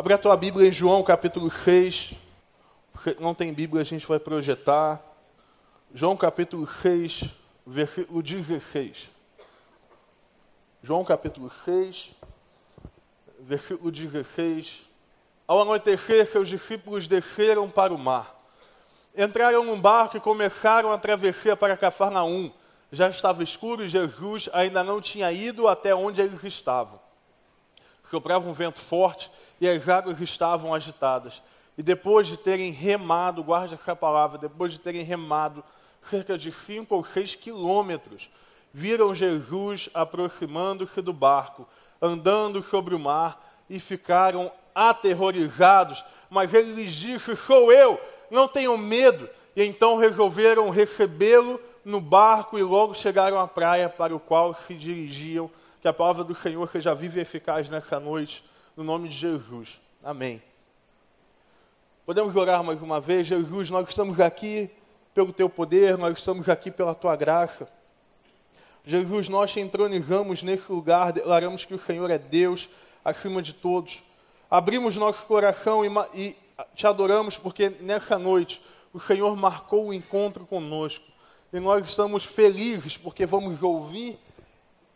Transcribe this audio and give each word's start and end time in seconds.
Abra 0.00 0.14
a 0.14 0.18
tua 0.18 0.34
Bíblia 0.34 0.66
em 0.66 0.72
João 0.72 1.02
capítulo 1.02 1.50
6. 1.50 2.14
Não 3.18 3.34
tem 3.34 3.52
Bíblia, 3.52 3.82
a 3.82 3.84
gente 3.84 4.06
vai 4.06 4.18
projetar. 4.18 4.98
João 5.92 6.16
capítulo 6.16 6.66
6, 6.66 7.24
versículo 7.66 8.22
16. 8.22 9.10
João 10.82 11.04
capítulo 11.04 11.50
6, 11.50 12.12
versículo 13.40 13.90
16. 13.90 14.88
Ao 15.46 15.60
anoitecer, 15.60 16.24
seus 16.24 16.48
discípulos 16.48 17.06
desceram 17.06 17.68
para 17.68 17.92
o 17.92 17.98
mar. 17.98 18.34
Entraram 19.14 19.66
num 19.66 19.78
barco 19.78 20.16
e 20.16 20.20
começaram 20.20 20.90
a 20.90 20.96
travessia 20.96 21.54
para 21.54 21.76
Cafarnaum. 21.76 22.50
Já 22.90 23.10
estava 23.10 23.42
escuro 23.42 23.84
e 23.84 23.88
Jesus 23.90 24.48
ainda 24.54 24.82
não 24.82 24.98
tinha 24.98 25.30
ido 25.30 25.68
até 25.68 25.94
onde 25.94 26.22
eles 26.22 26.42
estavam. 26.42 26.98
Soprava 28.10 28.48
um 28.48 28.52
vento 28.52 28.80
forte 28.80 29.30
e 29.60 29.68
as 29.68 29.88
águas 29.88 30.20
estavam 30.20 30.74
agitadas. 30.74 31.40
E 31.78 31.82
depois 31.82 32.26
de 32.26 32.36
terem 32.36 32.72
remado, 32.72 33.44
guarde 33.44 33.74
essa 33.74 33.94
palavra, 33.94 34.36
depois 34.36 34.72
de 34.72 34.80
terem 34.80 35.02
remado 35.02 35.62
cerca 36.02 36.36
de 36.36 36.50
cinco 36.50 36.96
ou 36.96 37.04
seis 37.04 37.34
quilômetros, 37.36 38.28
viram 38.72 39.14
Jesus 39.14 39.88
aproximando-se 39.94 41.00
do 41.00 41.12
barco, 41.12 41.68
andando 42.02 42.62
sobre 42.62 42.94
o 42.94 42.98
mar, 42.98 43.48
e 43.68 43.78
ficaram 43.78 44.50
aterrorizados. 44.74 46.04
Mas 46.28 46.52
ele 46.52 46.74
lhes 46.74 46.92
disse: 46.92 47.36
Sou 47.36 47.72
eu, 47.72 48.00
não 48.28 48.48
tenham 48.48 48.76
medo. 48.76 49.28
E 49.54 49.62
então 49.62 49.96
resolveram 49.96 50.68
recebê-lo 50.68 51.60
no 51.84 52.00
barco 52.00 52.58
e 52.58 52.62
logo 52.62 52.94
chegaram 52.94 53.38
à 53.38 53.46
praia 53.46 53.88
para 53.88 54.14
o 54.14 54.20
qual 54.20 54.52
se 54.54 54.74
dirigiam. 54.74 55.48
Que 55.80 55.88
a 55.88 55.94
palavra 55.94 56.22
do 56.22 56.34
Senhor 56.34 56.68
seja 56.68 56.94
viva 56.94 57.18
e 57.18 57.22
eficaz 57.22 57.70
nessa 57.70 57.98
noite, 57.98 58.44
no 58.76 58.84
nome 58.84 59.08
de 59.08 59.16
Jesus. 59.16 59.80
Amém. 60.04 60.42
Podemos 62.04 62.36
orar 62.36 62.62
mais 62.62 62.82
uma 62.82 63.00
vez, 63.00 63.26
Jesus, 63.26 63.70
nós 63.70 63.88
estamos 63.88 64.20
aqui 64.20 64.70
pelo 65.14 65.32
teu 65.32 65.48
poder, 65.48 65.96
nós 65.96 66.18
estamos 66.18 66.50
aqui 66.50 66.70
pela 66.70 66.94
tua 66.94 67.16
graça. 67.16 67.66
Jesus, 68.84 69.30
nós 69.30 69.52
te 69.52 69.60
entronizamos 69.60 70.42
nesse 70.42 70.70
lugar, 70.70 71.12
declaramos 71.12 71.64
que 71.64 71.72
o 71.72 71.78
Senhor 71.78 72.10
é 72.10 72.18
Deus 72.18 72.68
acima 73.02 73.40
de 73.40 73.54
todos. 73.54 74.02
Abrimos 74.50 74.96
nosso 74.96 75.24
coração 75.26 75.82
e, 75.82 75.88
e 76.14 76.36
te 76.74 76.86
adoramos 76.86 77.38
porque 77.38 77.70
nessa 77.80 78.18
noite 78.18 78.60
o 78.92 79.00
Senhor 79.00 79.34
marcou 79.34 79.88
o 79.88 79.94
encontro 79.94 80.44
conosco. 80.44 81.04
E 81.50 81.58
nós 81.58 81.88
estamos 81.88 82.24
felizes 82.24 82.98
porque 82.98 83.24
vamos 83.24 83.62
ouvir 83.62 84.18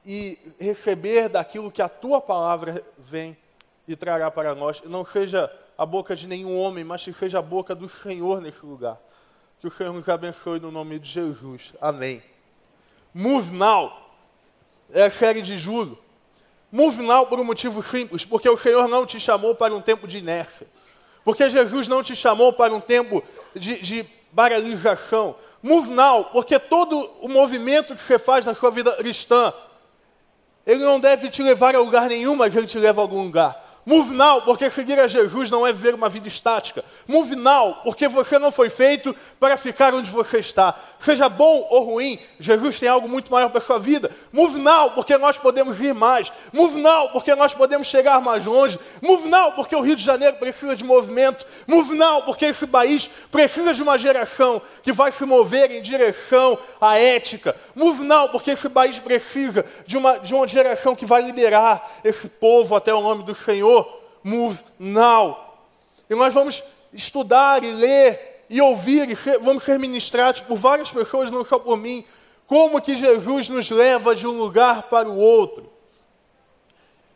e 0.04 0.38
receber 0.58 1.28
daquilo 1.28 1.70
que 1.70 1.80
a 1.82 1.88
tua 1.88 2.20
palavra 2.20 2.84
vem 2.98 3.36
e 3.86 3.96
trará 3.96 4.30
para 4.30 4.54
nós. 4.54 4.82
Não 4.84 5.04
seja 5.04 5.50
a 5.76 5.86
boca 5.86 6.14
de 6.14 6.26
nenhum 6.26 6.58
homem, 6.58 6.84
mas 6.84 7.02
que 7.02 7.12
seja 7.12 7.38
a 7.38 7.42
boca 7.42 7.74
do 7.74 7.88
Senhor 7.88 8.40
nesse 8.40 8.64
lugar. 8.64 8.98
Que 9.60 9.66
o 9.66 9.70
Senhor 9.70 9.92
nos 9.92 10.08
abençoe 10.08 10.60
no 10.60 10.70
nome 10.70 10.98
de 10.98 11.08
Jesus. 11.08 11.72
Amém. 11.80 12.22
Move 13.12 13.52
Now 13.52 13.92
é 14.92 15.04
a 15.04 15.10
série 15.10 15.42
de 15.42 15.56
julho. 15.56 15.98
Move 16.70 17.02
Now 17.02 17.26
por 17.26 17.38
um 17.38 17.44
motivo 17.44 17.82
simples, 17.82 18.24
porque 18.24 18.48
o 18.48 18.56
Senhor 18.56 18.88
não 18.88 19.06
te 19.06 19.20
chamou 19.20 19.54
para 19.54 19.74
um 19.74 19.80
tempo 19.80 20.06
de 20.06 20.18
inércia. 20.18 20.66
Porque 21.24 21.48
Jesus 21.48 21.88
não 21.88 22.02
te 22.02 22.14
chamou 22.14 22.52
para 22.52 22.74
um 22.74 22.80
tempo 22.80 23.22
de, 23.54 23.80
de 23.80 24.06
baralização. 24.30 25.36
Move 25.62 25.90
Now, 25.90 26.24
porque 26.26 26.58
todo 26.58 27.10
o 27.20 27.28
movimento 27.28 27.94
que 27.94 28.02
você 28.02 28.18
faz 28.18 28.44
na 28.44 28.54
sua 28.54 28.70
vida 28.70 28.92
cristã, 28.96 29.52
ele 30.66 30.84
não 30.84 30.98
deve 30.98 31.28
te 31.30 31.42
levar 31.42 31.74
a 31.74 31.78
lugar 31.78 32.08
nenhum, 32.08 32.34
mas 32.34 32.54
ele 32.54 32.66
te 32.66 32.78
leva 32.78 33.00
a 33.00 33.04
algum 33.04 33.22
lugar. 33.22 33.63
Move 33.86 34.14
now, 34.14 34.40
porque 34.42 34.70
seguir 34.70 34.98
a 34.98 35.06
Jesus 35.06 35.50
não 35.50 35.66
é 35.66 35.72
viver 35.72 35.94
uma 35.94 36.08
vida 36.08 36.26
estática. 36.26 36.82
Move 37.06 37.36
now, 37.36 37.80
porque 37.84 38.08
você 38.08 38.38
não 38.38 38.50
foi 38.50 38.70
feito 38.70 39.14
para 39.38 39.58
ficar 39.58 39.92
onde 39.92 40.10
você 40.10 40.38
está. 40.38 40.74
Seja 40.98 41.28
bom 41.28 41.66
ou 41.70 41.82
ruim, 41.84 42.18
Jesus 42.40 42.78
tem 42.78 42.88
algo 42.88 43.06
muito 43.06 43.30
maior 43.30 43.50
para 43.50 43.58
a 43.58 43.64
sua 43.64 43.78
vida. 43.78 44.10
Move 44.32 44.58
now, 44.58 44.92
porque 44.92 45.18
nós 45.18 45.36
podemos 45.36 45.78
ir 45.82 45.92
mais. 45.92 46.32
Move 46.50 46.80
now, 46.80 47.10
porque 47.10 47.34
nós 47.34 47.52
podemos 47.52 47.86
chegar 47.86 48.22
mais 48.22 48.46
longe. 48.46 48.78
Move 49.02 49.28
now, 49.28 49.52
porque 49.52 49.76
o 49.76 49.82
Rio 49.82 49.96
de 49.96 50.02
Janeiro 50.02 50.36
precisa 50.38 50.74
de 50.74 50.82
movimento. 50.82 51.44
Move 51.66 51.94
now, 51.94 52.22
porque 52.22 52.46
esse 52.46 52.66
país 52.66 53.10
precisa 53.30 53.74
de 53.74 53.82
uma 53.82 53.98
geração 53.98 54.62
que 54.82 54.92
vai 54.92 55.12
se 55.12 55.26
mover 55.26 55.70
em 55.70 55.82
direção 55.82 56.58
à 56.80 56.98
ética. 56.98 57.54
Move 57.74 58.02
now, 58.02 58.30
porque 58.30 58.52
esse 58.52 58.68
país 58.70 58.98
precisa 58.98 59.62
de 59.86 59.98
uma, 59.98 60.18
de 60.18 60.34
uma 60.34 60.48
geração 60.48 60.96
que 60.96 61.04
vai 61.04 61.20
liderar 61.20 62.00
esse 62.02 62.28
povo 62.28 62.74
até 62.74 62.94
o 62.94 63.02
nome 63.02 63.24
do 63.24 63.34
Senhor 63.34 63.73
move 64.24 64.58
now. 64.78 65.36
E 66.10 66.14
nós 66.14 66.32
vamos 66.34 66.62
estudar 66.92 67.62
e 67.62 67.70
ler 67.70 68.46
e 68.48 68.60
ouvir, 68.60 69.10
e 69.10 69.14
vamos 69.38 69.62
ser 69.64 69.78
ministrados 69.78 70.40
por 70.40 70.56
várias 70.56 70.90
pessoas, 70.90 71.30
não 71.30 71.44
só 71.44 71.58
por 71.58 71.76
mim, 71.76 72.04
como 72.46 72.80
que 72.80 72.96
Jesus 72.96 73.48
nos 73.48 73.70
leva 73.70 74.14
de 74.14 74.26
um 74.26 74.38
lugar 74.38 74.84
para 74.84 75.08
o 75.08 75.16
outro. 75.16 75.72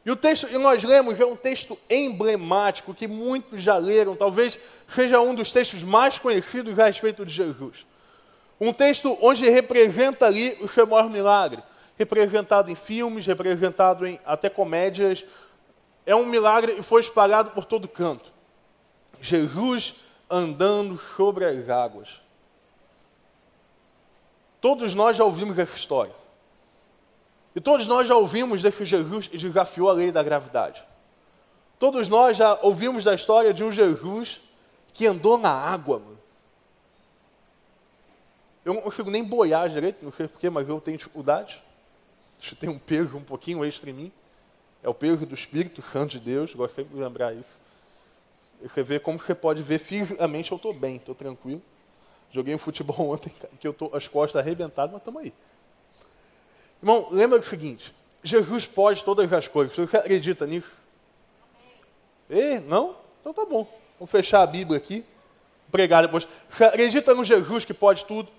E 0.04 0.10
o 0.10 0.16
texto 0.16 0.46
que 0.46 0.56
nós 0.56 0.82
lemos 0.84 1.20
é 1.20 1.26
um 1.26 1.36
texto 1.36 1.78
emblemático 1.90 2.94
que 2.94 3.06
muitos 3.06 3.62
já 3.62 3.76
leram, 3.76 4.16
talvez 4.16 4.58
seja 4.86 5.20
um 5.20 5.34
dos 5.34 5.52
textos 5.52 5.82
mais 5.82 6.18
conhecidos 6.18 6.78
a 6.78 6.86
respeito 6.86 7.26
de 7.26 7.32
Jesus. 7.32 7.86
Um 8.58 8.72
texto 8.72 9.18
onde 9.20 9.48
representa 9.48 10.26
ali 10.26 10.56
o 10.60 10.68
seu 10.68 10.86
maior 10.86 11.10
milagre, 11.10 11.62
representado 11.98 12.70
em 12.70 12.74
filmes, 12.74 13.26
representado 13.26 14.06
em 14.06 14.18
até 14.24 14.48
comédias, 14.48 15.24
é 16.08 16.16
um 16.16 16.24
milagre 16.24 16.72
e 16.78 16.82
foi 16.82 17.02
espalhado 17.02 17.50
por 17.50 17.66
todo 17.66 17.86
canto. 17.86 18.32
Jesus 19.20 19.94
andando 20.30 20.98
sobre 20.98 21.44
as 21.44 21.68
águas. 21.68 22.22
Todos 24.58 24.94
nós 24.94 25.18
já 25.18 25.24
ouvimos 25.24 25.58
essa 25.58 25.76
história. 25.76 26.14
E 27.54 27.60
todos 27.60 27.86
nós 27.86 28.08
já 28.08 28.16
ouvimos 28.16 28.62
de 28.62 28.72
que 28.72 28.86
Jesus 28.86 29.28
desafiou 29.28 29.90
a 29.90 29.92
lei 29.92 30.10
da 30.10 30.22
gravidade. 30.22 30.82
Todos 31.78 32.08
nós 32.08 32.38
já 32.38 32.58
ouvimos 32.62 33.04
da 33.04 33.14
história 33.14 33.52
de 33.52 33.62
um 33.62 33.70
Jesus 33.70 34.40
que 34.94 35.06
andou 35.06 35.36
na 35.36 35.50
água, 35.50 35.98
mano. 35.98 36.18
Eu 38.64 38.72
não 38.72 38.80
consigo 38.80 39.10
nem 39.10 39.22
boiar 39.22 39.68
direito, 39.68 40.02
não 40.02 40.10
sei 40.10 40.26
porquê, 40.26 40.48
mas 40.48 40.66
eu 40.66 40.80
tenho 40.80 40.96
dificuldade. 40.96 41.62
Isso 42.40 42.56
tem 42.56 42.70
um 42.70 42.78
peso 42.78 43.18
um 43.18 43.22
pouquinho 43.22 43.62
extra 43.62 43.90
em 43.90 43.92
mim. 43.92 44.12
É 44.82 44.88
o 44.88 44.94
peso 44.94 45.26
do 45.26 45.34
Espírito 45.34 45.82
Santo 45.82 46.12
de 46.12 46.20
Deus, 46.20 46.54
gosto 46.54 46.74
sempre 46.74 46.94
de 46.94 47.00
lembrar 47.00 47.34
isso. 47.34 47.58
você 48.62 48.82
vê 48.82 49.00
como 49.00 49.18
você 49.18 49.34
pode 49.34 49.62
ver 49.62 49.78
fisicamente, 49.78 50.52
eu 50.52 50.56
estou 50.56 50.72
bem, 50.72 50.96
estou 50.96 51.14
tranquilo. 51.14 51.62
Joguei 52.30 52.54
um 52.54 52.58
futebol 52.58 52.96
ontem, 53.10 53.32
que 53.60 53.66
eu 53.66 53.72
estou 53.72 53.94
as 53.94 54.06
costas 54.06 54.40
arrebentadas, 54.40 54.92
mas 54.92 55.00
estamos 55.00 55.22
aí. 55.22 55.32
Irmão, 56.82 57.08
lembra 57.10 57.38
do 57.38 57.44
seguinte: 57.44 57.94
Jesus 58.22 58.66
pode 58.66 59.04
todas 59.04 59.32
as 59.32 59.48
coisas. 59.48 59.74
Você 59.74 59.96
acredita 59.96 60.46
nisso? 60.46 60.70
Amém. 62.30 62.60
não? 62.60 62.96
Então 63.20 63.32
tá 63.32 63.44
bom. 63.44 63.66
Vamos 63.98 64.10
fechar 64.10 64.42
a 64.42 64.46
Bíblia 64.46 64.78
aqui. 64.78 65.04
Pregar 65.70 66.02
depois. 66.02 66.26
Você 66.48 66.64
acredita 66.64 67.14
no 67.14 67.24
Jesus 67.24 67.64
que 67.64 67.74
pode 67.74 68.04
tudo? 68.04 68.30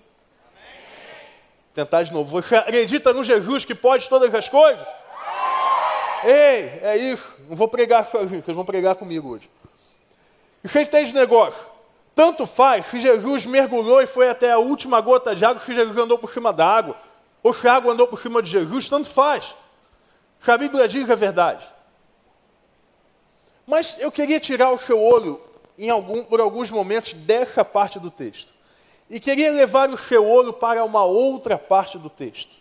Tentar 1.74 2.02
de 2.02 2.12
novo. 2.12 2.30
Você 2.30 2.56
acredita 2.56 3.12
no 3.12 3.22
Jesus 3.22 3.64
que 3.64 3.74
pode 3.74 4.08
todas 4.08 4.34
as 4.34 4.48
coisas? 4.48 4.84
Ei, 6.24 6.80
é 6.82 6.96
isso. 6.96 7.34
Não 7.48 7.56
vou 7.56 7.68
pregar 7.68 8.06
sozinho, 8.06 8.42
vocês 8.42 8.54
vão 8.54 8.64
pregar 8.64 8.94
comigo 8.94 9.30
hoje. 9.30 9.50
E 10.62 10.68
vocês 10.68 10.88
têm 10.88 11.02
esse 11.02 11.14
negócio. 11.14 11.66
Tanto 12.14 12.44
faz 12.44 12.86
se 12.86 13.00
Jesus 13.00 13.46
mergulhou 13.46 14.02
e 14.02 14.06
foi 14.06 14.28
até 14.28 14.52
a 14.52 14.58
última 14.58 15.00
gota 15.00 15.34
de 15.34 15.44
água, 15.44 15.62
se 15.62 15.74
Jesus 15.74 15.96
andou 15.96 16.18
por 16.18 16.30
cima 16.30 16.52
da 16.52 16.66
água, 16.66 16.96
ou 17.42 17.54
se 17.54 17.66
a 17.66 17.74
água 17.74 17.92
andou 17.92 18.06
por 18.06 18.20
cima 18.20 18.42
de 18.42 18.50
Jesus, 18.50 18.88
tanto 18.88 19.08
faz. 19.08 19.54
Se 20.40 20.50
a 20.50 20.58
Bíblia 20.58 20.86
diz 20.86 21.08
a 21.08 21.14
verdade. 21.14 21.66
Mas 23.66 23.96
eu 23.98 24.10
queria 24.10 24.40
tirar 24.40 24.70
o 24.70 24.78
seu 24.78 25.00
olho 25.00 25.40
algum, 25.88 26.24
por 26.24 26.40
alguns 26.40 26.70
momentos 26.70 27.14
dessa 27.14 27.64
parte 27.64 27.98
do 27.98 28.10
texto. 28.10 28.52
E 29.08 29.18
queria 29.18 29.50
levar 29.50 29.88
o 29.90 29.96
seu 29.96 30.28
olho 30.28 30.52
para 30.52 30.84
uma 30.84 31.04
outra 31.04 31.56
parte 31.56 31.96
do 31.96 32.10
texto. 32.10 32.59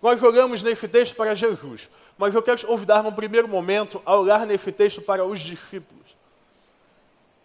Nós 0.00 0.22
olhamos 0.22 0.62
nesse 0.62 0.88
texto 0.88 1.14
para 1.14 1.34
Jesus, 1.34 1.88
mas 2.16 2.34
eu 2.34 2.42
quero 2.42 2.58
te 2.58 2.66
convidar 2.66 3.02
num 3.02 3.12
primeiro 3.12 3.46
momento 3.46 4.00
a 4.04 4.16
olhar 4.16 4.46
nesse 4.46 4.72
texto 4.72 5.02
para 5.02 5.24
os 5.24 5.40
discípulos. 5.40 6.00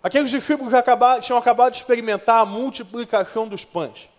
Aqueles 0.02 0.31
discípulos 0.31 0.74
acabaram, 0.74 1.22
tinham 1.22 1.38
acabado 1.38 1.74
de 1.74 1.80
experimentar 1.80 2.42
a 2.42 2.46
multiplicação 2.46 3.48
dos 3.48 3.66
pães. 3.66 4.10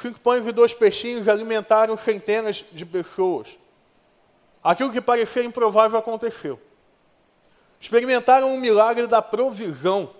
Cinco 0.00 0.20
pães 0.20 0.46
e 0.46 0.52
dois 0.52 0.72
peixinhos 0.72 1.28
alimentaram 1.28 1.96
centenas 1.96 2.64
de 2.72 2.86
pessoas. 2.86 3.48
Aquilo 4.62 4.92
que 4.92 5.00
parecia 5.00 5.42
improvável 5.42 5.98
aconteceu. 5.98 6.60
Experimentaram 7.80 8.54
um 8.54 8.58
milagre 8.58 9.06
da 9.06 9.20
provisão 9.20 10.10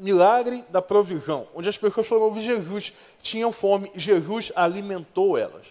milagre 0.00 0.64
da 0.70 0.80
provisão, 0.80 1.46
onde 1.54 1.68
as 1.68 1.76
pessoas 1.76 2.06
foram 2.06 2.22
ouvir 2.22 2.40
Jesus, 2.40 2.92
tinham 3.22 3.52
fome, 3.52 3.92
Jesus 3.94 4.50
alimentou 4.56 5.36
elas. 5.36 5.66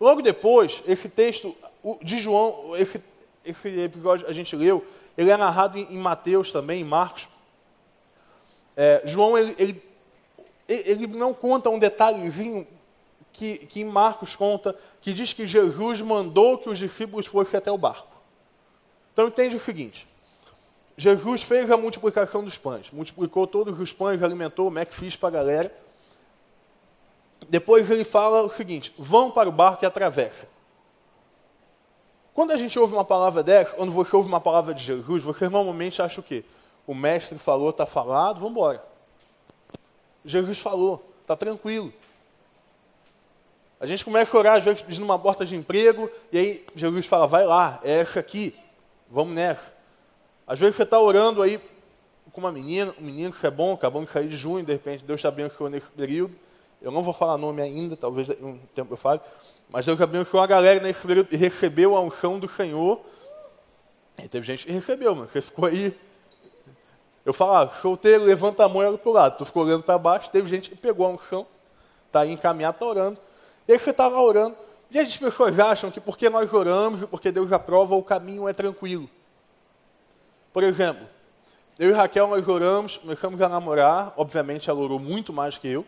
Logo 0.00 0.22
depois, 0.22 0.82
esse 0.86 1.08
texto 1.08 1.54
de 2.00 2.20
João, 2.20 2.76
esse, 2.76 3.02
esse 3.44 3.68
episódio 3.80 4.28
a 4.28 4.32
gente 4.32 4.54
leu, 4.54 4.86
ele 5.18 5.30
é 5.30 5.36
narrado 5.36 5.78
em, 5.78 5.98
Mateus 5.98 6.52
também, 6.52 6.80
em 6.80 6.84
Marcos. 6.84 7.28
É, 8.76 9.02
João, 9.04 9.36
ele, 9.36 9.54
ele, 9.58 9.82
ele, 10.68 11.06
não 11.08 11.34
conta 11.34 11.70
um 11.70 11.78
detalhezinho 11.78 12.66
que, 13.32 13.58
que 13.58 13.80
em 13.80 13.84
Marcos 13.84 14.36
conta, 14.36 14.76
que 15.00 15.12
diz 15.12 15.32
que 15.32 15.46
Jesus 15.46 16.00
mandou 16.00 16.58
que 16.58 16.68
os 16.68 16.78
discípulos 16.78 17.26
fossem 17.26 17.58
até 17.58 17.70
o 17.70 17.78
barco. 17.78 18.14
Então 19.12 19.28
entende 19.28 19.56
o 19.56 19.60
seguinte, 19.60 20.08
Jesus 20.96 21.42
fez 21.42 21.70
a 21.70 21.76
multiplicação 21.76 22.44
dos 22.44 22.56
pães, 22.56 22.90
multiplicou 22.92 23.46
todos 23.46 23.80
os 23.80 23.92
pães, 23.92 24.22
alimentou 24.22 24.68
o 24.68 24.70
Macfish 24.70 25.16
para 25.16 25.28
a 25.28 25.32
galera. 25.32 25.74
Depois 27.48 27.90
ele 27.90 28.04
fala 28.04 28.42
o 28.42 28.50
seguinte: 28.50 28.94
vão 28.96 29.30
para 29.30 29.48
o 29.48 29.52
barco 29.52 29.84
e 29.84 29.86
atravessem. 29.86 30.48
Quando 32.32 32.52
a 32.52 32.56
gente 32.56 32.78
ouve 32.78 32.92
uma 32.92 33.04
palavra 33.04 33.42
dessa, 33.42 33.74
quando 33.74 33.92
você 33.92 34.14
ouve 34.14 34.28
uma 34.28 34.40
palavra 34.40 34.74
de 34.74 34.82
Jesus, 34.82 35.22
você 35.22 35.48
normalmente 35.48 36.00
acha 36.00 36.20
o 36.20 36.24
quê? 36.24 36.44
O 36.86 36.94
mestre 36.94 37.38
falou, 37.38 37.70
está 37.70 37.86
falado, 37.86 38.40
vamos 38.40 38.52
embora. 38.52 38.84
Jesus 40.24 40.58
falou, 40.58 41.04
está 41.22 41.36
tranquilo. 41.36 41.92
A 43.78 43.86
gente 43.86 44.04
começa 44.04 44.36
a 44.36 44.38
orar, 44.38 44.56
às 44.56 44.64
vezes, 44.64 44.82
pedindo 44.82 45.04
uma 45.04 45.18
porta 45.18 45.44
de 45.44 45.54
emprego, 45.54 46.10
e 46.32 46.38
aí 46.38 46.66
Jesus 46.74 47.06
fala, 47.06 47.26
vai 47.26 47.44
lá, 47.44 47.80
é 47.84 48.00
essa 48.00 48.20
aqui, 48.20 48.56
vamos 49.10 49.34
nessa. 49.34 49.73
Às 50.46 50.58
vezes 50.58 50.76
você 50.76 50.82
está 50.82 51.00
orando 51.00 51.42
aí 51.42 51.60
com 52.32 52.40
uma 52.40 52.52
menina, 52.52 52.92
um 53.00 53.04
menino 53.04 53.32
que 53.32 53.46
é 53.46 53.50
bom, 53.50 53.74
acabamos 53.74 54.08
de 54.08 54.12
sair 54.12 54.28
de 54.28 54.36
junho, 54.36 54.64
de 54.64 54.72
repente 54.72 55.04
Deus 55.04 55.18
está 55.18 55.28
abençoando 55.28 55.76
nesse 55.76 55.90
período. 55.90 56.34
Eu 56.82 56.90
não 56.90 57.02
vou 57.02 57.14
falar 57.14 57.38
nome 57.38 57.62
ainda, 57.62 57.96
talvez 57.96 58.28
um 58.42 58.58
tempo 58.74 58.92
eu 58.92 58.96
fale. 58.96 59.20
Mas 59.70 59.86
Deus 59.86 60.00
abençoou 60.00 60.42
a 60.42 60.46
galera 60.46 60.80
nesse 60.80 61.06
período 61.06 61.28
e 61.32 61.36
recebeu 61.36 61.96
a 61.96 62.00
unção 62.00 62.38
do 62.38 62.46
Senhor. 62.48 63.00
E 64.18 64.28
teve 64.28 64.46
gente 64.46 64.66
que 64.66 64.72
recebeu, 64.72 65.14
mano. 65.14 65.28
Você 65.28 65.40
ficou 65.40 65.66
aí. 65.66 65.96
Eu 67.24 67.32
falava, 67.32 67.70
ah, 67.70 67.74
solteiro, 67.80 68.24
levanta 68.24 68.64
a 68.64 68.68
mão 68.68 68.82
e 68.82 68.86
olha 68.86 68.98
para 68.98 69.10
o 69.10 69.12
lado. 69.12 69.38
Tu 69.38 69.46
ficou 69.46 69.64
olhando 69.64 69.82
para 69.82 69.96
baixo, 69.96 70.30
teve 70.30 70.46
gente 70.48 70.68
que 70.68 70.76
pegou 70.76 71.06
a 71.06 71.10
unção, 71.10 71.46
está 72.06 72.20
aí 72.20 72.32
encaminhado, 72.32 72.76
está 72.76 72.86
orando. 72.86 73.18
E 73.66 73.72
aí 73.72 73.78
você 73.78 73.90
está 73.90 74.06
lá 74.06 74.22
orando. 74.22 74.54
E 74.90 74.98
as 74.98 75.16
pessoas 75.16 75.58
acham 75.58 75.90
que 75.90 76.00
porque 76.00 76.28
nós 76.28 76.52
oramos 76.52 77.02
e 77.02 77.06
porque 77.06 77.32
Deus 77.32 77.50
aprova, 77.50 77.94
o 77.94 78.02
caminho 78.02 78.46
é 78.46 78.52
tranquilo. 78.52 79.08
Por 80.54 80.62
exemplo, 80.62 81.04
eu 81.80 81.90
e 81.90 81.92
Raquel, 81.92 82.28
nós 82.28 82.46
oramos, 82.46 82.96
começamos 82.96 83.42
a 83.42 83.48
namorar. 83.48 84.14
Obviamente, 84.16 84.70
ela 84.70 84.78
orou 84.78 85.00
muito 85.00 85.32
mais 85.32 85.58
que 85.58 85.66
eu. 85.66 85.84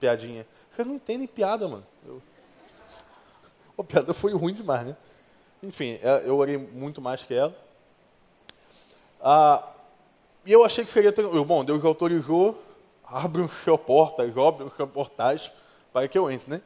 Piadinha. 0.00 0.44
Vocês 0.68 0.84
não 0.84 0.96
entendem 0.96 1.28
piada, 1.28 1.68
mano. 1.68 1.86
Eu... 2.04 3.84
Piada 3.84 4.12
foi 4.12 4.32
ruim 4.32 4.52
demais, 4.52 4.84
né? 4.84 4.96
Enfim, 5.62 6.00
é, 6.02 6.24
eu 6.26 6.36
orei 6.36 6.56
muito 6.56 7.00
mais 7.00 7.22
que 7.22 7.32
ela. 7.32 7.56
Ah, 9.22 9.68
e 10.44 10.52
eu 10.52 10.64
achei 10.64 10.84
que 10.84 10.90
seria 10.90 11.12
tranquilo. 11.12 11.44
Bom, 11.44 11.64
Deus 11.64 11.84
autorizou, 11.84 12.60
abre 13.04 13.46
seu 13.48 13.78
portas, 13.78 14.36
abre 14.36 14.64
o 14.64 14.70
seu 14.70 14.88
portais 14.88 15.52
para 15.92 16.08
que 16.08 16.18
eu 16.18 16.28
entre, 16.28 16.50
né? 16.50 16.60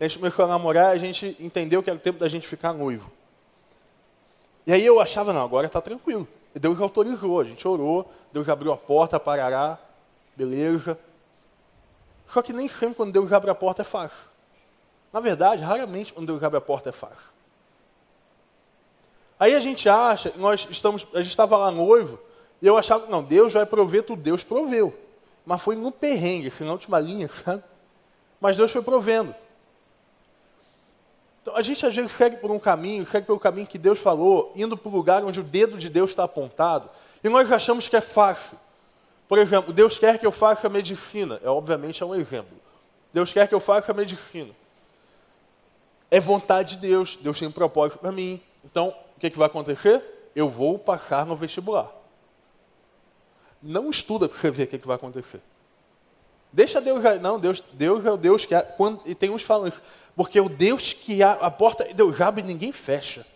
A 0.00 0.08
gente 0.08 0.18
começou 0.18 0.46
a 0.46 0.48
namorar, 0.48 0.88
a 0.88 0.98
gente 0.98 1.36
entendeu 1.38 1.80
que 1.80 1.90
era 1.90 1.96
o 1.96 2.02
tempo 2.02 2.18
da 2.18 2.28
gente 2.28 2.48
ficar 2.48 2.72
noivo. 2.72 3.19
E 4.70 4.72
aí 4.72 4.86
eu 4.86 5.00
achava, 5.00 5.32
não, 5.32 5.42
agora 5.42 5.66
está 5.66 5.80
tranquilo. 5.80 6.28
E 6.54 6.58
Deus 6.60 6.80
autorizou, 6.80 7.40
a 7.40 7.44
gente 7.44 7.66
orou, 7.66 8.08
Deus 8.32 8.48
abriu 8.48 8.70
a 8.70 8.76
porta, 8.76 9.18
parará, 9.18 9.76
beleza. 10.36 10.96
Só 12.28 12.40
que 12.40 12.52
nem 12.52 12.68
sempre 12.68 12.94
quando 12.94 13.10
Deus 13.10 13.32
abre 13.32 13.50
a 13.50 13.54
porta 13.56 13.82
é 13.82 13.84
fácil. 13.84 14.28
Na 15.12 15.18
verdade, 15.18 15.64
raramente 15.64 16.12
quando 16.12 16.28
Deus 16.28 16.40
abre 16.44 16.56
a 16.56 16.60
porta 16.60 16.90
é 16.90 16.92
fácil. 16.92 17.32
Aí 19.40 19.56
a 19.56 19.58
gente 19.58 19.88
acha, 19.88 20.32
nós 20.36 20.68
estamos, 20.70 21.04
a 21.14 21.20
gente 21.20 21.30
estava 21.30 21.56
lá 21.56 21.72
noivo, 21.72 22.20
e 22.62 22.66
eu 22.68 22.76
achava, 22.76 23.08
não, 23.08 23.24
Deus 23.24 23.52
vai 23.52 23.66
prover 23.66 24.04
tudo, 24.04 24.22
Deus 24.22 24.44
proveu. 24.44 24.96
Mas 25.44 25.60
foi 25.62 25.74
no 25.74 25.90
perrengue, 25.90 26.46
assim, 26.46 26.62
na 26.62 26.70
última 26.70 27.00
linha, 27.00 27.26
sabe? 27.44 27.64
Mas 28.40 28.56
Deus 28.56 28.70
foi 28.70 28.82
provendo. 28.82 29.34
Então, 31.42 31.56
a 31.56 31.62
gente 31.62 31.84
às 31.86 31.94
vezes 31.94 32.12
segue 32.12 32.36
por 32.36 32.50
um 32.50 32.58
caminho, 32.58 33.06
segue 33.06 33.26
pelo 33.26 33.40
caminho 33.40 33.66
que 33.66 33.78
Deus 33.78 33.98
falou, 33.98 34.52
indo 34.54 34.76
para 34.76 34.88
o 34.88 34.92
lugar 34.92 35.24
onde 35.24 35.40
o 35.40 35.42
dedo 35.42 35.78
de 35.78 35.88
Deus 35.88 36.10
está 36.10 36.24
apontado, 36.24 36.90
e 37.24 37.28
nós 37.28 37.50
achamos 37.50 37.88
que 37.88 37.96
é 37.96 38.00
fácil. 38.00 38.58
Por 39.30 39.38
exemplo, 39.38 39.72
Deus 39.72 39.98
quer 39.98 40.18
que 40.18 40.26
eu 40.26 40.32
faça 40.32 40.68
medicina. 40.68 41.40
É 41.42 41.48
obviamente 41.48 42.02
é 42.02 42.06
um 42.06 42.14
exemplo. 42.14 42.58
Deus 43.12 43.32
quer 43.32 43.46
que 43.46 43.54
eu 43.54 43.60
faça 43.60 43.94
medicina. 43.94 44.50
É 46.10 46.18
vontade 46.18 46.76
de 46.76 46.88
Deus. 46.88 47.16
Deus 47.20 47.38
tem 47.38 47.46
um 47.46 47.52
propósito 47.52 48.00
para 48.00 48.10
mim. 48.10 48.42
Então, 48.64 48.88
o 49.16 49.20
que, 49.20 49.30
que 49.30 49.38
vai 49.38 49.46
acontecer? 49.46 50.02
Eu 50.34 50.48
vou 50.48 50.78
passar 50.78 51.24
no 51.24 51.36
vestibular. 51.36 51.92
Não 53.62 53.88
estuda 53.88 54.28
para 54.28 54.36
você 54.36 54.50
ver 54.50 54.64
o 54.64 54.66
que, 54.66 54.78
que 54.78 54.86
vai 54.86 54.96
acontecer. 54.96 55.40
Deixa 56.52 56.80
Deus. 56.80 57.00
Não, 57.20 57.38
Deus, 57.38 57.62
Deus 57.72 58.04
é 58.04 58.10
o 58.10 58.16
Deus 58.16 58.44
que. 58.44 58.60
Quando, 58.76 59.00
e 59.06 59.14
tem 59.14 59.30
uns 59.30 59.42
falando 59.42 59.68
isso. 59.68 59.82
Porque 60.16 60.40
o 60.40 60.48
Deus 60.48 60.92
que 60.92 61.22
a, 61.22 61.32
a 61.32 61.50
porta. 61.50 61.84
Deus 61.94 62.20
abre 62.20 62.42
ninguém 62.42 62.72
fecha. 62.72 63.26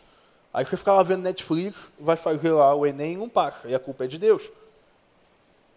Aí 0.53 0.65
você 0.65 0.77
fica 0.77 0.93
lá 0.93 1.03
vendo 1.03 1.23
Netflix, 1.23 1.77
vai 1.99 2.17
fazer 2.17 2.53
lá 2.53 2.75
o 2.75 2.87
Enem 2.87 3.15
e 3.15 3.17
não 3.17 3.29
passa. 3.29 3.69
E 3.69 3.75
a 3.75 3.79
culpa 3.79 4.05
é 4.05 4.07
de 4.07 4.19
Deus. 4.19 4.43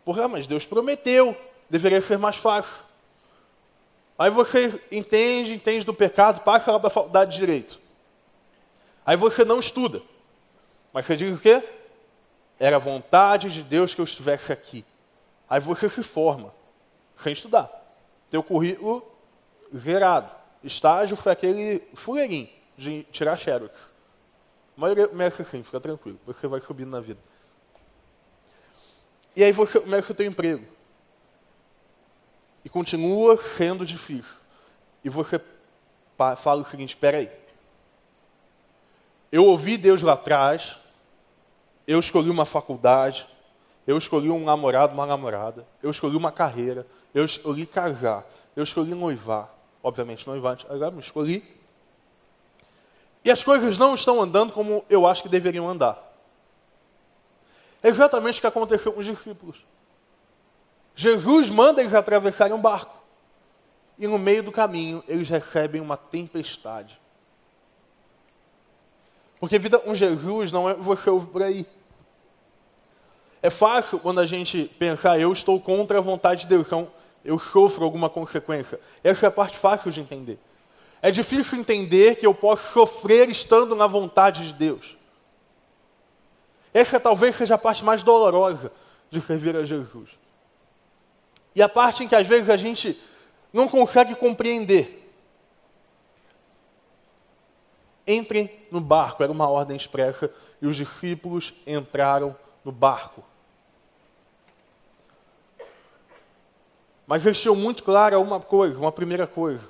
Porra, 0.05 0.27
mas 0.27 0.45
Deus 0.45 0.65
prometeu, 0.65 1.35
deveria 1.69 2.01
ser 2.01 2.17
mais 2.17 2.35
fácil. 2.35 2.85
Aí 4.17 4.29
você 4.29 4.79
entende, 4.91 5.53
entende 5.53 5.85
do 5.85 5.93
pecado, 5.93 6.41
passa 6.41 6.71
lá 6.71 6.79
para 6.79 6.87
a 6.87 6.91
faculdade 6.91 7.31
de 7.31 7.37
direito. 7.37 7.79
Aí 9.05 9.15
você 9.15 9.43
não 9.43 9.59
estuda. 9.59 10.01
Mas 10.93 11.05
você 11.05 11.15
diz 11.15 11.37
o 11.37 11.41
quê? 11.41 11.63
Era 12.59 12.79
vontade 12.79 13.49
de 13.51 13.63
Deus 13.63 13.93
que 13.93 14.01
eu 14.01 14.05
estivesse 14.05 14.51
aqui. 14.51 14.85
Aí 15.49 15.59
você 15.59 15.89
se 15.89 16.03
forma, 16.03 16.53
sem 17.21 17.33
estudar. 17.33 17.69
Teu 18.29 18.43
currículo 18.43 19.05
zerado. 19.75 20.36
Estágio 20.63 21.15
foi 21.15 21.31
aquele 21.31 21.81
fuleirinho 21.93 22.49
de 22.77 23.03
tirar 23.11 23.37
xerox. 23.37 23.91
A 24.77 24.81
maioria 24.81 25.07
mexe 25.07 25.41
assim, 25.41 25.63
fica 25.63 25.79
tranquilo. 25.79 26.19
Você 26.25 26.47
vai 26.47 26.61
subindo 26.61 26.91
na 26.91 26.99
vida. 26.99 27.19
E 29.35 29.43
aí 29.43 29.51
você 29.51 29.79
começa 29.79 30.11
o 30.11 30.15
teu 30.15 30.25
emprego. 30.25 30.65
E 32.63 32.69
continua 32.69 33.37
sendo 33.37 33.85
difícil. 33.85 34.37
E 35.03 35.09
você 35.09 35.39
fala 36.37 36.61
o 36.61 36.65
seguinte, 36.65 36.89
espera 36.89 37.17
aí. 37.17 37.31
Eu 39.31 39.45
ouvi 39.45 39.77
Deus 39.77 40.01
lá 40.01 40.13
atrás, 40.13 40.77
eu 41.85 41.99
escolhi 41.99 42.29
uma 42.29 42.45
faculdade, 42.45 43.27
eu 43.85 43.97
escolhi 43.97 44.29
um 44.29 44.43
namorado, 44.43 44.93
uma 44.93 45.05
namorada, 45.05 45.65
eu 45.81 45.89
escolhi 45.89 46.15
uma 46.15 46.31
carreira, 46.31 46.85
eu 47.13 47.23
escolhi 47.23 47.65
casar, 47.65 48.25
eu 48.55 48.63
escolhi 48.63 48.93
noivar. 48.93 49.49
Obviamente 49.87 50.27
noivar, 50.27 50.57
agora 50.69 50.91
me 50.91 50.99
escolhi. 50.99 51.41
E 53.23 53.31
as 53.31 53.41
coisas 53.41 53.77
não 53.77 53.95
estão 53.95 54.21
andando 54.21 54.51
como 54.51 54.83
eu 54.89 55.07
acho 55.07 55.23
que 55.23 55.29
deveriam 55.29 55.65
andar. 55.65 55.97
É 57.81 57.87
exatamente 57.87 58.37
o 58.37 58.41
que 58.41 58.47
aconteceu 58.47 58.91
com 58.91 58.99
os 58.99 59.05
discípulos. 59.05 59.65
Jesus 60.93 61.49
manda 61.49 61.79
eles 61.79 61.93
atravessarem 61.93 62.53
um 62.53 62.59
barco. 62.59 63.01
E 63.97 64.05
no 64.07 64.19
meio 64.19 64.43
do 64.43 64.51
caminho, 64.51 65.01
eles 65.07 65.29
recebem 65.29 65.79
uma 65.79 65.95
tempestade. 65.95 66.99
Porque 69.39 69.57
vida 69.57 69.79
com 69.79 69.95
Jesus 69.95 70.51
não 70.51 70.69
é 70.69 70.73
você 70.73 71.09
ouvir 71.09 71.27
por 71.27 71.43
aí. 71.43 71.65
É 73.41 73.49
fácil 73.49 73.99
quando 73.99 74.19
a 74.19 74.25
gente 74.25 74.65
pensar, 74.77 75.17
eu 75.17 75.31
estou 75.31 75.61
contra 75.61 75.99
a 75.99 76.01
vontade 76.01 76.41
de 76.41 76.47
Deus, 76.47 76.67
então 76.67 76.91
eu 77.23 77.37
sofro 77.37 77.83
alguma 77.83 78.09
consequência. 78.09 78.79
Essa 79.03 79.25
é 79.25 79.29
a 79.29 79.31
parte 79.31 79.57
fácil 79.57 79.91
de 79.91 79.99
entender. 79.99 80.39
É 81.01 81.11
difícil 81.11 81.59
entender 81.59 82.15
que 82.15 82.25
eu 82.25 82.33
posso 82.33 82.71
sofrer 82.73 83.29
estando 83.29 83.75
na 83.75 83.87
vontade 83.87 84.47
de 84.47 84.53
Deus. 84.53 84.97
Essa 86.73 86.99
talvez 86.99 87.35
seja 87.35 87.55
a 87.55 87.57
parte 87.57 87.83
mais 87.83 88.03
dolorosa 88.03 88.71
de 89.09 89.21
servir 89.21 89.55
a 89.55 89.63
Jesus. 89.63 90.09
E 91.55 91.61
a 91.61 91.69
parte 91.69 92.03
em 92.03 92.07
que 92.07 92.15
às 92.15 92.27
vezes 92.27 92.49
a 92.49 92.57
gente 92.57 92.99
não 93.51 93.67
consegue 93.67 94.15
compreender. 94.15 95.11
Entrem 98.05 98.49
no 98.71 98.79
barco, 98.79 99.23
era 99.23 99.31
uma 99.31 99.49
ordem 99.49 99.75
expressa, 99.75 100.31
e 100.61 100.67
os 100.67 100.75
discípulos 100.75 101.53
entraram 101.65 102.35
no 102.63 102.71
barco. 102.71 103.23
Mas 107.07 107.23
tinham 107.39 107.55
muito 107.55 107.83
clara 107.83 108.19
uma 108.19 108.39
coisa, 108.41 108.77
uma 108.77 108.91
primeira 108.91 109.25
coisa. 109.25 109.65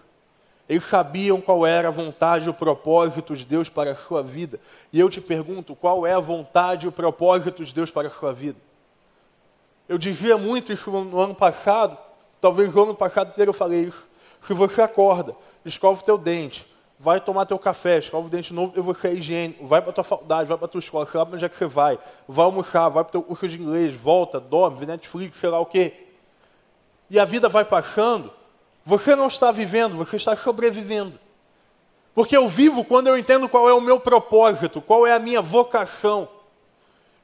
Eles 0.68 0.84
sabiam 0.84 1.40
qual 1.40 1.66
era 1.66 1.88
a 1.88 1.92
vontade 1.92 2.48
e 2.48 2.50
o 2.50 2.54
propósito 2.54 3.36
de 3.36 3.46
Deus 3.46 3.70
para 3.70 3.92
a 3.92 3.96
sua 3.96 4.22
vida. 4.24 4.60
E 4.92 5.00
eu 5.00 5.10
te 5.10 5.22
pergunto, 5.22 5.76
qual 5.76 6.06
é 6.06 6.14
a 6.14 6.20
vontade 6.20 6.86
e 6.86 6.90
o 6.90 6.92
propósito 6.92 7.64
de 7.64 7.74
Deus 7.74 7.92
para 7.92 8.08
a 8.08 8.12
sua 8.12 8.34
vida? 8.34 8.58
Eu 9.88 9.98
dizia 9.98 10.38
muito 10.38 10.74
isso 10.74 10.92
no 10.92 11.20
ano 11.20 11.36
passado, 11.36 11.98
talvez 12.42 12.74
no 12.74 12.84
ano 12.84 12.96
passado 12.96 13.30
inteiro 13.30 13.50
eu 13.50 13.54
falei 13.54 13.84
isso. 13.84 14.06
Se 14.42 14.54
você 14.54 14.82
acorda, 14.82 15.34
escova 15.64 16.02
o 16.02 16.04
teu 16.04 16.18
dente, 16.18 16.68
vai 17.00 17.22
tomar 17.22 17.46
teu 17.46 17.58
café, 17.58 18.00
escova 18.00 18.28
o 18.28 18.30
dente 18.30 18.54
novo, 18.54 18.74
e 18.76 18.82
você 18.82 19.10
é 19.10 19.14
higiênico, 19.14 19.66
vai 19.66 19.82
para 19.82 19.94
tua 19.94 20.04
faculdade, 20.04 20.50
vai 20.50 20.58
para 20.58 20.68
tua 20.68 20.80
escola, 20.80 21.06
sei 21.06 21.18
lá 21.18 21.28
onde 21.32 21.46
é 21.46 21.48
que 21.48 21.56
você 21.56 21.68
vai, 21.68 21.98
vai 22.28 22.46
almoçar, 22.46 22.90
vai 22.90 23.04
para 23.04 23.12
teu 23.12 23.22
curso 23.22 23.48
de 23.48 23.58
inglês, 23.62 23.96
volta, 23.96 24.40
dorme, 24.40 24.80
vê 24.80 24.86
Netflix, 24.88 25.38
sei 25.38 25.50
lá 25.50 25.60
o 25.60 25.66
quê. 25.66 26.07
E 27.10 27.20
a 27.20 27.26
vida 27.26 27.48
vai 27.48 27.64
passando, 27.64 28.32
você 28.84 29.16
não 29.16 29.28
está 29.28 29.52
vivendo, 29.52 29.96
você 29.98 30.16
está 30.16 30.36
sobrevivendo. 30.36 31.20
Porque 32.14 32.36
eu 32.36 32.48
vivo 32.48 32.84
quando 32.84 33.08
eu 33.08 33.18
entendo 33.18 33.48
qual 33.48 33.70
é 33.70 33.74
o 33.74 33.82
meu 33.82 34.00
propósito, 34.00 34.82
qual 34.82 35.06
é 35.06 35.14
a 35.14 35.20
minha 35.20 35.42
vocação. 35.42 36.28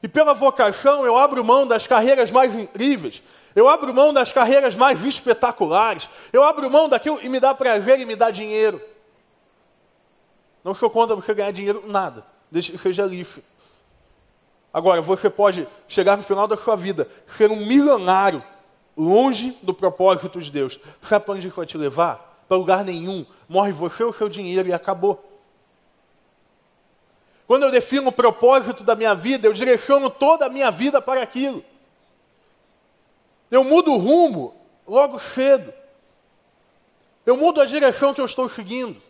E 0.02 0.08
pela 0.08 0.34
vocação 0.34 1.04
eu 1.04 1.16
abro 1.16 1.44
mão 1.44 1.66
das 1.66 1.86
carreiras 1.86 2.30
mais 2.30 2.54
incríveis, 2.54 3.22
eu 3.56 3.68
abro 3.68 3.94
mão 3.94 4.12
das 4.12 4.32
carreiras 4.32 4.74
mais 4.76 5.04
espetaculares, 5.04 6.08
eu 6.32 6.42
abro 6.42 6.70
mão 6.70 6.88
daquilo 6.88 7.18
e 7.22 7.28
me 7.28 7.40
dá 7.40 7.54
prazer 7.54 7.98
e 8.00 8.04
me 8.04 8.14
dá 8.14 8.30
dinheiro. 8.30 8.80
Não 10.62 10.74
sou 10.74 10.88
contra 10.88 11.16
você 11.16 11.34
ganhar 11.34 11.50
dinheiro, 11.50 11.84
nada. 11.86 12.24
Deixe 12.50 12.72
que 12.72 12.78
seja 12.78 13.04
lixo. 13.04 13.42
Agora, 14.72 15.00
você 15.02 15.30
pode 15.30 15.68
chegar 15.86 16.16
no 16.16 16.22
final 16.22 16.46
da 16.46 16.56
sua 16.56 16.74
vida, 16.74 17.08
ser 17.26 17.50
um 17.50 17.56
milionário, 17.56 18.42
longe 18.96 19.56
do 19.62 19.74
propósito 19.74 20.40
de 20.40 20.50
Deus. 20.50 20.78
Sabe 21.02 21.24
para 21.24 21.34
onde 21.34 21.48
vai 21.48 21.66
te 21.66 21.76
levar? 21.76 22.44
Para 22.48 22.56
lugar 22.56 22.84
nenhum. 22.84 23.26
Morre 23.48 23.72
você 23.72 24.04
o 24.04 24.12
seu 24.12 24.28
dinheiro 24.28 24.68
e 24.68 24.72
acabou. 24.72 25.22
Quando 27.46 27.64
eu 27.64 27.70
defino 27.70 28.08
o 28.08 28.12
propósito 28.12 28.84
da 28.84 28.96
minha 28.96 29.14
vida, 29.14 29.46
eu 29.46 29.52
direciono 29.52 30.08
toda 30.08 30.46
a 30.46 30.50
minha 30.50 30.70
vida 30.70 31.00
para 31.02 31.22
aquilo. 31.22 31.64
Eu 33.50 33.62
mudo 33.62 33.92
o 33.92 33.98
rumo 33.98 34.54
logo 34.86 35.18
cedo. 35.18 35.72
Eu 37.26 37.36
mudo 37.36 37.60
a 37.60 37.66
direção 37.66 38.14
que 38.14 38.20
eu 38.20 38.24
estou 38.24 38.48
seguindo. 38.48 39.00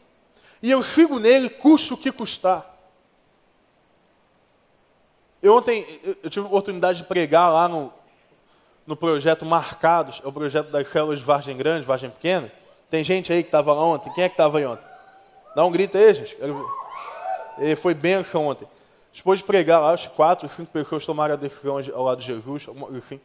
E 0.63 0.71
eu 0.71 0.83
sigo 0.83 1.19
nele, 1.19 1.49
custe 1.49 1.93
o 1.93 1.97
que 1.97 2.11
custar. 2.11 2.75
Eu 5.43 5.55
ontem 5.55 5.87
eu 6.23 6.31
tive 6.31 6.47
a 6.47 6.49
oportunidade 6.49 6.99
de 6.99 7.05
pregar 7.05 7.53
lá 7.53 7.69
no, 7.69 7.93
no 8.87 8.97
projeto 8.97 9.47
Marcados, 9.47 10.21
é 10.25 10.29
o 10.29 10.33
projeto 10.33 10.71
das 10.71 10.89
células 10.89 11.19
de 11.19 11.25
Vargem 11.25 11.57
Grande, 11.57 11.87
Vargem 11.87 12.11
Pequena. 12.11 12.53
Tem 12.91 13.03
gente 13.03 13.33
aí 13.33 13.43
que 13.43 13.49
estava 13.49 13.73
lá 13.73 13.83
ontem? 13.83 14.13
Quem 14.13 14.25
é 14.25 14.29
que 14.29 14.35
estava 14.35 14.59
aí 14.59 14.67
ontem? 14.67 14.87
Dá 15.55 15.65
um 15.65 15.71
grito 15.71 15.97
aí, 15.97 16.15
gente. 16.15 16.37
Ele 17.59 17.77
foi 17.77 17.95
benção 17.95 18.47
ontem. 18.47 18.69
Depois 19.15 19.39
de 19.39 19.45
pregar 19.45 19.81
lá, 19.81 19.93
as 19.93 20.07
quatro, 20.07 20.49
cinco 20.49 20.73
pessoas 20.73 21.07
tomaram 21.07 21.35
a 21.35 21.37
decisão 21.37 21.79
ao 21.95 22.05
lado 22.05 22.21
de 22.21 22.27
Jesus, 22.27 22.67
assim. 22.97 23.21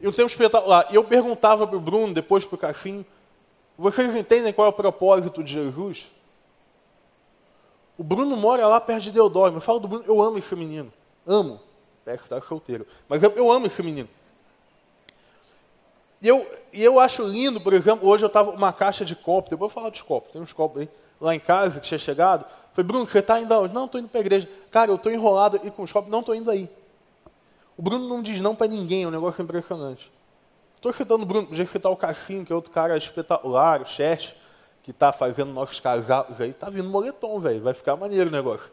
E 0.00 0.06
um 0.06 0.12
tempo 0.12 0.28
espetacular. 0.28 0.86
E 0.90 0.94
eu 0.94 1.02
perguntava 1.02 1.66
para 1.66 1.76
o 1.76 1.80
Bruno, 1.80 2.12
depois 2.12 2.44
para 2.44 2.54
o 2.54 2.58
Cassim, 2.58 3.04
vocês 3.76 4.14
entendem 4.14 4.52
qual 4.52 4.66
é 4.66 4.68
o 4.68 4.72
propósito 4.72 5.42
de 5.42 5.52
Jesus? 5.52 6.06
O 7.96 8.04
Bruno 8.04 8.36
mora 8.36 8.66
lá 8.66 8.80
perto 8.80 9.04
de 9.04 9.12
Deodoro. 9.12 9.56
Eu 9.56 9.60
falo 9.60 9.78
do 9.80 9.88
Bruno, 9.88 10.04
eu 10.06 10.20
amo 10.20 10.36
esse 10.36 10.54
menino. 10.54 10.92
Amo. 11.26 11.60
É 12.06 12.16
que 12.16 12.22
está 12.22 12.40
solteiro. 12.40 12.86
Mas 13.08 13.22
eu, 13.22 13.30
eu, 13.32 13.50
amo 13.50 13.66
esse 13.66 13.82
menino. 13.82 14.08
E 16.20 16.28
eu, 16.28 16.46
e 16.72 16.82
eu 16.82 17.00
acho 17.00 17.22
lindo, 17.22 17.60
por 17.60 17.72
exemplo, 17.72 18.08
hoje 18.08 18.24
eu 18.24 18.28
estava 18.28 18.50
uma 18.50 18.72
caixa 18.72 19.04
de 19.04 19.16
copos. 19.16 19.50
Depois 19.50 19.70
eu 19.70 19.74
vou 19.74 19.82
falar 19.82 19.90
dos 19.90 20.02
copos. 20.02 20.32
Tem 20.32 20.40
uns 20.40 20.52
copos 20.52 20.82
aí 20.82 20.88
lá 21.20 21.34
em 21.34 21.40
casa 21.40 21.80
que 21.80 21.86
tinha 21.86 21.98
chegado. 21.98 22.44
Falei, 22.72 22.86
Bruno, 22.86 23.06
você 23.06 23.20
está 23.20 23.40
indo 23.40 23.52
aonde? 23.54 23.72
Não, 23.72 23.86
estou 23.86 24.00
indo 24.00 24.08
para 24.08 24.20
a 24.20 24.22
igreja. 24.22 24.48
Cara, 24.70 24.90
eu 24.90 24.96
estou 24.96 25.12
enrolado 25.12 25.60
e 25.62 25.70
com 25.70 25.82
os 25.82 25.92
copos, 25.92 26.10
não 26.10 26.20
estou 26.20 26.34
indo 26.34 26.50
aí. 26.50 26.68
O 27.76 27.82
Bruno 27.82 28.08
não 28.08 28.22
diz 28.22 28.40
não 28.40 28.54
para 28.54 28.66
ninguém, 28.66 29.04
é 29.04 29.08
um 29.08 29.10
negócio 29.10 29.42
impressionante. 29.42 30.12
Estou 30.76 30.92
citando 30.92 31.22
o 31.22 31.26
Bruno, 31.26 31.46
podia 31.46 31.66
citar 31.66 31.90
o 31.90 31.96
Cassim, 31.96 32.44
que 32.44 32.52
é 32.52 32.54
outro 32.54 32.70
cara 32.70 32.96
espetacular, 32.96 33.80
o 33.80 33.86
Chest, 33.86 34.34
que 34.82 34.90
está 34.90 35.12
fazendo 35.12 35.52
nossos 35.52 35.80
casados 35.80 36.40
aí. 36.40 36.50
Está 36.50 36.68
vindo 36.68 36.88
moletom, 36.88 37.40
velho. 37.40 37.62
Vai 37.62 37.74
ficar 37.74 37.96
maneiro 37.96 38.28
o 38.28 38.32
negócio. 38.32 38.70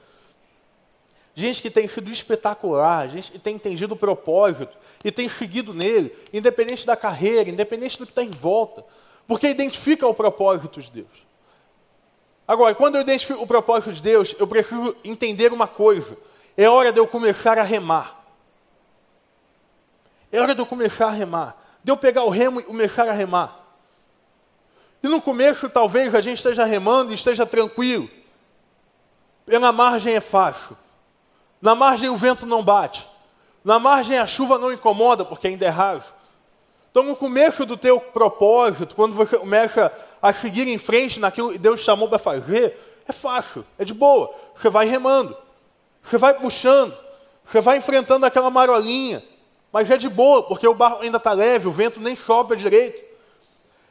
Gente 1.33 1.61
que 1.61 1.69
tem 1.69 1.87
sido 1.87 2.11
espetacular, 2.11 3.07
gente 3.09 3.31
que 3.31 3.39
tem 3.39 3.55
entendido 3.55 3.93
o 3.93 3.97
propósito 3.97 4.77
e 5.03 5.11
tem 5.11 5.29
seguido 5.29 5.73
nele, 5.73 6.13
independente 6.33 6.85
da 6.85 6.95
carreira, 6.95 7.49
independente 7.49 7.97
do 7.97 8.05
que 8.05 8.11
está 8.11 8.21
em 8.21 8.29
volta, 8.29 8.83
porque 9.27 9.47
identifica 9.47 10.05
o 10.05 10.13
propósito 10.13 10.81
de 10.81 10.91
Deus. 10.91 11.25
Agora, 12.47 12.75
quando 12.75 12.95
eu 12.95 13.01
identifico 13.01 13.41
o 13.41 13.47
propósito 13.47 13.93
de 13.93 14.01
Deus, 14.01 14.35
eu 14.37 14.45
preciso 14.45 14.95
entender 15.03 15.53
uma 15.53 15.67
coisa: 15.67 16.17
é 16.57 16.67
hora 16.67 16.91
de 16.91 16.99
eu 16.99 17.07
começar 17.07 17.57
a 17.57 17.63
remar. 17.63 18.19
É 20.31 20.39
hora 20.41 20.53
de 20.53 20.61
eu 20.61 20.65
começar 20.65 21.07
a 21.07 21.11
remar 21.11 21.61
de 21.83 21.91
eu 21.91 21.97
pegar 21.97 22.23
o 22.23 22.29
remo 22.29 22.59
e 22.59 22.63
começar 22.63 23.07
a 23.07 23.13
remar. 23.13 23.59
E 25.01 25.07
no 25.07 25.21
começo, 25.21 25.67
talvez 25.69 26.13
a 26.13 26.21
gente 26.21 26.37
esteja 26.37 26.63
remando 26.63 27.11
e 27.11 27.15
esteja 27.15 27.45
tranquilo. 27.45 28.09
Pela 29.45 29.71
margem 29.71 30.13
é 30.13 30.21
fácil. 30.21 30.77
Na 31.61 31.75
margem 31.75 32.09
o 32.09 32.15
vento 32.15 32.45
não 32.45 32.63
bate. 32.63 33.07
Na 33.63 33.79
margem 33.79 34.17
a 34.17 34.25
chuva 34.25 34.57
não 34.57 34.73
incomoda, 34.73 35.23
porque 35.23 35.47
ainda 35.47 35.65
é 35.65 35.69
raso. 35.69 36.13
Então, 36.89 37.03
no 37.03 37.15
começo 37.15 37.65
do 37.65 37.77
teu 37.77 37.99
propósito, 37.99 38.95
quando 38.95 39.13
você 39.13 39.37
começa 39.37 39.91
a 40.21 40.33
seguir 40.33 40.67
em 40.67 40.77
frente 40.77 41.19
naquilo 41.19 41.53
que 41.53 41.57
Deus 41.57 41.79
chamou 41.79 42.09
para 42.09 42.19
fazer, 42.19 42.77
é 43.07 43.13
fácil, 43.13 43.65
é 43.79 43.85
de 43.85 43.93
boa. 43.93 44.33
Você 44.55 44.69
vai 44.69 44.87
remando, 44.87 45.37
você 46.03 46.17
vai 46.17 46.33
puxando, 46.33 46.93
você 47.45 47.61
vai 47.61 47.77
enfrentando 47.77 48.25
aquela 48.25 48.49
marolinha, 48.49 49.23
mas 49.71 49.89
é 49.89 49.97
de 49.97 50.09
boa, 50.09 50.43
porque 50.43 50.67
o 50.67 50.73
barro 50.73 51.01
ainda 51.01 51.17
está 51.17 51.31
leve, 51.31 51.67
o 51.67 51.71
vento 51.71 52.01
nem 52.01 52.15
sopra 52.15 52.57
direito. 52.57 53.01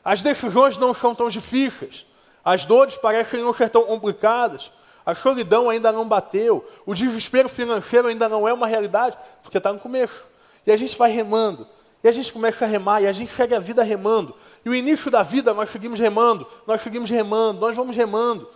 As 0.05 0.21
decisões 0.21 0.77
não 0.77 0.93
são 0.93 1.15
tão 1.15 1.29
difíceis. 1.29 2.07
As 2.45 2.65
dores 2.65 2.97
parecem 2.97 3.43
não 3.43 3.53
ser 3.53 3.71
tão 3.71 3.83
complicadas. 3.83 4.71
A 5.05 5.15
solidão 5.15 5.69
ainda 5.69 5.91
não 5.91 6.07
bateu. 6.07 6.67
O 6.85 6.95
desespero 6.95 7.49
financeiro 7.49 8.09
ainda 8.09 8.29
não 8.29 8.47
é 8.47 8.53
uma 8.53 8.67
realidade, 8.67 9.17
porque 9.43 9.59
está 9.59 9.73
no 9.73 9.79
começo. 9.79 10.29
E 10.67 10.73
a 10.73 10.77
gente 10.77 10.97
vai 10.97 11.11
remando. 11.11 11.67
E 12.03 12.09
a 12.09 12.13
gente 12.13 12.33
começa 12.33 12.65
a 12.65 12.69
remar, 12.69 13.03
e 13.03 13.07
a 13.07 13.13
gente 13.13 13.31
segue 13.33 13.55
a 13.55 13.59
vida 13.59 13.83
remando. 13.83 14.35
E 14.65 14.71
o 14.71 14.75
início 14.75 15.11
da 15.11 15.23
vida 15.23 15.53
nós 15.53 15.71
seguimos 15.71 16.01
remando, 16.01 16.47
nós 16.67 16.81
seguimos 16.81 17.11
remando, 17.11 17.61
nós 17.61 17.77
vamos 17.77 17.95
remando. 17.95 18.49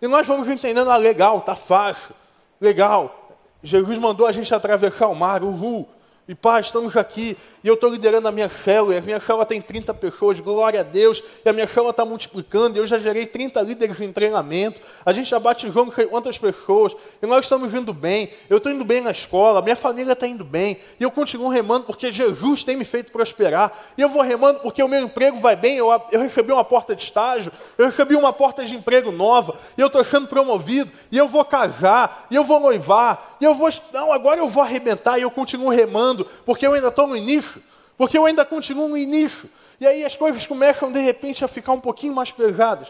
E 0.00 0.06
nós 0.06 0.26
vamos 0.26 0.48
entendendo, 0.48 0.90
ah, 0.90 0.96
legal, 0.96 1.38
está 1.38 1.56
fácil, 1.56 2.14
legal. 2.60 3.30
Jesus 3.62 3.98
mandou 3.98 4.26
a 4.26 4.32
gente 4.32 4.52
atravessar 4.54 5.08
o 5.08 5.14
mar, 5.14 5.42
uhul. 5.42 5.88
E 6.28 6.36
pai, 6.36 6.60
estamos 6.60 6.96
aqui 6.96 7.36
e 7.64 7.68
eu 7.68 7.74
estou 7.74 7.90
liderando 7.90 8.28
a 8.28 8.32
minha 8.32 8.48
célula. 8.48 8.94
E 8.94 8.98
a 8.98 9.00
minha 9.00 9.18
célula 9.18 9.44
tem 9.44 9.60
30 9.60 9.92
pessoas, 9.94 10.38
glória 10.38 10.78
a 10.78 10.82
Deus. 10.84 11.20
E 11.44 11.48
a 11.48 11.52
minha 11.52 11.66
célula 11.66 11.90
está 11.90 12.04
multiplicando. 12.04 12.76
E 12.76 12.78
eu 12.78 12.86
já 12.86 12.96
gerei 12.96 13.26
30 13.26 13.60
líderes 13.60 14.00
em 14.00 14.12
treinamento. 14.12 14.80
A 15.04 15.12
gente 15.12 15.28
já 15.28 15.40
batizou 15.40 15.84
não 15.84 15.92
sei 15.92 16.06
quantas 16.06 16.38
pessoas. 16.38 16.94
E 17.20 17.26
nós 17.26 17.44
estamos 17.44 17.74
indo 17.74 17.92
bem. 17.92 18.30
Eu 18.48 18.58
estou 18.58 18.70
indo 18.70 18.84
bem 18.84 19.00
na 19.00 19.10
escola. 19.10 19.60
Minha 19.60 19.74
família 19.74 20.12
está 20.12 20.24
indo 20.24 20.44
bem. 20.44 20.78
E 20.98 21.02
eu 21.02 21.10
continuo 21.10 21.48
remando 21.48 21.86
porque 21.86 22.12
Jesus 22.12 22.62
tem 22.62 22.76
me 22.76 22.84
feito 22.84 23.10
prosperar. 23.10 23.72
E 23.98 24.00
eu 24.00 24.08
vou 24.08 24.22
remando 24.22 24.60
porque 24.60 24.80
o 24.80 24.86
meu 24.86 25.00
emprego 25.00 25.38
vai 25.38 25.56
bem. 25.56 25.76
Eu, 25.76 25.88
eu 26.12 26.20
recebi 26.20 26.52
uma 26.52 26.64
porta 26.64 26.94
de 26.94 27.02
estágio. 27.02 27.50
Eu 27.76 27.86
recebi 27.86 28.14
uma 28.14 28.32
porta 28.32 28.64
de 28.64 28.76
emprego 28.76 29.10
nova. 29.10 29.56
E 29.76 29.80
eu 29.80 29.88
estou 29.88 30.04
sendo 30.04 30.28
promovido. 30.28 30.90
E 31.10 31.18
eu 31.18 31.26
vou 31.26 31.44
casar. 31.44 32.28
E 32.30 32.36
eu 32.36 32.44
vou 32.44 32.60
noivar. 32.60 33.31
E 33.42 33.44
eu 33.44 33.56
vou. 33.56 33.68
Não, 33.92 34.12
agora 34.12 34.38
eu 34.38 34.46
vou 34.46 34.62
arrebentar. 34.62 35.18
E 35.18 35.22
eu 35.22 35.30
continuo 35.30 35.68
remando 35.68 36.24
porque 36.46 36.64
eu 36.64 36.74
ainda 36.74 36.86
estou 36.86 37.08
no 37.08 37.16
início, 37.16 37.60
porque 37.98 38.16
eu 38.16 38.24
ainda 38.24 38.44
continuo 38.44 38.86
no 38.86 38.96
início. 38.96 39.50
E 39.80 39.86
aí 39.86 40.04
as 40.04 40.14
coisas 40.14 40.46
começam 40.46 40.92
de 40.92 41.00
repente 41.00 41.44
a 41.44 41.48
ficar 41.48 41.72
um 41.72 41.80
pouquinho 41.80 42.14
mais 42.14 42.30
pesadas. 42.30 42.86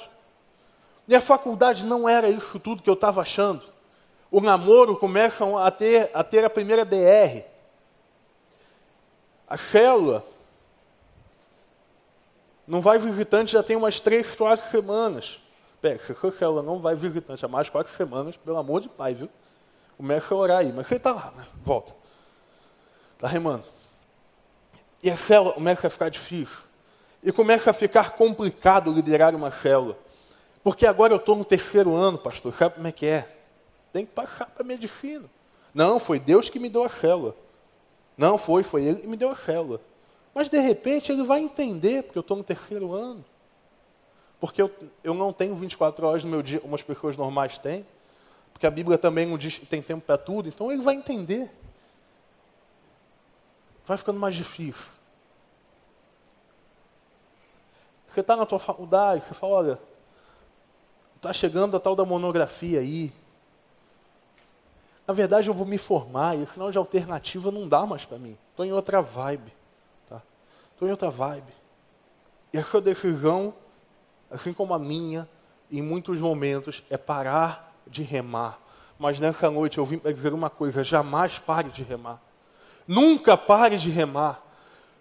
E 1.08 1.16
a 1.16 1.22
faculdade 1.22 1.86
não 1.86 2.06
era 2.06 2.28
isso 2.28 2.60
tudo 2.60 2.82
que 2.82 2.90
eu 2.90 2.92
estava 2.92 3.22
achando. 3.22 3.62
O 4.30 4.42
namoro 4.42 4.94
começa 4.94 5.42
a 5.58 5.70
ter, 5.70 6.10
a 6.12 6.22
ter 6.22 6.44
a 6.44 6.50
primeira 6.50 6.84
DR. 6.84 7.44
A 9.48 9.56
célula 9.56 10.22
não 12.66 12.82
vai 12.82 12.98
visitante 12.98 13.52
já 13.52 13.62
tem 13.62 13.74
umas 13.74 14.00
três, 14.00 14.36
quatro 14.36 14.70
semanas. 14.70 15.38
Pera, 15.80 15.98
se 15.98 16.12
a 16.12 16.14
sua 16.14 16.30
célula 16.30 16.62
não 16.62 16.78
vai 16.78 16.94
visitante 16.94 17.42
há 17.42 17.48
mais 17.48 17.70
quatro 17.70 17.90
semanas, 17.94 18.36
pelo 18.36 18.58
amor 18.58 18.82
de 18.82 18.90
pai, 18.90 19.14
viu? 19.14 19.30
Começa 19.96 20.34
a 20.34 20.36
orar 20.36 20.58
aí. 20.58 20.72
Mas 20.72 20.86
você 20.86 20.96
está 20.96 21.12
lá, 21.12 21.32
né? 21.36 21.46
Volta. 21.64 21.94
Está 23.14 23.28
remando. 23.28 23.64
E 25.02 25.10
a 25.10 25.16
célula 25.16 25.52
começa 25.52 25.86
a 25.86 25.90
ficar 25.90 26.08
difícil. 26.08 26.58
E 27.22 27.30
começa 27.30 27.70
a 27.70 27.72
ficar 27.72 28.10
complicado 28.10 28.92
liderar 28.92 29.34
uma 29.34 29.50
célula. 29.50 29.96
Porque 30.62 30.86
agora 30.86 31.12
eu 31.12 31.18
estou 31.18 31.36
no 31.36 31.44
terceiro 31.44 31.94
ano, 31.94 32.18
pastor. 32.18 32.54
Sabe 32.54 32.76
como 32.76 32.86
é 32.86 32.92
que 32.92 33.06
é? 33.06 33.28
Tem 33.92 34.06
que 34.06 34.12
passar 34.12 34.46
para 34.46 34.64
medicina. 34.64 35.24
Não, 35.74 35.98
foi 35.98 36.18
Deus 36.18 36.48
que 36.48 36.58
me 36.58 36.68
deu 36.68 36.84
a 36.84 36.88
célula. 36.88 37.34
Não, 38.16 38.36
foi, 38.36 38.62
foi 38.62 38.84
Ele 38.84 39.00
que 39.00 39.06
me 39.06 39.16
deu 39.16 39.30
a 39.30 39.36
célula. 39.36 39.80
Mas 40.34 40.48
de 40.48 40.58
repente 40.60 41.12
ele 41.12 41.24
vai 41.24 41.40
entender, 41.40 42.02
porque 42.04 42.18
eu 42.18 42.22
estou 42.22 42.36
no 42.36 42.44
terceiro 42.44 42.92
ano. 42.92 43.24
Porque 44.40 44.60
eu, 44.60 44.70
eu 45.04 45.14
não 45.14 45.32
tenho 45.32 45.54
24 45.54 46.06
horas 46.06 46.24
no 46.24 46.30
meu 46.30 46.42
dia, 46.42 46.58
como 46.58 46.74
as 46.74 46.82
pessoas 46.82 47.16
normais 47.16 47.58
têm. 47.58 47.86
Porque 48.62 48.68
a 48.68 48.70
Bíblia 48.70 48.96
também 48.96 49.26
não 49.26 49.36
diz 49.36 49.58
que 49.58 49.66
tem 49.66 49.82
tempo 49.82 50.06
para 50.06 50.16
tudo. 50.16 50.48
Então 50.48 50.70
ele 50.70 50.82
vai 50.82 50.94
entender 50.94 51.50
vai 53.84 53.96
ficando 53.96 54.20
mais 54.20 54.36
difícil. 54.36 54.86
Você 58.06 58.20
está 58.20 58.36
na 58.36 58.46
tua 58.46 58.60
faculdade, 58.60 59.24
você 59.24 59.34
fala, 59.34 59.54
olha, 59.54 59.78
está 61.16 61.32
chegando 61.32 61.76
a 61.76 61.80
tal 61.80 61.96
da 61.96 62.04
monografia 62.04 62.78
aí. 62.78 63.12
Na 65.08 65.12
verdade, 65.12 65.48
eu 65.48 65.54
vou 65.54 65.66
me 65.66 65.76
formar 65.76 66.38
e 66.38 66.44
afinal 66.44 66.70
de 66.70 66.78
alternativa 66.78 67.50
não 67.50 67.66
dá 67.66 67.84
mais 67.84 68.04
para 68.04 68.16
mim. 68.16 68.38
Estou 68.50 68.64
em 68.64 68.72
outra 68.72 69.02
vibe. 69.02 69.52
Tá? 70.08 70.22
Estou 70.72 70.86
em 70.86 70.92
outra 70.92 71.10
vibe. 71.10 71.52
E 72.52 72.58
a 72.58 72.62
sua 72.62 72.80
decisão, 72.80 73.52
assim 74.30 74.52
como 74.52 74.72
a 74.72 74.78
minha, 74.78 75.28
em 75.68 75.82
muitos 75.82 76.20
momentos, 76.20 76.84
é 76.88 76.96
parar 76.96 77.71
de 77.86 78.02
remar. 78.02 78.58
Mas 78.98 79.18
nessa 79.18 79.50
noite 79.50 79.78
eu 79.78 79.86
vim 79.86 79.98
para 79.98 80.12
dizer 80.12 80.32
uma 80.32 80.50
coisa: 80.50 80.84
jamais 80.84 81.38
pare 81.38 81.70
de 81.70 81.82
remar. 81.82 82.20
Nunca 82.86 83.36
pare 83.36 83.76
de 83.76 83.90
remar. 83.90 84.40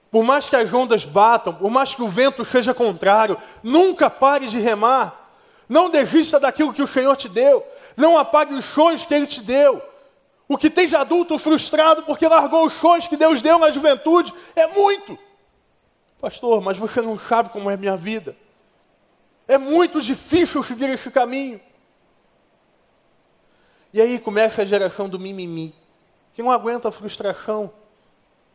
Por 0.10 0.24
mais 0.24 0.50
que 0.50 0.56
as 0.56 0.74
ondas 0.74 1.06
batam, 1.06 1.54
por 1.54 1.72
mais 1.72 1.96
que 1.96 2.02
o 2.02 2.08
vento 2.08 2.44
seja 2.44 2.74
contrário, 2.74 3.38
nunca 3.64 4.10
pare 4.10 4.48
de 4.48 4.60
remar. 4.60 5.32
Não 5.70 5.90
desista 5.90 6.38
daquilo 6.38 6.74
que 6.74 6.82
o 6.82 6.88
Senhor 6.88 7.16
te 7.16 7.30
deu. 7.30 7.66
Não 7.96 8.18
apague 8.18 8.54
os 8.54 8.66
sonhos 8.66 9.06
que 9.06 9.14
Ele 9.14 9.26
te 9.26 9.40
deu. 9.42 9.82
O 10.50 10.58
que 10.58 10.70
tem 10.70 10.86
de 10.86 10.98
adulto 10.98 11.38
frustrado 11.38 12.04
porque 12.04 12.28
largou 12.28 12.66
os 12.66 12.74
sonhos 12.74 13.08
que 13.08 13.16
Deus 13.16 13.42
deu 13.42 13.58
na 13.58 13.72
juventude 13.72 14.34
é 14.54 14.68
muito. 14.68 15.18
Pastor, 16.20 16.62
mas 16.62 16.78
você 16.78 17.02
não 17.02 17.18
sabe 17.18 17.50
como 17.50 17.70
é 17.70 17.78
minha 17.78 17.96
vida. 17.96 18.36
É 19.48 19.58
muito 19.58 20.02
difícil 20.02 20.62
seguir 20.62 20.90
esse 20.90 21.10
caminho. 21.10 21.62
E 23.94 24.02
aí 24.02 24.20
começa 24.20 24.62
a 24.62 24.66
geração 24.66 25.10
do 25.10 25.20
mimimi, 25.20 25.76
que 26.34 26.42
não 26.42 26.52
aguenta 26.52 26.88
a 26.88 26.92
frustração. 26.92 27.72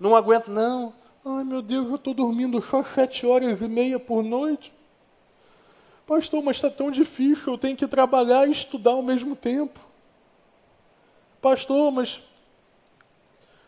Não 0.01 0.15
aguenta, 0.15 0.51
não. 0.51 0.95
Ai 1.25 1.45
meu 1.45 1.61
Deus, 1.61 1.89
eu 1.89 1.97
estou 1.97 2.15
dormindo 2.15 2.61
só 2.63 2.83
sete 2.83 3.27
horas 3.27 3.61
e 3.61 3.69
meia 3.69 3.99
por 3.99 4.23
noite. 4.23 4.73
Pastor, 6.07 6.43
mas 6.43 6.57
está 6.57 6.71
tão 6.71 6.91
difícil, 6.91 7.53
eu 7.53 7.59
tenho 7.59 7.77
que 7.77 7.87
trabalhar 7.89 8.47
e 8.47 8.53
estudar 8.53 8.93
ao 8.93 9.03
mesmo 9.03 9.35
tempo. 9.35 9.81
Pastor, 11.43 11.91
mas 11.91 12.23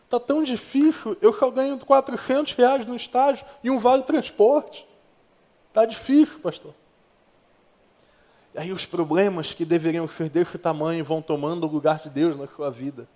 está 0.05 0.19
tão 0.19 0.41
difícil, 0.41 1.17
eu 1.21 1.33
só 1.33 1.51
ganho 1.51 1.77
400 1.77 2.53
reais 2.53 2.87
no 2.87 2.95
estágio 2.95 3.45
e 3.63 3.69
um 3.69 3.77
vale 3.77 4.03
transporte. 4.03 4.87
Está 5.67 5.85
difícil, 5.85 6.39
pastor. 6.39 6.73
E 8.53 8.59
aí 8.59 8.71
os 8.71 8.85
problemas 8.85 9.53
que 9.53 9.63
deveriam 9.63 10.07
ser 10.07 10.29
desse 10.29 10.57
tamanho 10.57 11.03
vão 11.05 11.21
tomando 11.21 11.65
o 11.65 11.69
lugar 11.69 11.99
de 11.99 12.09
Deus 12.09 12.37
na 12.37 12.47
sua 12.47 12.69
vida. 12.69 13.07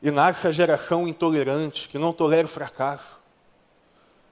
E 0.00 0.10
nasce 0.10 0.46
a 0.48 0.52
geração 0.52 1.06
intolerante, 1.06 1.88
que 1.88 1.98
não 1.98 2.12
tolera 2.12 2.46
o 2.46 2.50
fracasso. 2.50 3.20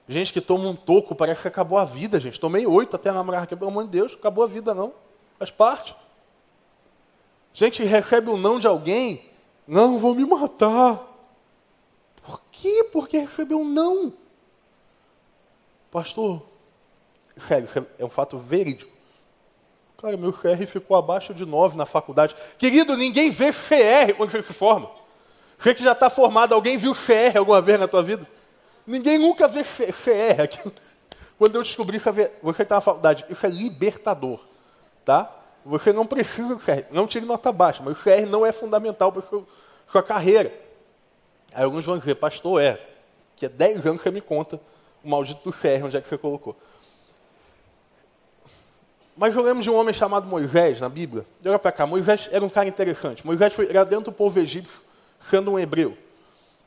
Gente 0.07 0.33
que 0.33 0.41
toma 0.41 0.67
um 0.67 0.75
toco, 0.75 1.15
parece 1.15 1.43
que 1.43 1.47
acabou 1.47 1.77
a 1.77 1.85
vida, 1.85 2.19
gente. 2.19 2.39
Tomei 2.39 2.67
oito 2.67 2.95
até 2.95 3.11
namorar 3.11 3.43
aqui, 3.43 3.55
pelo 3.55 3.71
amor 3.71 3.85
de 3.85 3.91
Deus, 3.91 4.13
acabou 4.13 4.43
a 4.43 4.47
vida 4.47 4.73
não. 4.73 4.93
Faz 5.37 5.51
parte. 5.51 5.95
Gente 7.53 7.83
recebe 7.83 8.29
um 8.29 8.37
não 8.37 8.59
de 8.59 8.67
alguém, 8.67 9.29
não, 9.67 9.97
vou 9.97 10.13
me 10.13 10.25
matar. 10.25 11.07
Por 12.21 12.41
quê? 12.51 12.89
Porque 12.91 13.19
recebeu 13.19 13.59
um 13.59 13.65
não. 13.65 14.13
Pastor, 15.89 16.41
sério, 17.47 17.69
é 17.97 18.05
um 18.05 18.09
fato 18.09 18.37
verídico. 18.37 18.90
Cara, 20.01 20.17
meu 20.17 20.33
CR 20.33 20.65
ficou 20.65 20.97
abaixo 20.97 21.31
de 21.31 21.45
9 21.45 21.77
na 21.77 21.85
faculdade. 21.85 22.35
Querido, 22.57 22.97
ninguém 22.97 23.29
vê 23.29 23.51
CR 23.51 24.15
quando 24.17 24.31
você 24.31 24.41
se 24.41 24.51
forma. 24.51 24.89
Você 25.59 25.75
que 25.75 25.83
já 25.83 25.91
está 25.91 26.09
formado, 26.09 26.55
alguém 26.55 26.75
viu 26.75 26.93
CR 26.93 27.37
alguma 27.37 27.61
vez 27.61 27.79
na 27.79 27.87
tua 27.87 28.01
vida? 28.01 28.27
Ninguém 28.87 29.19
nunca 29.19 29.47
vê 29.47 29.63
CR. 29.63 30.71
Quando 31.37 31.55
eu 31.55 31.61
descobri 31.61 31.99
que 31.99 32.31
você 32.41 32.63
está 32.63 32.75
na 32.75 32.81
faculdade, 32.81 33.25
isso 33.29 33.45
é 33.45 33.49
libertador. 33.49 34.39
Tá? 35.05 35.31
Você 35.63 35.93
não 35.93 36.07
precisa 36.07 36.55
do 36.55 36.59
CR. 36.59 36.85
Não 36.89 37.05
tire 37.05 37.25
nota 37.25 37.51
baixa, 37.51 37.83
mas 37.83 37.99
o 37.99 38.01
CR 38.01 38.25
não 38.27 38.43
é 38.43 38.51
fundamental 38.51 39.11
para 39.11 39.21
sua, 39.21 39.45
sua 39.87 40.01
carreira. 40.01 40.51
Aí 41.53 41.63
alguns 41.63 41.85
vão 41.85 41.99
dizer, 41.99 42.15
pastor, 42.15 42.59
é. 42.59 42.81
Que 43.35 43.45
é 43.45 43.49
10 43.49 43.85
anos 43.85 43.97
que 43.97 44.03
você 44.03 44.11
me 44.11 44.21
conta 44.21 44.59
o 45.03 45.09
maldito 45.09 45.41
do 45.43 45.53
CR, 45.53 45.85
onde 45.85 45.95
é 45.95 46.01
que 46.01 46.07
você 46.07 46.17
colocou. 46.17 46.55
Mas 49.21 49.35
eu 49.35 49.43
lembro 49.43 49.61
de 49.61 49.69
um 49.69 49.75
homem 49.75 49.93
chamado 49.93 50.25
Moisés 50.25 50.79
na 50.79 50.89
Bíblia. 50.89 51.27
Olha 51.45 51.59
para 51.59 51.71
cá, 51.71 51.85
Moisés 51.85 52.27
era 52.31 52.43
um 52.43 52.49
cara 52.49 52.67
interessante. 52.67 53.23
Moisés 53.23 53.53
foi, 53.53 53.69
era 53.69 53.85
dentro 53.85 54.05
do 54.05 54.11
povo 54.11 54.39
egípcio, 54.39 54.81
sendo 55.29 55.51
um 55.51 55.59
hebreu. 55.59 55.95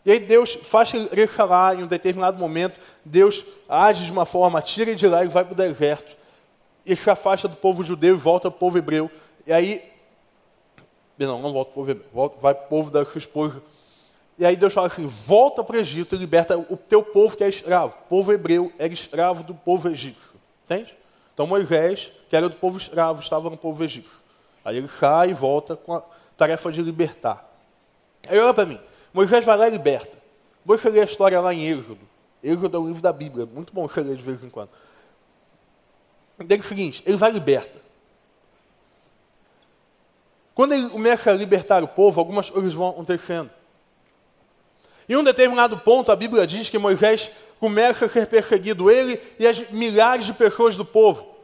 E 0.07 0.13
aí 0.13 0.21
Deus 0.21 0.55
faz 0.63 0.95
ele 0.95 1.29
lá 1.37 1.75
em 1.75 1.83
um 1.83 1.89
determinado 1.89 2.39
momento, 2.39 2.79
Deus 3.05 3.45
age 3.69 4.05
de 4.05 4.13
uma 4.13 4.25
forma, 4.25 4.63
tira 4.63 4.91
ele 4.91 4.97
de 4.97 5.09
lá 5.09 5.25
e 5.25 5.27
vai 5.27 5.45
para 5.45 5.53
o 5.53 5.57
deserto 5.57 6.17
e 6.87 6.95
se 6.95 7.11
afasta 7.11 7.49
do 7.49 7.57
povo 7.57 7.83
judeu 7.83 8.15
e 8.15 8.19
volta 8.19 8.49
para 8.49 8.57
o 8.57 8.61
povo 8.61 8.79
hebreu. 8.79 9.11
E 9.45 9.53
aí, 9.53 9.83
não, 11.19 11.43
não 11.43 11.53
volta 11.53 11.73
para 11.73 11.81
o 11.81 11.83
povo 11.83 11.91
hebreu, 11.91 12.07
volta, 12.15 12.37
vai 12.41 12.55
para 12.55 12.67
o 12.67 12.69
povo 12.69 12.89
da 12.89 13.05
sua 13.05 13.19
esposa. 13.19 13.61
E 14.39 14.47
aí 14.47 14.55
Deus 14.55 14.73
fala 14.73 14.87
assim: 14.87 15.09
volta 15.09 15.65
para 15.65 15.75
o 15.75 15.81
Egito 15.81 16.15
e 16.15 16.19
liberta 16.19 16.57
o 16.57 16.77
teu 16.77 17.03
povo 17.03 17.37
que 17.37 17.43
é 17.43 17.49
escravo. 17.49 17.97
O 18.07 18.09
povo 18.09 18.33
hebreu 18.33 18.73
era 18.79 18.93
escravo 18.93 19.43
do 19.43 19.57
povo 19.57 19.89
egípcio. 19.89 20.35
Entende? 20.65 20.95
Então 21.35 21.47
Moisés, 21.47 22.11
que 22.31 22.37
era 22.37 22.49
do 22.49 22.57
povo 22.57 22.79
escravo, 22.79 23.21
estava 23.21 23.51
no 23.51 23.57
povo 23.57 23.83
egípcio. 23.85 24.19
Aí 24.65 24.79
ele 24.79 24.89
sai 24.89 25.31
e 25.31 25.35
volta 25.35 25.77
com 25.77 25.95
a 25.95 26.03
tarefa 26.37 26.73
de 26.73 26.81
libertar. 26.81 27.45
Aí 28.27 28.39
olha 28.39 28.55
para 28.55 28.65
mim: 28.65 28.81
Moisés 29.13 29.45
vai 29.45 29.57
lá 29.57 29.69
e 29.69 29.71
liberta. 29.71 30.17
Você 30.65 30.89
lê 30.89 31.01
a 31.01 31.05
história 31.05 31.41
lá 31.41 31.53
em 31.53 31.67
Êxodo. 31.67 32.01
Êxodo 32.43 32.77
é 32.77 32.81
um 32.81 32.87
livro 32.87 33.03
da 33.03 33.13
Bíblia, 33.13 33.47
muito 33.47 33.73
bom 33.73 33.87
você 33.87 34.01
ler 34.01 34.17
de 34.17 34.23
vez 34.23 34.43
em 34.43 34.49
quando. 34.49 34.71
Diga 36.39 36.63
o 36.63 36.67
seguinte, 36.67 37.03
ele 37.07 37.17
vai 37.17 37.31
liberta. 37.31 37.79
Quando 40.55 40.73
ele 40.73 40.89
começa 40.89 41.31
a 41.31 41.35
libertar 41.35 41.83
o 41.83 41.89
povo, 41.89 42.21
algumas 42.21 42.49
coisas 42.49 42.73
vão 42.73 42.91
acontecendo. 42.91 43.51
Em 45.09 45.17
um 45.17 45.25
determinado 45.25 45.79
ponto, 45.79 46.11
a 46.11 46.17
Bíblia 46.17 46.47
diz 46.47 46.71
que 46.71 46.79
Moisés 46.79 47.31
começa 47.61 48.07
a 48.07 48.09
ser 48.09 48.27
perseguido, 48.27 48.91
ele 48.91 49.21
e 49.39 49.47
as 49.47 49.71
milhares 49.71 50.27
de 50.27 50.33
pessoas 50.33 50.77
do 50.77 50.85
povo. 50.85 51.35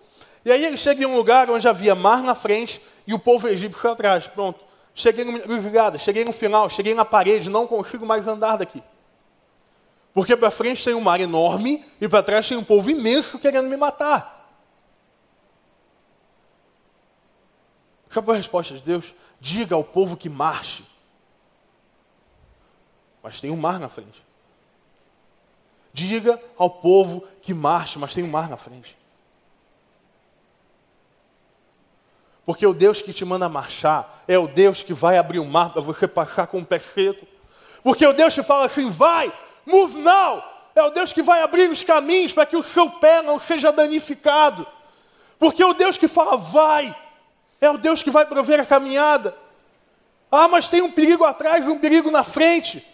E 0.45 0.51
aí 0.51 0.65
ele 0.65 0.77
chega 0.77 1.03
em 1.03 1.07
um 1.07 1.17
lugar 1.17 1.51
onde 1.51 1.69
havia 1.69 1.95
mar 1.95 2.23
na 2.23 2.35
frente 2.35 2.81
e 3.07 3.13
o 3.13 3.19
povo 3.19 3.49
egípcio 3.49 3.91
atrás. 3.91 4.27
Pronto. 4.27 4.61
Cheguei 4.95 5.25
no, 5.25 5.99
cheguei 5.99 6.25
no 6.25 6.33
final, 6.33 6.69
cheguei 6.69 6.95
na 6.95 7.05
parede, 7.05 7.49
não 7.49 7.67
consigo 7.67 8.05
mais 8.05 8.27
andar 8.27 8.57
daqui. 8.57 8.83
Porque 10.13 10.37
para 10.37 10.51
frente 10.51 10.85
tem 10.85 10.95
um 10.95 11.01
mar 11.01 11.21
enorme 11.21 11.85
e 12.01 12.09
para 12.09 12.23
trás 12.23 12.49
tem 12.49 12.57
um 12.57 12.65
povo 12.65 12.91
imenso 12.91 13.39
querendo 13.39 13.69
me 13.69 13.77
matar. 13.77 14.41
Sabe 18.09 18.33
a 18.33 18.35
resposta 18.35 18.75
de 18.75 18.81
Deus? 18.81 19.15
Diga 19.41 19.77
ao 19.77 19.85
povo 19.85 20.17
que 20.17 20.29
marche. 20.29 20.85
Mas 23.23 23.41
tem 23.41 23.51
um 23.51 23.57
mar 23.57 23.79
na 23.79 23.89
frente. 23.89 24.23
Diga 25.93 26.41
ao 26.57 26.71
povo 26.71 27.27
que 27.43 27.53
marche, 27.53 27.99
mas 27.99 28.15
tem 28.15 28.25
um 28.25 28.31
mar 28.31 28.49
na 28.49 28.57
frente. 28.57 28.97
Porque 32.47 32.67
o 32.67 32.73
Deus 32.73 33.03
que 33.03 33.13
te 33.13 33.25
manda 33.25 33.49
marchar 33.49 34.25
é 34.27 34.39
o 34.39 34.49
Deus 34.49 34.83
que 34.83 34.93
vai 34.93 35.19
abrir 35.19 35.39
o 35.39 35.45
mar 35.45 35.71
para 35.71 35.83
você 35.83 36.09
passar 36.09 36.47
com 36.47 36.59
o 36.59 36.65
pé 36.65 36.79
seco. 36.79 37.27
Porque 37.83 38.07
o 38.07 38.13
Deus 38.13 38.35
que 38.35 38.43
fala 38.43 38.67
assim, 38.67 38.91
vai, 38.91 39.33
move 39.67 39.99
now. 40.01 40.43
É 40.75 40.83
o 40.83 40.91
Deus 40.91 41.13
que 41.13 41.23
vai 41.23 41.43
abrir 41.43 41.69
os 41.69 41.85
caminhos 41.85 42.33
para 42.33 42.47
que 42.47 42.57
o 42.57 42.65
seu 42.65 42.89
pé 42.89 43.23
não 43.23 43.39
seja 43.39 43.73
danificado. 43.73 44.67
Porque 45.39 45.63
o 45.63 45.75
Deus 45.75 45.97
que 45.97 46.09
fala, 46.09 46.37
vai, 46.37 46.95
é 47.61 47.71
o 47.71 47.79
Deus 47.79 48.03
que 48.03 48.11
vai 48.11 48.25
prover 48.25 48.61
a 48.61 48.67
caminhada. 48.67 49.35
Ah, 50.31 50.49
mas 50.49 50.69
tem 50.69 50.81
um 50.81 50.91
perigo 50.91 51.25
atrás 51.25 51.65
e 51.65 51.69
um 51.69 51.79
perigo 51.79 52.11
na 52.11 52.23
frente. 52.23 52.87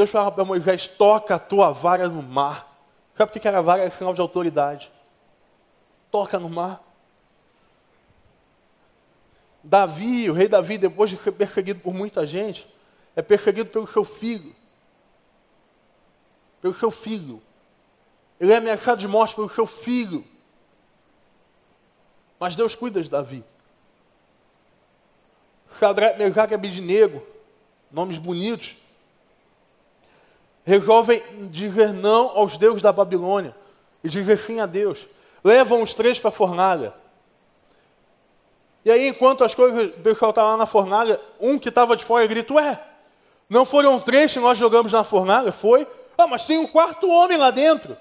Deus 0.00 0.08
fala 0.08 0.32
para 0.32 0.46
Moisés: 0.46 0.88
toca 0.88 1.34
a 1.34 1.38
tua 1.38 1.72
vara 1.72 2.08
no 2.08 2.22
mar. 2.22 2.66
Sabe 3.14 3.32
por 3.32 3.38
que 3.38 3.46
era 3.46 3.60
vara? 3.60 3.84
É 3.84 3.90
sinal 3.90 4.14
de 4.14 4.20
autoridade. 4.22 4.90
Toca 6.10 6.40
no 6.40 6.48
mar. 6.48 6.82
Davi, 9.62 10.30
o 10.30 10.32
rei 10.32 10.48
Davi, 10.48 10.78
depois 10.78 11.10
de 11.10 11.18
ser 11.18 11.32
perseguido 11.32 11.80
por 11.80 11.92
muita 11.92 12.26
gente, 12.26 12.66
é 13.14 13.20
perseguido 13.20 13.68
pelo 13.68 13.86
seu 13.86 14.02
filho. 14.02 14.56
Pelo 16.62 16.72
seu 16.72 16.90
filho. 16.90 17.42
Ele 18.40 18.54
é 18.54 18.56
ameaçado 18.56 18.98
de 18.98 19.06
morte 19.06 19.34
pelo 19.34 19.50
seu 19.50 19.66
filho. 19.66 20.24
Mas 22.38 22.56
Deus 22.56 22.74
cuida 22.74 23.02
de 23.02 23.10
Davi. 23.10 23.44
Sadraque, 25.78 26.18
Mesaque 26.18 26.54
e 26.54 26.56
Abidinego, 26.56 27.22
nomes 27.92 28.16
bonitos, 28.16 28.79
resolvem 30.64 31.22
dizer 31.50 31.92
não 31.92 32.28
aos 32.28 32.56
deuses 32.56 32.82
da 32.82 32.92
Babilônia 32.92 33.54
e 34.02 34.08
dizer 34.08 34.38
sim 34.38 34.60
a 34.60 34.66
Deus. 34.66 35.06
Levam 35.42 35.82
os 35.82 35.94
três 35.94 36.18
para 36.18 36.28
a 36.28 36.32
fornalha. 36.32 36.92
E 38.84 38.90
aí, 38.90 39.08
enquanto 39.08 39.44
as 39.44 39.54
coisas, 39.54 39.88
o 39.88 40.00
pessoal 40.00 40.30
está 40.30 40.42
lá 40.42 40.56
na 40.56 40.66
fornalha, 40.66 41.20
um 41.38 41.58
que 41.58 41.68
estava 41.68 41.96
de 41.96 42.04
fora 42.04 42.26
grita, 42.26 42.54
ué, 42.54 42.80
não 43.48 43.64
foram 43.64 44.00
três 44.00 44.32
que 44.32 44.38
nós 44.38 44.56
jogamos 44.56 44.92
na 44.92 45.04
fornalha? 45.04 45.52
Foi? 45.52 45.86
Ah, 46.16 46.26
mas 46.26 46.46
tem 46.46 46.58
um 46.58 46.66
quarto 46.66 47.10
homem 47.10 47.36
lá 47.36 47.50
dentro. 47.50 47.96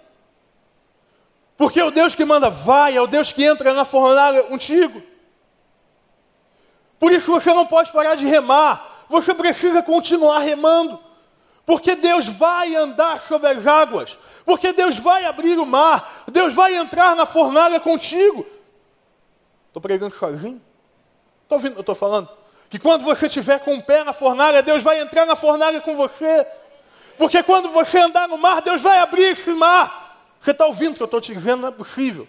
Porque 1.57 1.79
é 1.79 1.83
o 1.83 1.91
Deus 1.91 2.15
que 2.15 2.23
manda 2.23 2.49
vai, 2.49 2.95
é 2.95 3.01
o 3.01 3.07
Deus 3.07 3.33
que 3.33 3.43
entra 3.43 3.73
na 3.73 3.83
fornalha 3.83 4.43
contigo. 4.43 5.01
Por 6.97 7.11
isso 7.11 7.31
você 7.31 7.53
não 7.53 7.65
pode 7.65 7.91
parar 7.91 8.15
de 8.15 8.25
remar. 8.25 9.05
Você 9.09 9.33
precisa 9.33 9.81
continuar 9.81 10.39
remando. 10.39 10.99
Porque 11.69 11.95
Deus 11.95 12.25
vai 12.25 12.75
andar 12.75 13.21
sobre 13.21 13.47
as 13.47 13.67
águas. 13.67 14.17
Porque 14.43 14.73
Deus 14.73 14.97
vai 14.97 15.25
abrir 15.25 15.59
o 15.59 15.67
mar. 15.67 16.23
Deus 16.25 16.51
vai 16.55 16.75
entrar 16.75 17.15
na 17.15 17.27
fornalha 17.27 17.79
contigo. 17.79 18.43
Estou 19.67 19.79
pregando 19.79 20.15
sozinho? 20.15 20.59
Estou 21.43 21.59
ouvindo 21.59 21.75
eu 21.75 21.81
estou 21.81 21.93
falando? 21.93 22.27
Que 22.71 22.79
quando 22.79 23.03
você 23.03 23.27
estiver 23.27 23.59
com 23.59 23.75
o 23.75 23.83
pé 23.83 24.03
na 24.03 24.13
fornalha, 24.13 24.63
Deus 24.63 24.81
vai 24.81 24.99
entrar 24.99 25.27
na 25.27 25.35
fornalha 25.35 25.79
com 25.79 25.95
você. 25.95 26.43
Porque 27.19 27.43
quando 27.43 27.69
você 27.69 27.99
andar 27.99 28.27
no 28.27 28.39
mar, 28.39 28.63
Deus 28.63 28.81
vai 28.81 28.97
abrir 28.97 29.25
esse 29.25 29.51
mar. 29.51 30.25
Você 30.41 30.49
está 30.49 30.65
ouvindo 30.65 30.93
o 30.93 30.95
que 30.95 31.03
eu 31.03 31.05
estou 31.05 31.21
te 31.21 31.35
dizendo? 31.35 31.61
Não 31.61 31.69
é 31.69 31.71
possível. 31.71 32.27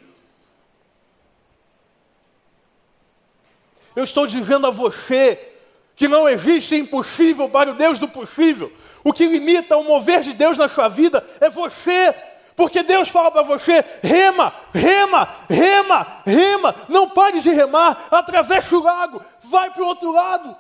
Eu 3.97 4.05
estou 4.05 4.27
dizendo 4.27 4.67
a 4.67 4.71
você 4.71 5.51
que 5.97 6.09
não 6.09 6.29
existe 6.29 6.77
impossível 6.77 7.49
para 7.49 7.71
o 7.71 7.75
Deus 7.75 7.99
do 7.99 8.07
possível. 8.07 8.71
O 9.03 9.13
que 9.13 9.27
limita 9.27 9.77
o 9.77 9.85
mover 9.85 10.21
de 10.21 10.33
Deus 10.33 10.59
na 10.59 10.69
sua 10.69 10.89
vida 10.89 11.25
é 11.41 11.49
você. 11.49 12.15
Porque 12.55 12.83
Deus 12.83 13.09
fala 13.09 13.31
para 13.31 13.43
você: 13.43 13.83
rema, 14.03 14.53
rema, 14.75 15.29
rema, 15.49 16.23
rema. 16.27 16.75
Não 16.89 17.09
pare 17.09 17.41
de 17.41 17.51
remar, 17.51 18.09
atravessa 18.11 18.77
o 18.77 18.83
lago, 18.83 19.23
vai 19.43 19.71
para 19.71 19.83
o 19.83 19.87
outro 19.87 20.13
lado. 20.13 20.57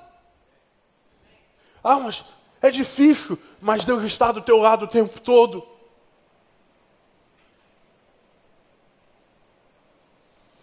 Ah, 1.83 1.98
mas 1.98 2.24
é 2.62 2.70
difícil, 2.70 3.38
mas 3.61 3.85
Deus 3.85 4.03
está 4.05 4.33
do 4.33 4.40
teu 4.40 4.59
lado 4.59 4.85
o 4.85 4.88
tempo 4.88 5.20
todo. 5.20 5.66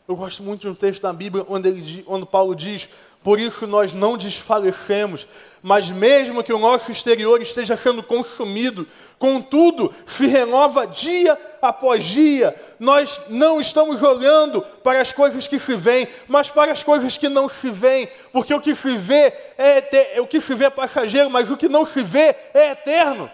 Eu 0.07 0.15
gosto 0.15 0.41
muito 0.41 0.61
de 0.61 0.69
um 0.69 0.75
texto 0.75 1.01
da 1.01 1.11
Bíblia 1.11 1.45
onde, 1.49 1.67
ele, 1.67 2.05
onde 2.07 2.25
Paulo 2.25 2.55
diz: 2.55 2.87
Por 3.27 3.41
isso 3.41 3.67
nós 3.67 3.91
não 3.91 4.17
desfalecemos, 4.17 5.27
mas 5.61 5.89
mesmo 5.89 6.41
que 6.41 6.53
o 6.53 6.57
nosso 6.57 6.93
exterior 6.93 7.41
esteja 7.41 7.75
sendo 7.75 8.01
consumido, 8.01 8.87
contudo 9.19 9.93
se 10.05 10.27
renova 10.27 10.87
dia 10.87 11.37
após 11.61 12.05
dia. 12.05 12.55
Nós 12.79 13.19
não 13.27 13.59
estamos 13.59 14.01
olhando 14.01 14.61
para 14.81 15.01
as 15.01 15.11
coisas 15.11 15.45
que 15.45 15.59
se 15.59 15.75
veem, 15.75 16.07
mas 16.25 16.49
para 16.49 16.71
as 16.71 16.83
coisas 16.83 17.17
que 17.17 17.27
não 17.27 17.49
se 17.49 17.69
veem, 17.69 18.07
porque 18.31 18.53
o 18.53 18.61
que 18.61 18.73
se 18.73 18.95
vê 18.95 19.33
é, 19.57 20.21
o 20.21 20.25
que 20.25 20.39
se 20.39 20.55
vê 20.55 20.63
é 20.63 20.69
passageiro, 20.69 21.29
mas 21.29 21.51
o 21.51 21.57
que 21.57 21.67
não 21.67 21.85
se 21.85 22.01
vê 22.01 22.33
é 22.53 22.71
eterno. 22.71 23.29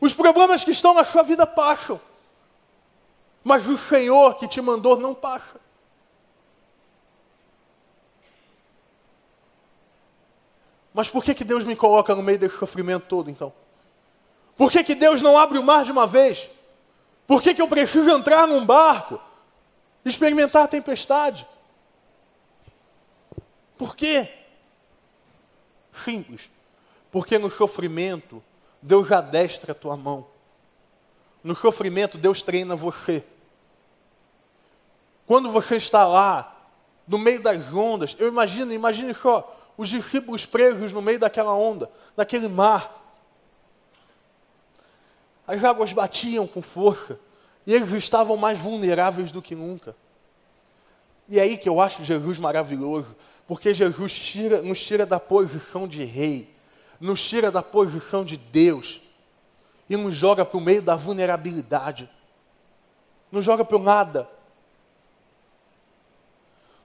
Os 0.00 0.14
problemas 0.14 0.62
que 0.62 0.70
estão 0.70 0.94
na 0.94 1.02
sua 1.02 1.24
vida 1.24 1.44
passam. 1.44 2.00
Mas 3.42 3.66
o 3.66 3.76
Senhor 3.76 4.36
que 4.36 4.46
te 4.46 4.60
mandou 4.60 4.96
não 4.96 5.16
passa. 5.16 5.71
Mas 10.94 11.08
por 11.08 11.24
que, 11.24 11.34
que 11.34 11.44
Deus 11.44 11.64
me 11.64 11.74
coloca 11.74 12.14
no 12.14 12.22
meio 12.22 12.38
desse 12.38 12.56
sofrimento 12.56 13.06
todo, 13.06 13.30
então? 13.30 13.52
Por 14.56 14.70
que, 14.70 14.84
que 14.84 14.94
Deus 14.94 15.22
não 15.22 15.36
abre 15.36 15.58
o 15.58 15.62
mar 15.62 15.84
de 15.84 15.92
uma 15.92 16.06
vez? 16.06 16.50
Por 17.26 17.40
que, 17.40 17.54
que 17.54 17.62
eu 17.62 17.68
preciso 17.68 18.10
entrar 18.10 18.46
num 18.46 18.64
barco? 18.64 19.20
Experimentar 20.04 20.64
a 20.64 20.68
tempestade? 20.68 21.46
Por 23.78 23.96
quê? 23.96 24.28
Simples. 25.92 26.50
Porque 27.10 27.38
no 27.38 27.50
sofrimento, 27.50 28.42
Deus 28.80 29.10
adestra 29.10 29.72
a 29.72 29.74
tua 29.74 29.96
mão. 29.96 30.26
No 31.42 31.56
sofrimento, 31.56 32.18
Deus 32.18 32.42
treina 32.42 32.76
você. 32.76 33.24
Quando 35.26 35.50
você 35.50 35.76
está 35.76 36.06
lá, 36.06 36.56
no 37.06 37.18
meio 37.18 37.42
das 37.42 37.72
ondas, 37.72 38.14
eu 38.18 38.28
imagino, 38.28 38.72
imagine 38.72 39.14
só, 39.14 39.56
os 39.82 39.88
discípulos 39.88 40.46
presos 40.46 40.92
no 40.92 41.02
meio 41.02 41.18
daquela 41.18 41.52
onda, 41.52 41.90
daquele 42.16 42.48
mar. 42.48 43.00
As 45.44 45.62
águas 45.64 45.92
batiam 45.92 46.46
com 46.46 46.62
força 46.62 47.18
e 47.66 47.74
eles 47.74 47.90
estavam 47.92 48.36
mais 48.36 48.58
vulneráveis 48.60 49.32
do 49.32 49.42
que 49.42 49.56
nunca. 49.56 49.96
E 51.28 51.38
é 51.40 51.42
aí 51.42 51.56
que 51.56 51.68
eu 51.68 51.80
acho 51.80 52.04
Jesus 52.04 52.38
maravilhoso, 52.38 53.16
porque 53.46 53.74
Jesus 53.74 54.12
tira, 54.12 54.62
nos 54.62 54.80
tira 54.80 55.04
da 55.04 55.18
posição 55.18 55.88
de 55.88 56.04
rei, 56.04 56.54
nos 57.00 57.20
tira 57.28 57.50
da 57.50 57.62
posição 57.62 58.24
de 58.24 58.36
Deus 58.36 59.00
e 59.90 59.96
nos 59.96 60.14
joga 60.14 60.44
para 60.44 60.58
o 60.58 60.60
meio 60.60 60.80
da 60.80 60.94
vulnerabilidade, 60.94 62.08
nos 63.32 63.44
joga 63.44 63.64
para 63.64 63.76
o 63.76 63.82
nada 63.82 64.28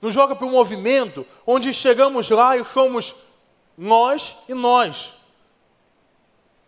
nos 0.01 0.13
joga 0.13 0.35
para 0.35 0.45
um 0.45 0.51
movimento 0.51 1.25
onde 1.45 1.73
chegamos 1.73 2.29
lá 2.29 2.57
e 2.57 2.63
somos 2.63 3.15
nós 3.77 4.35
e 4.47 4.53
nós. 4.53 5.13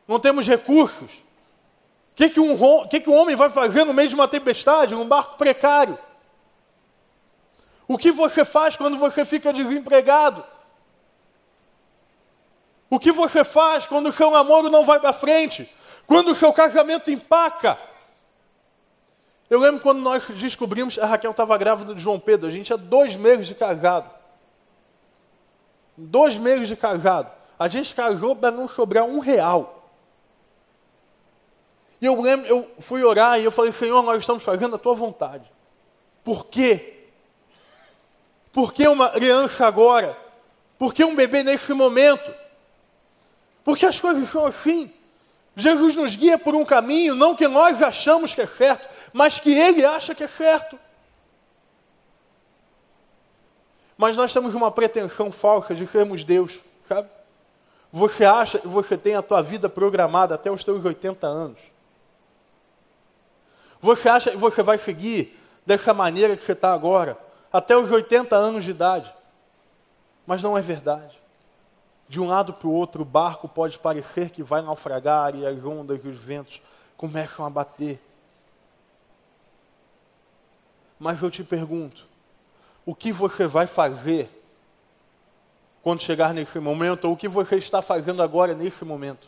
Não 0.08 0.20
temos 0.20 0.48
recursos. 0.48 1.12
O 1.12 2.16
que, 2.16 2.30
que, 2.30 2.40
um, 2.40 2.88
que, 2.88 3.00
que 3.00 3.10
um 3.10 3.16
homem 3.16 3.36
vai 3.36 3.50
fazer 3.50 3.86
no 3.86 3.94
meio 3.94 4.10
de 4.10 4.16
uma 4.16 4.28
tempestade, 4.28 4.96
num 4.96 5.08
barco 5.08 5.38
precário? 5.38 5.98
O 7.88 7.98
que 7.98 8.12
você 8.12 8.44
faz 8.44 8.76
quando 8.76 8.98
você 8.98 9.24
fica 9.26 9.54
desempregado? 9.54 10.44
O 12.90 13.00
que 13.00 13.12
você 13.12 13.44
faz 13.44 13.86
quando 13.86 14.10
o 14.10 14.14
seu 14.14 14.32
namoro 14.32 14.70
não 14.70 14.84
vai 14.84 15.00
para 15.00 15.14
frente? 15.14 15.70
Quando 16.08 16.32
o 16.32 16.36
seu 16.36 16.52
casamento 16.52 17.12
empaca? 17.12 17.78
Eu 19.50 19.60
lembro 19.60 19.82
quando 19.82 20.00
nós 20.00 20.28
descobrimos, 20.30 21.00
a 21.00 21.06
Raquel 21.06 21.32
estava 21.32 21.58
grávida 21.58 21.96
de 21.96 22.02
João 22.02 22.20
Pedro, 22.20 22.48
a 22.48 22.52
gente 22.52 22.68
tinha 22.68 22.78
dois 22.78 23.16
meses 23.16 23.48
de 23.48 23.56
casado. 23.56 24.10
Dois 25.98 26.38
meses 26.38 26.68
de 26.68 26.76
casado. 26.76 27.32
A 27.58 27.68
gente 27.68 27.94
casou 27.96 28.36
para 28.36 28.52
não 28.52 28.68
sobrar 28.68 29.06
um 29.06 29.20
real. 29.20 29.90
E 32.00 32.06
eu 32.06 32.22
lembro, 32.22 32.48
eu 32.48 32.72
fui 32.80 33.04
orar 33.04 33.40
e 33.40 33.44
eu 33.44 33.52
falei, 33.52 33.72
Senhor, 33.72 34.02
nós 34.04 34.20
estamos 34.20 34.44
fazendo 34.44 34.76
a 34.76 34.80
tua 34.80 34.94
vontade. 34.94 35.52
Por 36.24 36.46
quê? 36.46 37.08
Por 38.54 38.72
que 38.72 38.88
uma 38.88 39.10
criança 39.10 39.68
agora? 39.68 40.18
Por 40.78 40.94
que 40.94 41.04
um 41.04 41.16
bebê 41.16 41.44
nesse 41.44 41.74
momento? 41.74 42.34
Porque 43.64 43.86
as 43.86 44.00
coisas 44.00 44.30
são 44.30 44.46
assim. 44.46 44.94
Jesus 45.60 45.94
nos 45.96 46.16
guia 46.16 46.38
por 46.38 46.56
um 46.56 46.64
caminho, 46.64 47.14
não 47.14 47.36
que 47.36 47.48
nós 47.48 47.82
achamos 47.82 48.34
que 48.34 48.42
é 48.42 48.48
certo, 48.48 48.88
mas 49.12 49.40
que 49.40 49.54
ele 49.54 49.84
acha 49.84 50.16
que 50.16 50.24
é 50.24 50.28
certo. 50.28 50.80
Mas 53.98 54.16
nós 54.16 54.32
temos 54.32 54.56
uma 54.56 54.72
pretensão 54.72 55.30
falsa 55.32 55.76
de 55.76 55.86
sermos 55.86 56.24
Deus, 56.24 56.58
sabe? 56.88 57.10
Você 57.92 58.24
acha 58.24 58.60
que 58.60 58.68
você 58.68 58.98
tem 58.98 59.16
a 59.16 59.22
tua 59.22 59.42
vida 59.42 59.68
programada 59.68 60.36
até 60.36 60.50
os 60.50 60.64
teus 60.64 60.86
80 60.86 61.28
anos. 61.28 61.60
Você 63.82 64.08
acha 64.08 64.32
que 64.32 64.38
você 64.38 64.64
vai 64.64 64.78
seguir 64.78 65.38
dessa 65.66 65.94
maneira 65.94 66.38
que 66.38 66.44
você 66.44 66.54
está 66.54 66.74
agora, 66.74 67.18
até 67.52 67.76
os 67.76 67.92
80 67.92 68.34
anos 68.34 68.64
de 68.64 68.72
idade. 68.72 69.14
Mas 70.26 70.42
não 70.42 70.58
é 70.58 70.62
verdade. 70.62 71.19
De 72.10 72.20
um 72.20 72.28
lado 72.28 72.54
para 72.54 72.68
o 72.68 72.74
outro, 72.74 73.04
o 73.04 73.06
barco 73.06 73.48
pode 73.48 73.78
parecer 73.78 74.32
que 74.32 74.42
vai 74.42 74.64
naufragar 74.64 75.36
e 75.36 75.46
as 75.46 75.64
ondas 75.64 76.04
e 76.04 76.08
os 76.08 76.18
ventos 76.18 76.60
começam 76.98 77.46
a 77.46 77.50
bater. 77.52 78.02
Mas 80.98 81.22
eu 81.22 81.30
te 81.30 81.44
pergunto: 81.44 82.08
o 82.84 82.96
que 82.96 83.12
você 83.12 83.46
vai 83.46 83.68
fazer 83.68 84.28
quando 85.84 86.02
chegar 86.02 86.34
nesse 86.34 86.60
momento? 86.60 87.06
Ou 87.06 87.14
o 87.14 87.18
que 87.18 87.28
você 87.28 87.58
está 87.58 87.80
fazendo 87.80 88.24
agora 88.24 88.56
nesse 88.56 88.84
momento? 88.84 89.28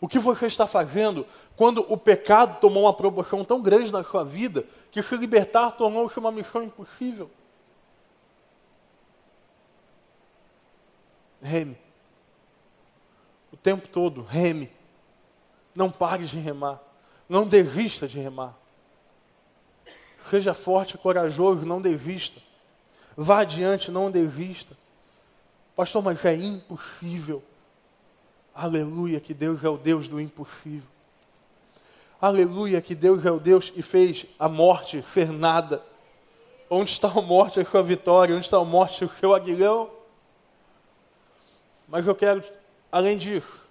O 0.00 0.08
que 0.08 0.18
você 0.18 0.46
está 0.46 0.66
fazendo 0.66 1.26
quando 1.54 1.84
o 1.92 1.96
pecado 1.98 2.58
tomou 2.58 2.84
uma 2.84 2.94
proporção 2.94 3.44
tão 3.44 3.60
grande 3.60 3.92
na 3.92 4.02
sua 4.02 4.24
vida 4.24 4.64
que 4.90 5.02
se 5.02 5.14
libertar 5.14 5.72
tornou-se 5.72 6.18
uma 6.18 6.32
missão 6.32 6.62
impossível? 6.62 7.30
Reme. 11.42 11.76
O 13.52 13.56
tempo 13.56 13.88
todo, 13.88 14.22
reme. 14.22 14.70
Não 15.74 15.90
pare 15.90 16.24
de 16.24 16.38
remar. 16.38 16.80
Não 17.28 17.46
desista 17.46 18.06
de 18.06 18.18
remar. 18.18 18.56
Seja 20.30 20.54
forte 20.54 20.94
e 20.94 20.98
corajoso, 20.98 21.66
não 21.66 21.80
desista. 21.80 22.40
Vá 23.16 23.40
adiante, 23.40 23.90
não 23.90 24.10
desista. 24.10 24.76
Pastor, 25.74 26.02
mas 26.02 26.24
é 26.24 26.34
impossível. 26.34 27.42
Aleluia, 28.54 29.20
que 29.20 29.34
Deus 29.34 29.64
é 29.64 29.68
o 29.68 29.76
Deus 29.76 30.08
do 30.08 30.20
impossível. 30.20 30.88
Aleluia, 32.20 32.80
que 32.80 32.94
Deus 32.94 33.24
é 33.26 33.30
o 33.30 33.40
Deus 33.40 33.68
que 33.68 33.82
fez 33.82 34.26
a 34.38 34.48
morte 34.48 35.02
ser 35.12 35.32
nada. 35.32 35.82
Onde 36.70 36.90
está 36.90 37.08
a 37.08 37.20
morte, 37.20 37.58
a 37.58 37.64
sua 37.64 37.82
vitória? 37.82 38.34
Onde 38.34 38.44
está 38.44 38.58
a 38.58 38.64
morte, 38.64 39.04
o 39.04 39.08
seu 39.08 39.34
aguilhão? 39.34 39.90
Mas 41.92 42.08
eu 42.08 42.14
quero, 42.16 42.42
além 42.90 43.16
disso, 43.16 43.62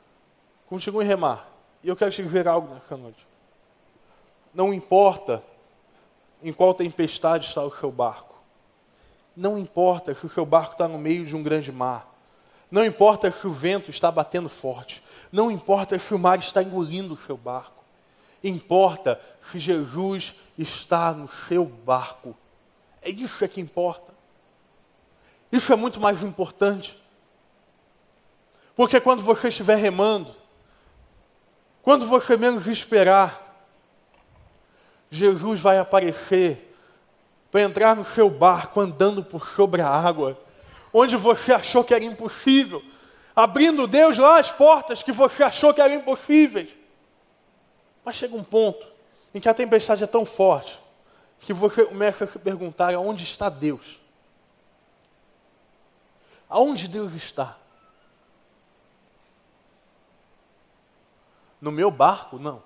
Continue 0.72 1.04
a 1.04 1.08
remar. 1.08 1.50
E 1.84 1.90
eu 1.90 1.98
quero 1.98 2.10
te 2.12 2.24
dizer 2.24 2.48
algo 2.48 2.74
nessa 2.74 2.96
noite. 2.96 3.28
Não 4.54 4.74
importa 4.74 5.44
em 6.42 6.54
qual 6.54 6.74
tempestade 6.74 7.46
está 7.46 7.62
o 7.62 7.70
seu 7.70 7.92
barco. 7.92 8.42
Não 9.36 9.58
importa 9.58 10.14
se 10.14 10.26
o 10.26 10.30
seu 10.30 10.46
barco 10.46 10.72
está 10.72 10.88
no 10.88 10.98
meio 10.98 11.26
de 11.26 11.36
um 11.36 11.44
grande 11.44 11.74
mar. 11.74 12.10
Não 12.72 12.86
importa 12.86 13.30
se 13.30 13.46
o 13.46 13.52
vento 13.52 13.90
está 13.90 14.10
batendo 14.10 14.48
forte. 14.48 15.04
Não 15.30 15.52
importa 15.52 16.00
se 16.00 16.14
o 16.14 16.20
mar 16.20 16.40
está 16.40 16.64
engolindo 16.64 17.16
o 17.16 17.18
seu 17.18 17.36
barco. 17.36 17.84
Importa 18.42 19.20
se 19.42 19.60
Jesus 19.60 20.36
está 20.58 21.12
no 21.12 21.28
seu 21.28 21.66
barco. 21.66 22.34
É 23.02 23.10
isso 23.10 23.46
que 23.50 23.60
importa. 23.60 24.14
Isso 25.52 25.74
é 25.74 25.76
muito 25.76 26.00
mais 26.00 26.24
importante. 26.24 26.98
Porque 28.76 29.00
quando 29.00 29.22
você 29.22 29.50
estiver 29.50 29.76
remando, 29.76 30.34
quando 31.82 32.06
você 32.06 32.38
menos 32.38 32.68
esperar, 32.68 33.66
Jesus 35.10 35.60
vai 35.60 35.78
aparecer 35.78 36.74
para 37.52 37.62
entrar 37.62 37.96
no 37.96 38.06
seu 38.06 38.30
barco 38.30 38.80
andando 38.80 39.24
por 39.24 39.46
sobre 39.48 39.82
a 39.82 39.90
água, 39.90 40.40
onde 40.94 41.18
você 41.18 41.52
achou 41.54 41.84
que 41.84 41.94
era 41.94 42.04
impossível, 42.04 42.82
abrindo 43.36 43.88
Deus 43.88 44.18
lá 44.18 44.40
as 44.40 44.52
portas 44.52 45.04
que 45.04 45.12
você 45.12 45.44
achou 45.44 45.74
que 45.74 45.82
eram 45.82 45.96
impossíveis. 45.96 46.70
Mas 48.06 48.16
chega 48.16 48.36
um 48.36 48.44
ponto 48.44 48.88
em 49.34 49.40
que 49.40 49.50
a 49.50 49.54
tempestade 49.54 50.04
é 50.04 50.08
tão 50.08 50.26
forte 50.26 50.80
que 51.40 51.54
você 51.54 51.86
começa 51.86 52.24
a 52.24 52.28
se 52.28 52.40
perguntar 52.40 52.94
aonde 52.94 53.24
está 53.24 53.50
Deus? 53.50 54.00
Aonde 56.50 56.88
Deus 56.88 57.14
está? 57.14 57.58
No 61.62 61.72
meu 61.72 61.92
barco? 61.92 62.40
Não. 62.40 62.64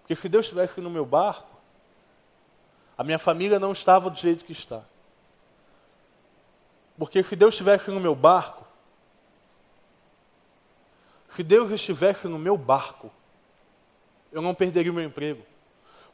Porque 0.00 0.14
se 0.14 0.28
Deus 0.28 0.46
estivesse 0.46 0.80
no 0.80 0.88
meu 0.88 1.04
barco, 1.04 1.56
a 2.96 3.02
minha 3.02 3.18
família 3.18 3.58
não 3.58 3.72
estava 3.72 4.08
do 4.08 4.16
jeito 4.16 4.44
que 4.44 4.52
está. 4.52 4.82
Porque 6.96 7.22
se 7.22 7.34
Deus 7.34 7.54
estivesse 7.54 7.90
no 7.90 8.00
meu 8.00 8.14
barco, 8.14 8.64
se 11.28 11.42
Deus 11.42 11.70
estivesse 11.70 12.28
no 12.28 12.38
meu 12.38 12.56
barco, 12.56 13.10
eu 14.32 14.40
não 14.40 14.54
perderia 14.54 14.92
o 14.92 14.94
meu 14.94 15.04
emprego. 15.04 15.44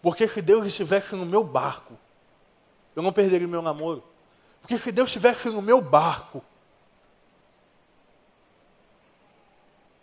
Porque 0.01 0.27
se 0.27 0.43
Deus 0.43 0.67
estivesse 0.67 1.15
no 1.15 1.25
meu 1.25 1.45
barco, 1.45 1.97
eu 2.97 3.03
não 3.03 3.13
perderia 3.13 3.47
o 3.47 3.51
meu 3.51 3.63
namoro. 3.63 4.03
Porque 4.61 4.79
se 4.79 4.91
Deus 4.91 5.09
estivesse 5.09 5.49
no 5.49 5.63
meu 5.63 5.81
barco, 5.81 6.43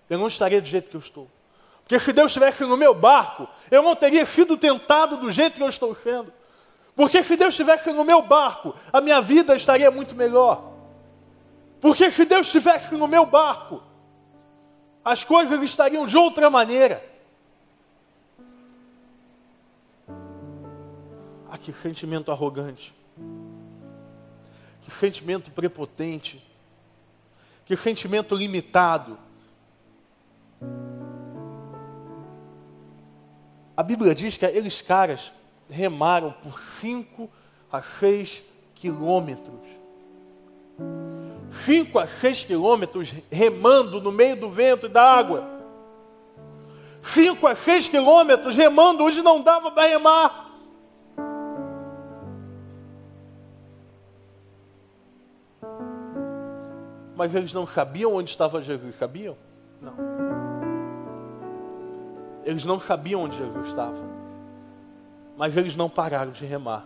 eu 0.10 0.18
não 0.18 0.28
estaria 0.28 0.62
do 0.62 0.68
jeito 0.68 0.90
que 0.90 0.96
eu 0.96 1.02
estou. 1.02 1.30
Porque 1.84 2.00
se 2.00 2.14
Deus 2.14 2.32
estivesse 2.32 2.64
no 2.66 2.78
meu 2.78 2.94
barco, 2.94 3.48
eu 3.72 3.82
não 3.82 3.96
teria 3.96 4.26
sido 4.26 4.58
tentado 4.58 5.18
do 5.18 5.32
jeito 5.32 5.56
que 5.56 5.64
eu 5.64 5.70
estou 5.70 5.96
sendo. 5.96 6.32
Porque 6.96 7.24
se 7.24 7.36
Deus 7.36 7.54
estivesse 7.54 7.92
no 7.92 8.04
meu 8.04 8.22
barco, 8.22 8.76
a 8.92 9.02
minha 9.02 9.22
vida 9.22 9.56
estaria 9.56 9.90
muito 9.90 10.16
melhor. 10.16 10.72
Porque 11.80 12.12
se 12.12 12.26
Deus 12.26 12.48
estivesse 12.48 12.94
no 12.96 13.08
meu 13.08 13.26
barco, 13.26 13.82
as 15.04 15.24
coisas 15.24 15.62
estariam 15.64 16.06
de 16.06 16.18
outra 16.18 16.50
maneira. 16.50 17.04
Ah, 21.50 21.58
que 21.58 21.74
sentimento 21.74 22.32
arrogante. 22.32 22.94
Que 24.84 24.92
sentimento 24.92 25.50
prepotente. 25.52 26.46
Que 27.66 27.76
sentimento 27.76 28.36
limitado. 28.36 29.18
A 33.80 33.84
Bíblia 33.84 34.14
diz 34.14 34.36
que 34.36 34.46
aqueles 34.46 34.82
caras 34.82 35.32
remaram 35.70 36.34
por 36.34 36.60
cinco 36.60 37.30
a 37.72 37.82
seis 37.82 38.44
quilômetros. 38.76 39.56
Cinco 41.50 41.98
a 41.98 42.06
seis 42.06 42.44
quilômetros 42.44 43.14
remando 43.32 44.02
no 44.02 44.12
meio 44.12 44.36
do 44.36 44.50
vento 44.50 44.88
e 44.88 44.90
da 44.90 45.02
água. 45.02 45.48
Cinco 47.02 47.48
a 47.48 47.56
seis 47.56 47.88
quilômetros 47.88 48.58
remando 48.58 49.06
onde 49.06 49.22
não 49.22 49.42
dava 49.42 49.72
para 49.72 49.88
remar. 49.88 50.50
Mas 57.16 57.34
eles 57.34 57.54
não 57.54 57.66
sabiam 57.66 58.14
onde 58.14 58.30
estava 58.30 58.62
Jesus, 58.62 58.96
sabiam? 58.96 59.38
Não. 59.82 60.29
Eles 62.50 62.66
não 62.66 62.80
sabiam 62.80 63.22
onde 63.22 63.38
Jesus 63.38 63.68
estava. 63.68 64.04
Mas 65.38 65.56
eles 65.56 65.76
não 65.76 65.88
pararam 65.88 66.32
de 66.32 66.44
remar. 66.48 66.84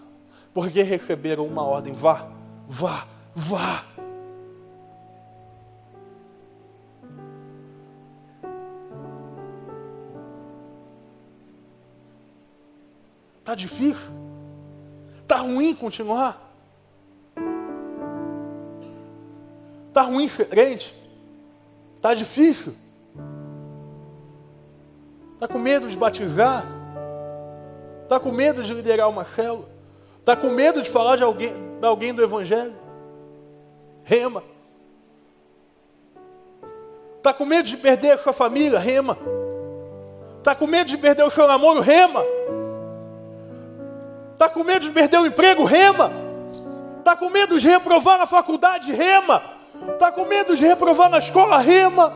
Porque 0.54 0.84
receberam 0.84 1.48
uma 1.48 1.64
ordem: 1.64 1.94
vá, 1.94 2.30
vá, 2.68 3.08
vá. 3.34 3.86
Está 13.40 13.56
difícil? 13.56 14.12
Está 15.22 15.38
ruim 15.38 15.74
continuar? 15.74 16.52
Está 19.88 20.02
ruim 20.02 20.28
ser 20.28 20.50
crente? 20.50 20.94
Está 21.96 22.14
difícil? 22.14 22.76
Está 25.44 25.54
com 25.54 25.60
medo 25.60 25.90
de 25.90 25.98
batizar? 25.98 26.64
Está 28.04 28.18
com 28.18 28.32
medo 28.32 28.64
de 28.64 28.74
liderar 28.74 29.10
uma 29.10 29.26
célula? 29.26 29.68
Está 30.18 30.38
com 30.38 30.48
medo 30.48 30.82
de 30.82 30.90
falar 30.90 31.18
de 31.18 31.24
alguém, 31.24 31.54
de 31.82 31.86
alguém 31.86 32.14
do 32.14 32.24
Evangelho? 32.24 32.74
Rema. 34.06 34.42
Está 37.18 37.34
com 37.34 37.44
medo 37.44 37.68
de 37.68 37.76
perder 37.76 38.12
a 38.12 38.18
sua 38.20 38.32
família? 38.32 38.80
Rema. 38.80 39.18
Está 40.38 40.56
com 40.56 40.66
medo 40.66 40.88
de 40.88 40.98
perder 40.98 41.24
o 41.24 41.30
seu 41.30 41.46
namoro? 41.46 41.82
Rema. 41.82 42.24
Está 44.32 44.48
com 44.48 44.64
medo 44.64 44.86
de 44.86 44.94
perder 44.94 45.18
o 45.18 45.26
emprego? 45.26 45.66
Rema. 45.66 46.10
Está 47.00 47.18
com 47.18 47.30
medo 47.30 47.60
de 47.60 47.68
reprovar 47.68 48.18
na 48.18 48.26
faculdade? 48.26 48.94
Rema. 48.94 49.44
Está 49.92 50.10
com 50.10 50.24
medo 50.24 50.56
de 50.56 50.66
reprovar 50.66 51.10
na 51.10 51.18
escola? 51.18 51.58
Rema. 51.58 52.14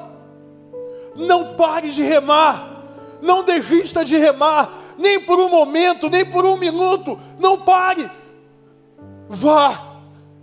Não 1.14 1.56
pare 1.56 1.90
de 1.90 2.02
remar. 2.02 2.77
Não 3.22 3.44
desista 3.44 4.06
de 4.06 4.18
remar, 4.18 4.70
nem 4.98 5.20
por 5.20 5.40
um 5.40 5.50
momento, 5.50 6.10
nem 6.10 6.26
por 6.26 6.46
um 6.46 6.58
minuto. 6.58 7.20
Não 7.40 7.60
pare. 7.60 8.10
Vá, 9.30 9.82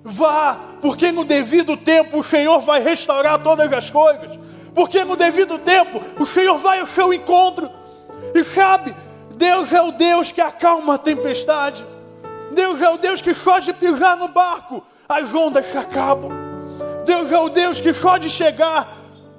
vá, 0.02 0.60
porque 0.80 1.10
no 1.10 1.24
devido 1.24 1.76
tempo 1.76 2.18
o 2.18 2.24
Senhor 2.24 2.60
vai 2.60 2.80
restaurar 2.80 3.42
todas 3.42 3.72
as 3.72 3.90
coisas. 3.90 4.38
Porque 4.74 5.04
no 5.04 5.16
devido 5.16 5.58
tempo 5.58 6.00
o 6.18 6.26
Senhor 6.26 6.58
vai 6.58 6.80
ao 6.80 6.86
seu 6.86 7.12
encontro. 7.12 7.70
E 8.34 8.44
sabe, 8.44 8.94
Deus 9.36 9.72
é 9.72 9.80
o 9.80 9.92
Deus 9.92 10.32
que 10.32 10.40
acalma 10.40 10.94
a 10.94 10.98
tempestade. 10.98 11.84
Deus 12.52 12.80
é 12.80 12.88
o 12.88 12.96
Deus 12.96 13.20
que 13.20 13.34
só 13.34 13.58
de 13.58 13.72
pisar 13.72 14.16
no 14.16 14.28
barco 14.28 14.82
as 15.08 15.32
ondas 15.34 15.66
se 15.66 15.76
acabam. 15.76 16.30
Deus 17.04 17.30
é 17.30 17.38
o 17.38 17.48
Deus 17.48 17.80
que 17.80 17.92
só 17.92 18.16
de 18.16 18.30
chegar 18.30 18.96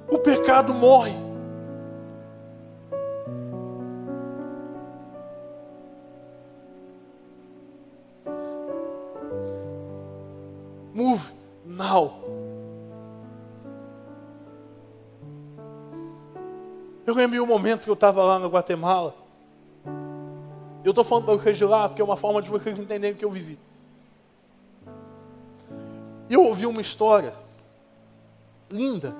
o 0.07 0.19
pecado 0.19 0.73
morre. 0.73 1.24
Move 10.95 11.29
now. 11.65 12.23
Eu 17.05 17.13
lembro 17.13 17.43
um 17.43 17.45
momento 17.45 17.83
que 17.83 17.89
eu 17.89 17.95
estava 17.95 18.23
lá 18.23 18.39
na 18.39 18.47
Guatemala. 18.47 19.13
Eu 20.85 20.91
estou 20.91 21.03
falando 21.03 21.25
para 21.25 21.33
vocês 21.33 21.57
de 21.57 21.65
lá 21.65 21.89
porque 21.89 22.01
é 22.01 22.05
uma 22.05 22.15
forma 22.15 22.41
de 22.41 22.49
vocês 22.49 22.79
entenderem 22.79 23.13
o 23.13 23.19
que 23.19 23.25
eu 23.25 23.29
vivi. 23.29 23.59
Eu 26.29 26.45
ouvi 26.45 26.65
uma 26.65 26.79
história 26.79 27.33
linda 28.71 29.13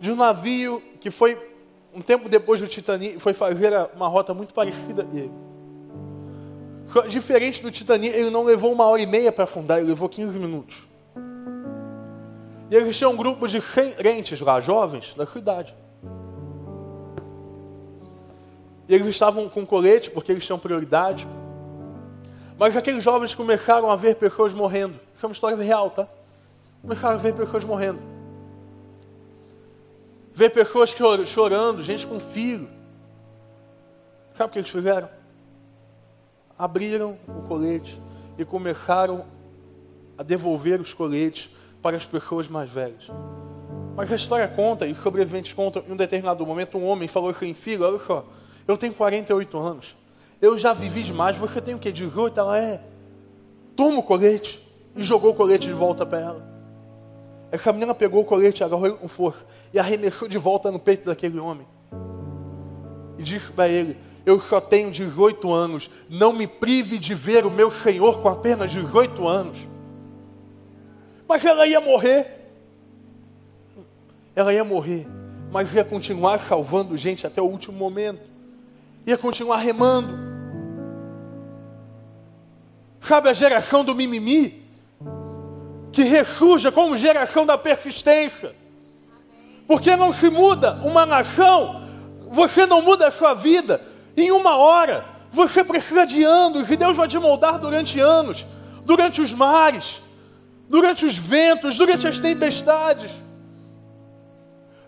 de 0.00 0.12
um 0.12 0.16
navio 0.16 0.80
que 1.00 1.10
foi 1.10 1.36
um 1.92 2.00
tempo 2.00 2.28
depois 2.28 2.60
do 2.60 2.68
Titanic, 2.68 3.18
foi 3.18 3.32
fazer 3.32 3.72
uma 3.96 4.06
rota 4.06 4.32
muito 4.32 4.54
parecida 4.54 5.04
ele. 5.12 5.32
Diferente 7.08 7.62
do 7.62 7.70
Titanic, 7.70 8.14
ele 8.14 8.30
não 8.30 8.44
levou 8.44 8.72
uma 8.72 8.86
hora 8.86 9.02
e 9.02 9.06
meia 9.06 9.32
para 9.32 9.44
afundar, 9.44 9.78
ele 9.78 9.88
levou 9.88 10.08
15 10.08 10.38
minutos. 10.38 10.76
E 12.70 12.74
eles 12.74 12.96
tinham 12.96 13.12
um 13.12 13.16
grupo 13.16 13.46
de 13.46 13.60
100 13.60 13.92
crentes 13.92 14.40
lá, 14.40 14.60
jovens, 14.60 15.14
da 15.14 15.26
sua 15.26 15.40
idade. 15.40 15.74
E 18.88 18.94
eles 18.94 19.06
estavam 19.08 19.48
com 19.48 19.66
colete, 19.66 20.10
porque 20.10 20.30
eles 20.30 20.44
tinham 20.44 20.58
prioridade. 20.58 21.26
Mas 22.58 22.76
aqueles 22.76 23.02
jovens 23.02 23.34
começaram 23.34 23.90
a 23.90 23.96
ver 23.96 24.16
pessoas 24.16 24.52
morrendo. 24.54 24.98
Isso 25.14 25.24
é 25.24 25.28
uma 25.28 25.32
história 25.32 25.56
real, 25.56 25.90
tá? 25.90 26.08
Começaram 26.80 27.16
a 27.16 27.18
ver 27.18 27.34
pessoas 27.34 27.64
morrendo. 27.64 28.00
ver 30.32 30.50
pessoas 30.50 30.94
chorando, 31.26 31.82
gente 31.82 32.06
com 32.06 32.20
filho. 32.20 32.68
Sabe 34.34 34.50
o 34.50 34.52
que 34.52 34.58
eles 34.58 34.70
fizeram? 34.70 35.08
Abriram 36.58 37.18
o 37.28 37.42
colete 37.46 38.00
e 38.38 38.44
começaram 38.44 39.24
a 40.16 40.22
devolver 40.22 40.80
os 40.80 40.94
coletes 40.94 41.50
para 41.82 41.96
as 41.96 42.06
pessoas 42.06 42.48
mais 42.48 42.70
velhas. 42.70 43.10
Mas 43.94 44.12
a 44.12 44.16
história 44.16 44.46
conta, 44.48 44.86
e 44.86 44.92
os 44.92 44.98
sobreviventes 44.98 45.52
contam, 45.52 45.82
em 45.88 45.92
um 45.92 45.96
determinado 45.96 46.44
momento, 46.44 46.76
um 46.76 46.86
homem 46.86 47.08
falou 47.08 47.30
assim, 47.30 47.54
filho, 47.54 47.84
olha 47.84 47.98
só, 47.98 48.24
eu 48.68 48.76
tenho 48.76 48.92
48 48.92 49.58
anos, 49.58 49.96
eu 50.40 50.56
já 50.58 50.74
vivi 50.74 51.02
demais, 51.02 51.36
você 51.36 51.60
tem 51.60 51.74
o 51.74 51.78
que, 51.78 51.90
18? 51.90 52.38
Ela 52.38 52.58
é, 52.58 52.80
toma 53.74 53.98
o 53.98 54.02
colete, 54.02 54.60
e 54.94 55.02
jogou 55.02 55.30
o 55.30 55.34
colete 55.34 55.66
de 55.66 55.72
volta 55.72 56.04
para 56.04 56.20
ela. 56.20 56.56
Essa 57.50 57.72
menina 57.72 57.94
pegou 57.94 58.22
o 58.22 58.24
colete, 58.24 58.64
agarrou 58.64 58.86
ele 58.86 58.96
com 58.96 59.08
força, 59.08 59.46
e 59.72 59.78
arremessou 59.78 60.28
de 60.28 60.38
volta 60.38 60.70
no 60.70 60.78
peito 60.78 61.06
daquele 61.06 61.38
homem. 61.38 61.66
E 63.18 63.22
disse 63.22 63.52
para 63.52 63.68
ele, 63.68 63.96
eu 64.26 64.40
só 64.40 64.60
tenho 64.60 64.90
18 64.90 65.50
anos, 65.50 65.88
não 66.10 66.32
me 66.32 66.46
prive 66.46 66.98
de 66.98 67.14
ver 67.14 67.46
o 67.46 67.50
meu 67.50 67.70
Senhor 67.70 68.20
com 68.20 68.28
apenas 68.28 68.70
18 68.70 69.26
anos. 69.26 69.56
Mas 71.26 71.44
ela 71.44 71.66
ia 71.66 71.80
morrer 71.80 72.36
ela 74.36 74.52
ia 74.52 74.62
morrer, 74.62 75.06
mas 75.50 75.72
ia 75.72 75.82
continuar 75.82 76.38
salvando 76.38 76.94
gente 76.94 77.26
até 77.26 77.40
o 77.40 77.46
último 77.46 77.78
momento, 77.78 78.20
ia 79.06 79.16
continuar 79.16 79.56
remando. 79.56 80.14
Sabe 83.00 83.30
a 83.30 83.32
geração 83.32 83.82
do 83.82 83.94
mimimi? 83.94 84.62
Que 85.90 86.02
ressurja 86.02 86.70
como 86.70 86.98
geração 86.98 87.46
da 87.46 87.56
persistência. 87.56 88.54
Porque 89.66 89.96
não 89.96 90.12
se 90.12 90.28
muda 90.28 90.74
uma 90.84 91.06
nação, 91.06 91.82
você 92.30 92.66
não 92.66 92.82
muda 92.82 93.08
a 93.08 93.10
sua 93.10 93.32
vida 93.32 93.80
em 94.16 94.30
uma 94.30 94.56
hora. 94.56 95.04
Você 95.30 95.62
precisa 95.62 96.06
de 96.06 96.22
anos 96.24 96.70
e 96.70 96.76
Deus 96.76 96.96
vai 96.96 97.06
te 97.06 97.18
moldar 97.18 97.58
durante 97.58 98.00
anos, 98.00 98.46
durante 98.84 99.20
os 99.20 99.32
mares, 99.32 100.00
durante 100.68 101.04
os 101.04 101.16
ventos, 101.16 101.76
durante 101.76 102.08
as 102.08 102.18
tempestades. 102.18 103.10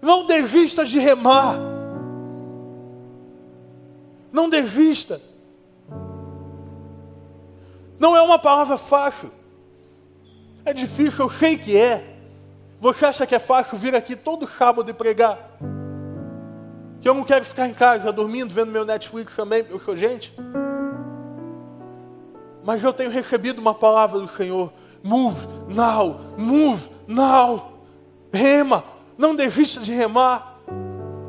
Não 0.01 0.27
desista 0.27 0.85
de 0.85 0.99
remar. 0.99 1.59
Não 4.33 4.49
desista. 4.49 5.21
Não 7.99 8.17
é 8.17 8.23
uma 8.23 8.38
palavra 8.38 8.79
fácil. 8.79 9.31
É 10.64 10.73
difícil, 10.73 11.25
eu 11.25 11.31
sei 11.31 11.59
que 11.59 11.77
é. 11.77 12.17
Você 12.81 13.07
acha 13.07 13.27
que 13.27 13.35
é 13.35 13.38
fácil 13.38 13.77
vir 13.77 13.95
aqui 13.95 14.14
todo 14.14 14.49
sábado 14.49 14.88
e 14.88 14.95
pregar? 14.95 15.48
Que 17.01 17.09
eu 17.09 17.15
não 17.15 17.25
quero 17.25 17.45
ficar 17.45 17.69
em 17.69 17.75
casa 17.75 18.13
dormindo, 18.13 18.53
vendo 18.53 18.73
meu 18.73 18.85
Netflix 18.85 19.35
também, 19.35 19.65
eu 19.71 19.79
sou 19.79 19.97
gente. 19.97 20.35
Mas 22.65 22.83
eu 22.83 22.93
tenho 22.93 23.11
recebido 23.11 23.61
uma 23.61 23.75
palavra 23.75 24.21
do 24.21 24.29
Senhor. 24.29 24.73
Move 25.03 25.47
now, 25.69 26.21
move 26.37 26.89
now. 27.07 27.73
Rema, 28.33 28.85
não 29.17 29.35
desista 29.35 29.81
de 29.81 29.93
remar. 29.93 30.59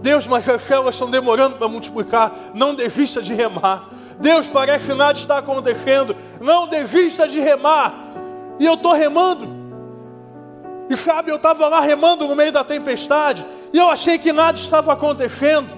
Deus, 0.02 0.26
mas 0.28 0.48
as 0.48 0.62
células 0.62 0.96
estão 0.96 1.10
demorando 1.10 1.58
para 1.58 1.68
multiplicar. 1.68 2.34
Não 2.54 2.74
desista 2.74 3.22
de 3.22 3.34
remar. 3.34 3.90
Deus, 4.20 4.48
parece 4.48 4.88
que 4.88 4.94
nada 4.94 5.18
está 5.18 5.38
acontecendo. 5.38 6.16
Não 6.42 6.68
desista 6.68 7.28
de 7.28 7.40
remar. 7.40 7.94
E 8.60 8.66
eu 8.66 8.74
estou 8.74 8.94
remando. 8.94 9.48
E 10.90 10.98
sabe, 10.98 11.32
eu 11.32 11.36
estava 11.36 11.68
lá 11.68 11.80
remando 11.80 12.28
no 12.28 12.36
meio 12.36 12.52
da 12.52 12.64
tempestade. 12.64 13.46
E 13.72 13.78
eu 13.78 13.90
achei 13.90 14.18
que 14.18 14.34
nada 14.34 14.58
estava 14.58 14.94
acontecendo. 14.94 15.70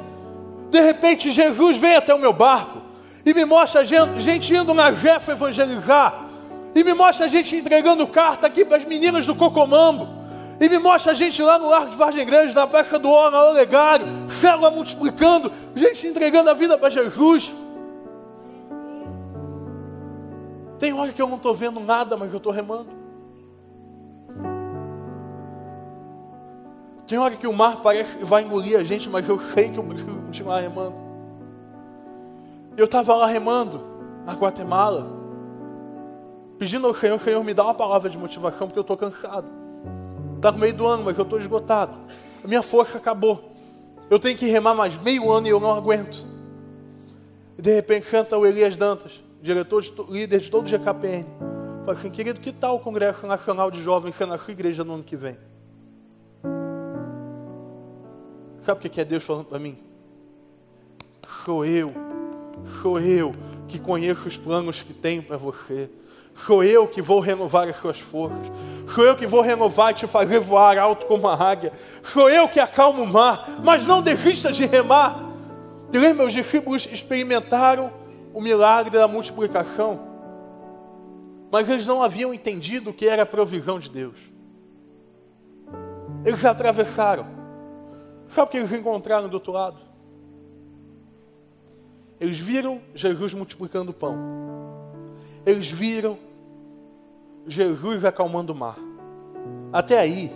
De 0.69 0.79
repente, 0.79 1.29
Jesus 1.31 1.77
vem 1.77 1.95
até 1.95 2.13
o 2.13 2.19
meu 2.19 2.31
barco. 2.31 2.81
E 3.25 3.33
me 3.33 3.45
mostra 3.45 3.83
gente, 3.85 4.19
gente 4.19 4.53
indo 4.53 4.73
na 4.73 4.91
Jefa 4.91 5.33
evangelizar. 5.33 6.25
E 6.73 6.83
me 6.83 6.93
mostra 6.93 7.25
a 7.25 7.29
gente 7.29 7.55
entregando 7.55 8.07
carta 8.07 8.47
aqui 8.47 8.63
para 8.63 8.77
as 8.77 8.85
meninas 8.85 9.25
do 9.25 9.35
Cocomambo. 9.35 10.07
E 10.59 10.69
me 10.69 10.77
mostra 10.77 11.11
a 11.11 11.15
gente 11.15 11.41
lá 11.41 11.57
no 11.57 11.69
Largo 11.69 11.89
de 11.89 11.97
Vargem 11.97 12.25
Grande, 12.25 12.53
na 12.53 12.67
Pesca 12.67 12.97
do 12.99 13.09
Ouro, 13.09 13.31
na 13.31 13.43
Olegário, 13.45 14.05
célula 14.29 14.69
multiplicando, 14.69 15.51
gente 15.75 16.07
entregando 16.07 16.49
a 16.49 16.53
vida 16.53 16.77
para 16.77 16.89
Jesus. 16.89 17.51
Tem 20.77 20.93
hora 20.93 21.11
que 21.11 21.21
eu 21.21 21.27
não 21.27 21.37
estou 21.37 21.53
vendo 21.53 21.79
nada, 21.79 22.15
mas 22.15 22.31
eu 22.31 22.37
estou 22.37 22.53
remando. 22.53 23.00
Tem 27.07 27.17
hora 27.17 27.35
que 27.35 27.47
o 27.47 27.53
mar 27.53 27.81
parece 27.81 28.17
que 28.17 28.25
vai 28.25 28.43
engolir 28.43 28.79
a 28.79 28.83
gente, 28.83 29.09
mas 29.09 29.27
eu 29.27 29.39
sei 29.39 29.69
que 29.69 29.77
eu 29.77 29.83
preciso 29.83 30.19
continuar 30.19 30.61
remando. 30.61 30.95
Eu 32.77 32.85
estava 32.85 33.15
lá 33.15 33.27
remando, 33.27 33.81
na 34.25 34.33
Guatemala, 34.33 35.07
pedindo 36.57 36.87
ao 36.87 36.93
Senhor, 36.93 37.19
Senhor, 37.19 37.43
me 37.43 37.53
dá 37.53 37.63
uma 37.63 37.73
palavra 37.73 38.09
de 38.09 38.17
motivação, 38.17 38.67
porque 38.67 38.79
eu 38.79 38.81
estou 38.81 38.95
cansado. 38.95 39.47
Está 40.35 40.51
no 40.51 40.57
meio 40.57 40.73
do 40.73 40.87
ano, 40.87 41.03
mas 41.03 41.17
eu 41.17 41.23
estou 41.23 41.39
esgotado. 41.39 41.93
A 42.43 42.47
minha 42.47 42.61
força 42.61 42.97
acabou. 42.97 43.51
Eu 44.09 44.19
tenho 44.19 44.37
que 44.37 44.45
remar 44.45 44.73
mais 44.73 44.97
meio 44.97 45.31
ano 45.31 45.47
e 45.47 45.49
eu 45.49 45.59
não 45.59 45.71
aguento. 45.71 46.25
E 47.57 47.61
de 47.61 47.73
repente 47.73 48.05
senta 48.05 48.37
o 48.37 48.45
Elias 48.45 48.75
Dantas, 48.75 49.23
diretor, 49.41 49.81
de, 49.81 49.93
líder 50.09 50.39
de 50.39 50.49
todo 50.49 50.65
o 50.65 50.69
GKPN. 50.69 51.25
Fala 51.85 51.97
assim, 51.97 52.09
querido, 52.09 52.39
que 52.39 52.51
tal 52.51 52.75
o 52.75 52.79
Congresso 52.79 53.25
Nacional 53.25 53.69
de 53.69 53.81
Jovens 53.81 54.15
ser 54.15 54.25
na 54.25 54.37
sua 54.37 54.51
igreja 54.51 54.83
no 54.83 54.95
ano 54.95 55.03
que 55.03 55.15
vem? 55.15 55.37
Sabe 58.63 58.85
o 58.85 58.89
que 58.89 59.01
é 59.01 59.05
Deus 59.05 59.23
falando 59.23 59.45
para 59.45 59.59
mim? 59.59 59.77
Sou 61.43 61.65
eu, 61.65 61.93
sou 62.81 62.99
eu 62.99 63.33
que 63.67 63.79
conheço 63.79 64.27
os 64.27 64.37
planos 64.37 64.83
que 64.83 64.93
tenho 64.93 65.23
para 65.23 65.37
você. 65.37 65.89
Sou 66.35 66.63
eu 66.63 66.87
que 66.87 67.01
vou 67.01 67.19
renovar 67.19 67.67
as 67.67 67.77
suas 67.77 67.99
forças. 67.99 68.51
Sou 68.87 69.03
eu 69.03 69.15
que 69.15 69.27
vou 69.27 69.41
renovar 69.41 69.91
e 69.91 69.95
te 69.95 70.07
fazer 70.07 70.39
voar 70.39 70.77
alto 70.77 71.05
como 71.05 71.27
a 71.27 71.35
águia. 71.35 71.71
Sou 72.03 72.29
eu 72.29 72.47
que 72.47 72.59
acalmo 72.59 73.03
o 73.03 73.07
mar. 73.07 73.47
Mas 73.63 73.85
não 73.85 74.01
desista 74.01 74.51
de 74.51 74.65
remar. 74.65 75.23
Lembra, 75.91 76.25
os 76.25 76.33
discípulos 76.33 76.87
experimentaram 76.91 77.91
o 78.33 78.41
milagre 78.41 78.97
da 78.97 79.07
multiplicação. 79.07 79.99
Mas 81.51 81.69
eles 81.69 81.85
não 81.85 82.01
haviam 82.01 82.33
entendido 82.33 82.91
o 82.91 82.93
que 82.93 83.07
era 83.07 83.23
a 83.23 83.25
provisão 83.25 83.77
de 83.77 83.89
Deus. 83.89 84.15
Eles 86.23 86.45
atravessaram. 86.45 87.40
Sabe 88.33 88.47
o 88.47 88.51
que 88.51 88.57
eles 88.57 88.71
encontraram 88.71 89.27
do 89.27 89.33
outro 89.33 89.51
lado? 89.51 89.77
Eles 92.19 92.37
viram 92.37 92.81
Jesus 92.93 93.33
multiplicando 93.33 93.91
o 93.91 93.93
pão 93.93 94.41
eles 95.45 95.71
viram 95.71 96.17
Jesus 97.47 98.05
acalmando 98.05 98.53
o 98.53 98.55
mar. 98.55 98.77
Até 99.73 99.97
aí, 99.97 100.31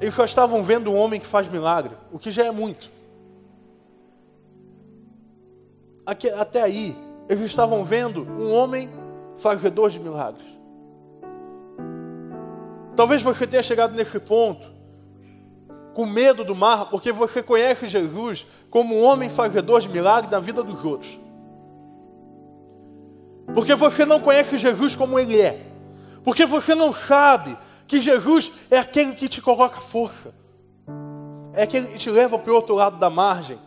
eles 0.00 0.14
só 0.14 0.24
estavam 0.24 0.62
vendo 0.62 0.90
um 0.90 0.96
homem 0.96 1.20
que 1.20 1.26
faz 1.26 1.48
milagre, 1.48 1.94
o 2.12 2.18
que 2.18 2.30
já 2.30 2.44
é 2.44 2.50
muito. 2.50 2.90
Até 6.06 6.62
aí, 6.62 6.96
eles 7.28 7.44
estavam 7.44 7.84
vendo 7.84 8.22
um 8.22 8.50
homem 8.52 8.88
fazedor 9.36 9.90
de 9.90 9.98
milagres. 9.98 10.46
Talvez 12.96 13.22
você 13.22 13.46
tenha 13.46 13.62
chegado 13.62 13.94
nesse 13.94 14.18
ponto 14.18 14.77
com 15.98 16.06
medo 16.06 16.44
do 16.44 16.54
mar, 16.54 16.90
porque 16.90 17.10
você 17.10 17.42
conhece 17.42 17.88
Jesus 17.88 18.46
como 18.70 18.94
um 18.94 19.02
homem 19.02 19.28
fazedor 19.28 19.80
de 19.80 19.88
milagres 19.88 20.30
na 20.30 20.38
vida 20.38 20.62
dos 20.62 20.84
outros. 20.84 21.18
Porque 23.52 23.74
você 23.74 24.04
não 24.04 24.20
conhece 24.20 24.56
Jesus 24.58 24.94
como 24.94 25.18
Ele 25.18 25.40
é. 25.40 25.60
Porque 26.22 26.46
você 26.46 26.72
não 26.72 26.94
sabe 26.94 27.58
que 27.88 28.00
Jesus 28.00 28.52
é 28.70 28.78
aquele 28.78 29.16
que 29.16 29.28
te 29.28 29.42
coloca 29.42 29.80
força. 29.80 30.32
É 31.52 31.64
aquele 31.64 31.88
que 31.88 31.98
te 31.98 32.10
leva 32.10 32.38
para 32.38 32.52
o 32.52 32.54
outro 32.54 32.76
lado 32.76 32.96
da 32.96 33.10
margem. 33.10 33.58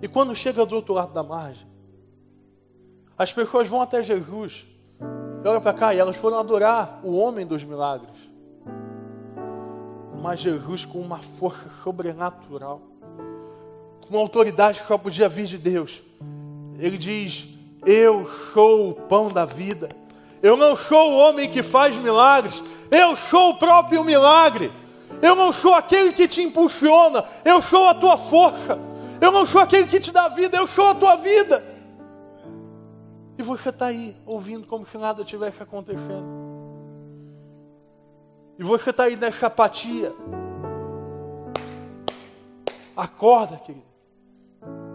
E 0.00 0.08
quando 0.08 0.34
chega 0.34 0.64
do 0.64 0.74
outro 0.74 0.94
lado 0.94 1.12
da 1.12 1.22
margem, 1.22 1.66
as 3.18 3.30
pessoas 3.30 3.68
vão 3.68 3.82
até 3.82 4.02
Jesus. 4.02 4.64
E 5.44 5.46
olha 5.46 5.60
para 5.60 5.74
cá, 5.74 5.94
e 5.94 5.98
elas 5.98 6.16
foram 6.16 6.38
adorar 6.38 7.00
o 7.04 7.14
homem 7.14 7.46
dos 7.46 7.62
milagres. 7.62 8.31
Mas 10.22 10.38
Jesus, 10.38 10.84
com 10.84 11.00
uma 11.00 11.18
força 11.18 11.68
sobrenatural, 11.82 12.80
com 14.00 14.08
uma 14.10 14.20
autoridade 14.20 14.80
que 14.80 14.86
só 14.86 14.96
podia 14.96 15.28
vir 15.28 15.46
de 15.46 15.58
Deus, 15.58 16.00
ele 16.78 16.96
diz: 16.96 17.48
Eu 17.84 18.28
sou 18.52 18.90
o 18.90 18.94
pão 18.94 19.28
da 19.28 19.44
vida. 19.44 19.88
Eu 20.40 20.56
não 20.56 20.76
sou 20.76 21.12
o 21.12 21.16
homem 21.16 21.50
que 21.50 21.62
faz 21.62 21.96
milagres, 21.96 22.62
eu 22.90 23.16
sou 23.16 23.50
o 23.50 23.58
próprio 23.58 24.04
milagre. 24.04 24.70
Eu 25.20 25.36
não 25.36 25.52
sou 25.52 25.74
aquele 25.74 26.12
que 26.12 26.26
te 26.26 26.42
impulsiona, 26.42 27.24
eu 27.44 27.60
sou 27.60 27.88
a 27.88 27.94
tua 27.94 28.16
força. 28.16 28.78
Eu 29.20 29.30
não 29.30 29.46
sou 29.46 29.60
aquele 29.60 29.86
que 29.86 30.00
te 30.00 30.12
dá 30.12 30.28
vida, 30.28 30.56
eu 30.56 30.66
sou 30.66 30.88
a 30.88 30.94
tua 30.94 31.16
vida. 31.16 31.62
E 33.38 33.42
você 33.42 33.70
está 33.70 33.86
aí, 33.86 34.16
ouvindo 34.26 34.66
como 34.66 34.86
se 34.86 34.98
nada 34.98 35.24
tivesse 35.24 35.62
acontecendo. 35.62 36.41
E 38.58 38.64
você 38.64 38.90
está 38.90 39.04
aí 39.04 39.16
nessa 39.16 39.46
apatia. 39.46 40.12
Acorda, 42.96 43.56
querido. 43.56 43.84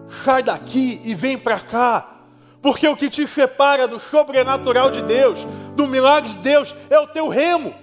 Sai 0.07 0.43
daqui 0.43 1.01
e 1.03 1.13
vem 1.13 1.37
para 1.37 1.59
cá. 1.59 2.17
Porque 2.61 2.87
o 2.87 2.95
que 2.95 3.09
te 3.09 3.27
separa 3.27 3.87
do 3.87 3.99
sobrenatural 3.99 4.91
de 4.91 5.01
Deus, 5.01 5.45
do 5.75 5.87
milagre 5.87 6.29
de 6.29 6.37
Deus, 6.39 6.75
é 6.89 6.99
o 6.99 7.07
teu 7.07 7.27
remo, 7.27 7.73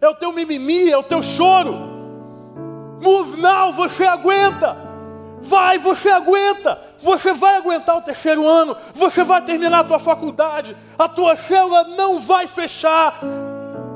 é 0.00 0.08
o 0.08 0.14
teu 0.14 0.32
mimimi, 0.32 0.90
é 0.90 0.96
o 0.96 1.02
teu 1.02 1.22
choro. 1.22 1.74
Move 3.00 3.40
now, 3.40 3.72
você 3.72 4.04
aguenta. 4.04 4.76
Vai, 5.40 5.78
você 5.78 6.08
aguenta. 6.08 6.80
Você 6.98 7.32
vai 7.32 7.56
aguentar 7.56 7.96
o 7.96 8.02
terceiro 8.02 8.46
ano. 8.46 8.76
Você 8.94 9.24
vai 9.24 9.42
terminar 9.42 9.80
a 9.80 9.84
tua 9.84 9.98
faculdade. 9.98 10.76
A 10.96 11.08
tua 11.08 11.36
célula 11.36 11.84
não 11.96 12.20
vai 12.20 12.46
fechar. 12.46 13.18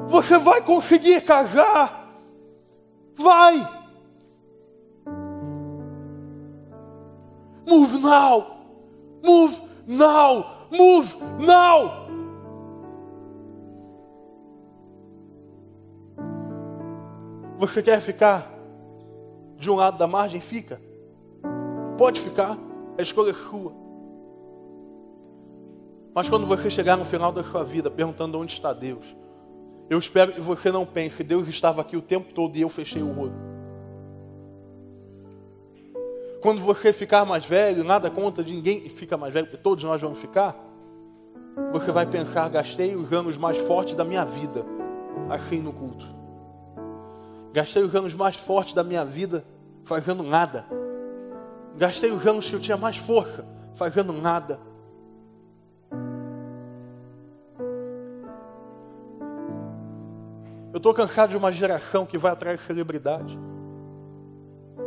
Você 0.08 0.38
vai 0.38 0.62
conseguir 0.62 1.20
casar. 1.22 2.06
Vai. 3.14 3.66
Move 7.66 7.98
now. 7.98 8.56
Move 9.22 9.60
now. 9.86 10.46
Move 10.70 11.16
now. 11.38 12.06
Você 17.58 17.82
quer 17.82 18.00
ficar 18.00 18.52
de 19.56 19.70
um 19.70 19.76
lado 19.76 19.98
da 19.98 20.06
margem? 20.06 20.40
Fica. 20.40 20.80
Pode 21.96 22.20
ficar. 22.20 22.56
A 22.98 23.02
escolha 23.02 23.30
é 23.30 23.34
sua. 23.34 23.72
Mas 26.14 26.28
quando 26.28 26.46
você 26.46 26.70
chegar 26.70 26.96
no 26.96 27.04
final 27.04 27.32
da 27.32 27.42
sua 27.42 27.64
vida 27.64 27.90
perguntando 27.90 28.38
onde 28.38 28.52
está 28.52 28.72
Deus, 28.72 29.04
eu 29.88 29.98
espero 29.98 30.32
que 30.32 30.40
você 30.40 30.72
não 30.72 30.84
pense, 30.84 31.22
Deus 31.22 31.46
estava 31.48 31.80
aqui 31.80 31.96
o 31.96 32.02
tempo 32.02 32.32
todo 32.32 32.56
e 32.56 32.60
eu 32.60 32.68
fechei 32.68 33.02
o 33.02 33.18
olho. 33.18 33.46
Quando 36.40 36.60
você 36.60 36.92
ficar 36.92 37.24
mais 37.24 37.44
velho, 37.44 37.82
nada 37.82 38.10
conta 38.10 38.42
de 38.42 38.52
ninguém 38.52 38.88
fica 38.88 39.16
mais 39.16 39.32
velho, 39.32 39.46
porque 39.46 39.62
todos 39.62 39.82
nós 39.84 40.00
vamos 40.00 40.18
ficar. 40.18 40.56
Você 41.72 41.90
vai 41.90 42.06
pensar, 42.06 42.48
gastei 42.48 42.94
os 42.94 43.12
anos 43.12 43.36
mais 43.36 43.56
fortes 43.58 43.94
da 43.94 44.04
minha 44.04 44.24
vida 44.24 44.64
assim 45.30 45.58
no 45.58 45.72
culto. 45.72 46.06
Gastei 47.52 47.82
os 47.82 47.94
anos 47.94 48.14
mais 48.14 48.36
fortes 48.36 48.74
da 48.74 48.84
minha 48.84 49.04
vida 49.04 49.44
fazendo 49.82 50.22
nada. 50.22 50.66
Gastei 51.76 52.10
os 52.10 52.26
anos 52.26 52.48
que 52.48 52.54
eu 52.54 52.60
tinha 52.60 52.76
mais 52.76 52.96
força 52.96 53.44
fazendo 53.74 54.12
nada. 54.12 54.60
Eu 60.76 60.78
estou 60.78 60.92
cansado 60.92 61.30
de 61.30 61.38
uma 61.38 61.50
geração 61.50 62.04
que 62.04 62.18
vai 62.18 62.30
atrás 62.32 62.60
de 62.60 62.66
celebridade. 62.66 63.38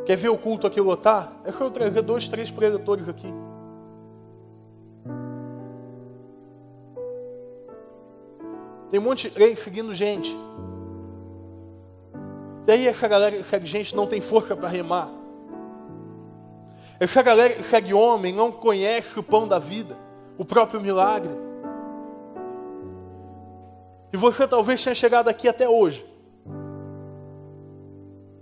Quer 0.06 0.18
ver 0.18 0.30
o 0.30 0.38
culto 0.38 0.68
aqui 0.68 0.80
lotar? 0.80 1.34
É 1.44 1.52
só 1.52 1.64
eu 1.64 1.72
trazer 1.72 2.04
dois, 2.04 2.28
três 2.28 2.52
preletores 2.52 3.10
aqui. 3.10 3.34
Tem 8.92 9.00
um 9.00 9.04
monte 9.04 9.32
de 9.32 9.56
seguindo 9.56 9.96
gente. 9.96 10.30
E 12.68 12.72
aí 12.72 12.88
essa 12.88 13.08
galera 13.08 13.38
que 13.38 13.44
segue 13.46 13.66
gente 13.66 13.96
não 13.96 14.06
tem 14.06 14.22
força 14.22 14.56
para 14.56 14.70
remar. 14.70 15.10
Essa 17.00 17.24
galera 17.24 17.56
que 17.56 17.64
segue 17.64 17.96
homem 17.96 18.32
não 18.32 18.52
conhece 18.52 19.18
o 19.18 19.24
pão 19.24 19.48
da 19.48 19.58
vida, 19.58 19.98
o 20.38 20.46
próprio 20.46 20.80
milagre. 20.80 21.49
E 24.12 24.18
você 24.18 24.48
talvez 24.48 24.84
tenha 24.84 24.96
chegado 24.96 25.28
aqui 25.28 25.48
até 25.48 25.68
hoje 25.68 26.06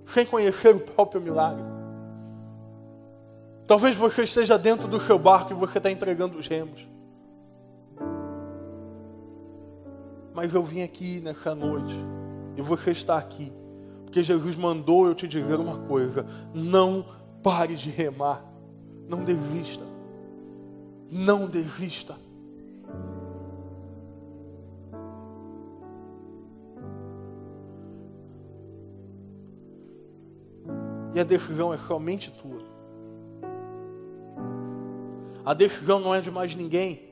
sem 0.06 0.26
conhecer 0.26 0.74
o 0.74 0.80
próprio 0.80 1.22
milagre. 1.22 1.64
Talvez 3.68 3.98
você 3.98 4.24
esteja 4.24 4.58
dentro 4.58 4.88
do 4.88 5.00
seu 5.00 5.20
barco 5.20 5.52
e 5.52 5.56
você 5.56 5.78
está 5.78 5.92
entregando 5.92 6.38
os 6.38 6.48
remos. 6.48 6.88
Mas 10.34 10.54
eu 10.54 10.64
vim 10.64 10.82
aqui 10.84 11.20
nessa 11.20 11.54
noite 11.54 11.96
e 12.56 12.62
você 12.62 12.92
está 12.92 13.18
aqui 13.18 13.52
porque 14.08 14.24
Jesus 14.24 14.56
mandou 14.56 15.06
eu 15.06 15.14
te 15.14 15.28
dizer 15.28 15.60
uma 15.60 15.78
coisa: 15.80 16.26
não 16.54 17.06
pare 17.44 17.76
de 17.76 17.90
remar, 17.90 18.44
não 19.08 19.24
desista, 19.24 19.84
não 21.12 21.46
desista. 21.46 22.16
E 31.18 31.20
a 31.20 31.24
decisão 31.24 31.74
é 31.74 31.78
somente 31.78 32.30
tua. 32.30 32.62
A 35.44 35.52
decisão 35.52 36.00
não 36.00 36.14
é 36.14 36.22
de 36.22 36.30
mais 36.30 36.54
ninguém. 36.54 37.10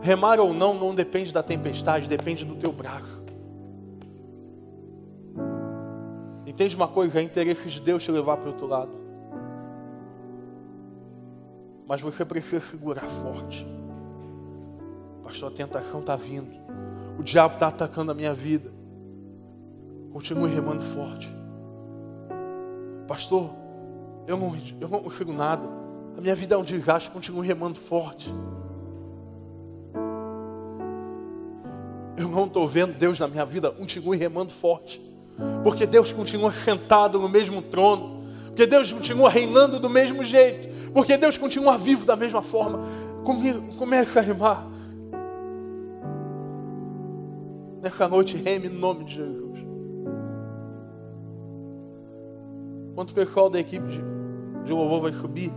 Remar 0.00 0.40
ou 0.40 0.54
não 0.54 0.72
não 0.72 0.94
depende 0.94 1.30
da 1.30 1.42
tempestade, 1.42 2.08
depende 2.08 2.46
do 2.46 2.56
teu 2.56 2.72
braço. 2.72 3.22
Entende 6.46 6.74
uma 6.74 6.88
coisa? 6.88 7.20
É 7.20 7.22
interesse 7.22 7.68
de 7.68 7.78
Deus 7.78 8.02
te 8.02 8.10
levar 8.10 8.38
para 8.38 8.46
o 8.46 8.52
outro 8.52 8.66
lado. 8.66 8.92
Mas 11.86 12.00
você 12.00 12.24
precisa 12.24 12.62
segurar 12.62 13.10
forte. 13.10 13.66
Pastor, 15.22 15.52
a 15.52 15.54
tentação 15.54 16.00
está 16.00 16.16
vindo. 16.16 16.56
O 17.18 17.22
diabo 17.22 17.56
está 17.56 17.68
atacando 17.68 18.10
a 18.10 18.14
minha 18.14 18.32
vida. 18.32 18.71
Continue 20.12 20.54
remando 20.54 20.82
forte. 20.82 21.34
Pastor, 23.08 23.50
eu 24.26 24.36
não, 24.36 24.56
eu 24.80 24.88
não 24.88 25.02
consigo 25.02 25.32
nada. 25.32 25.62
A 26.16 26.20
minha 26.20 26.34
vida 26.34 26.54
é 26.54 26.58
um 26.58 26.62
desastre. 26.62 27.10
Continue 27.10 27.46
remando 27.46 27.78
forte. 27.78 28.32
Eu 32.16 32.28
não 32.28 32.46
estou 32.46 32.66
vendo 32.66 32.92
Deus 32.92 33.18
na 33.18 33.26
minha 33.26 33.44
vida. 33.44 33.70
Continue 33.70 34.16
remando 34.16 34.52
forte. 34.52 35.00
Porque 35.64 35.86
Deus 35.86 36.12
continua 36.12 36.52
sentado 36.52 37.18
no 37.18 37.28
mesmo 37.28 37.62
trono. 37.62 38.22
Porque 38.48 38.66
Deus 38.66 38.92
continua 38.92 39.30
reinando 39.30 39.80
do 39.80 39.88
mesmo 39.88 40.22
jeito. 40.22 40.68
Porque 40.92 41.16
Deus 41.16 41.38
continua 41.38 41.78
vivo 41.78 42.04
da 42.04 42.14
mesma 42.14 42.42
forma. 42.42 42.80
Comece 43.78 44.18
a 44.18 44.22
remar. 44.22 44.68
Nessa 47.80 48.06
noite, 48.06 48.36
reme 48.36 48.68
no 48.68 48.78
nome 48.78 49.04
de 49.04 49.14
Jesus. 49.14 49.51
Quanto 52.94 53.10
o 53.10 53.14
pessoal 53.14 53.48
da 53.48 53.58
equipe 53.58 53.86
de, 53.86 54.02
de 54.64 54.72
louvor 54.72 55.00
vai 55.00 55.12
subir, 55.12 55.52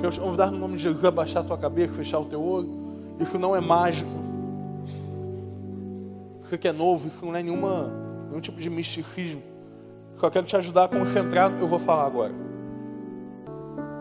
que 0.00 0.06
eu 0.06 0.12
convidar 0.20 0.50
no 0.50 0.58
nome 0.58 0.76
de 0.76 0.82
Jesus 0.82 1.04
abaixar 1.04 1.44
a 1.44 1.46
tua 1.46 1.56
cabeça, 1.56 1.94
fechar 1.94 2.18
o 2.18 2.24
teu 2.24 2.42
olho. 2.42 2.68
Isso 3.20 3.38
não 3.38 3.54
é 3.54 3.60
mágico. 3.60 4.10
Isso 6.42 6.58
que 6.58 6.66
é 6.66 6.72
novo, 6.72 7.06
isso 7.06 7.24
não 7.24 7.36
é 7.36 7.42
nenhuma, 7.42 7.92
nenhum 8.28 8.40
tipo 8.40 8.60
de 8.60 8.68
misticismo. 8.68 9.42
Só 10.16 10.28
quero 10.28 10.44
te 10.44 10.56
ajudar 10.56 10.84
a 10.84 10.88
concentrar 10.88 11.52
eu 11.60 11.68
vou 11.68 11.78
falar 11.78 12.06
agora. 12.06 12.32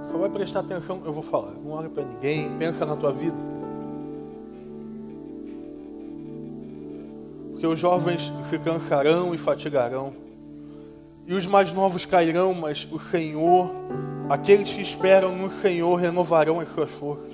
Só 0.10 0.18
vai 0.18 0.30
prestar 0.30 0.62
atenção, 0.62 1.02
eu 1.06 1.14
vou 1.14 1.24
falar. 1.24 1.52
Não 1.52 1.72
olha 1.72 1.88
para 1.88 2.04
ninguém, 2.04 2.50
pensa 2.58 2.84
na 2.84 2.96
tua 2.96 3.12
vida. 3.12 3.38
Porque 7.52 7.68
os 7.68 7.78
jovens 7.78 8.34
se 8.50 8.58
cansarão 8.58 9.36
e 9.36 9.38
fatigarão 9.38 10.14
e 11.28 11.34
os 11.34 11.46
mais 11.46 11.72
novos 11.72 12.06
cairão, 12.06 12.54
mas 12.54 12.88
o 12.92 13.00
Senhor, 13.00 13.72
aqueles 14.30 14.74
que 14.74 14.82
esperam 14.82 15.36
no 15.36 15.52
Senhor, 15.52 15.96
renovarão 15.96 16.60
as 16.60 16.70
suas 16.70 16.90
forças. 16.90 17.34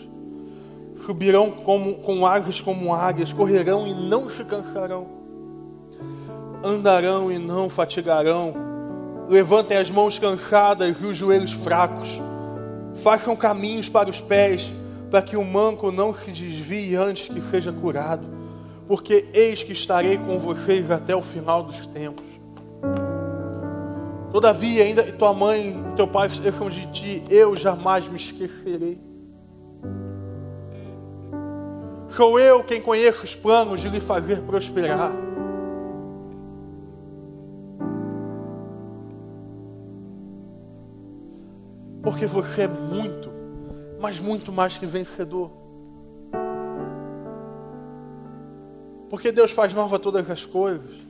Subirão 1.06 1.52
como, 1.52 1.96
com 1.96 2.26
asas 2.26 2.60
como 2.60 2.94
águias, 2.94 3.32
correrão 3.32 3.88
e 3.88 3.94
não 3.94 4.30
se 4.30 4.44
cansarão, 4.44 5.08
andarão 6.64 7.32
e 7.32 7.38
não 7.38 7.70
fatigarão. 7.70 8.54
Levantem 9.30 9.78
as 9.78 9.90
mãos 9.90 10.18
cansadas 10.18 10.98
e 11.02 11.06
os 11.06 11.18
joelhos 11.18 11.52
fracos. 11.52 12.10
Façam 12.96 13.36
caminhos 13.36 13.90
para 13.90 14.10
os 14.10 14.20
pés, 14.20 14.72
para 15.12 15.22
que 15.22 15.38
o 15.38 15.44
manco 15.44 15.92
não 15.92 16.14
se 16.14 16.32
desvie 16.32 16.96
antes 16.96 17.28
que 17.28 17.42
seja 17.42 17.72
curado. 17.72 18.26
Porque 18.88 19.28
eis 19.34 19.64
que 19.64 19.74
estarei 19.74 20.18
com 20.18 20.40
vocês 20.40 20.90
até 20.90 21.16
o 21.16 21.22
final 21.22 21.64
dos 21.64 21.86
tempos. 21.88 22.37
Todavia, 24.32 24.84
ainda 24.84 25.04
que 25.04 25.14
tua 25.14 25.34
mãe 25.34 25.70
e 25.70 25.96
teu 25.96 26.08
pai 26.08 26.28
esqueçam 26.28 26.70
de 26.70 26.86
ti, 26.92 27.24
eu 27.30 27.56
jamais 27.56 28.08
me 28.08 28.18
esquecerei. 28.18 29.00
Sou 32.10 32.40
eu 32.40 32.64
quem 32.64 32.82
conheço 32.82 33.24
os 33.24 33.36
planos 33.36 33.82
de 33.82 33.90
lhe 33.90 34.00
fazer 34.00 34.42
prosperar. 34.42 35.12
Porque 42.02 42.26
você 42.26 42.64
é 42.64 42.68
muito, 42.68 43.30
mas 44.00 44.20
muito 44.20 44.52
mais 44.52 44.78
que 44.78 44.86
vencedor. 44.86 45.52
Porque 49.10 49.32
Deus 49.32 49.52
faz 49.52 49.74
nova 49.74 49.98
todas 50.00 50.30
as 50.30 50.46
coisas. 50.46 51.07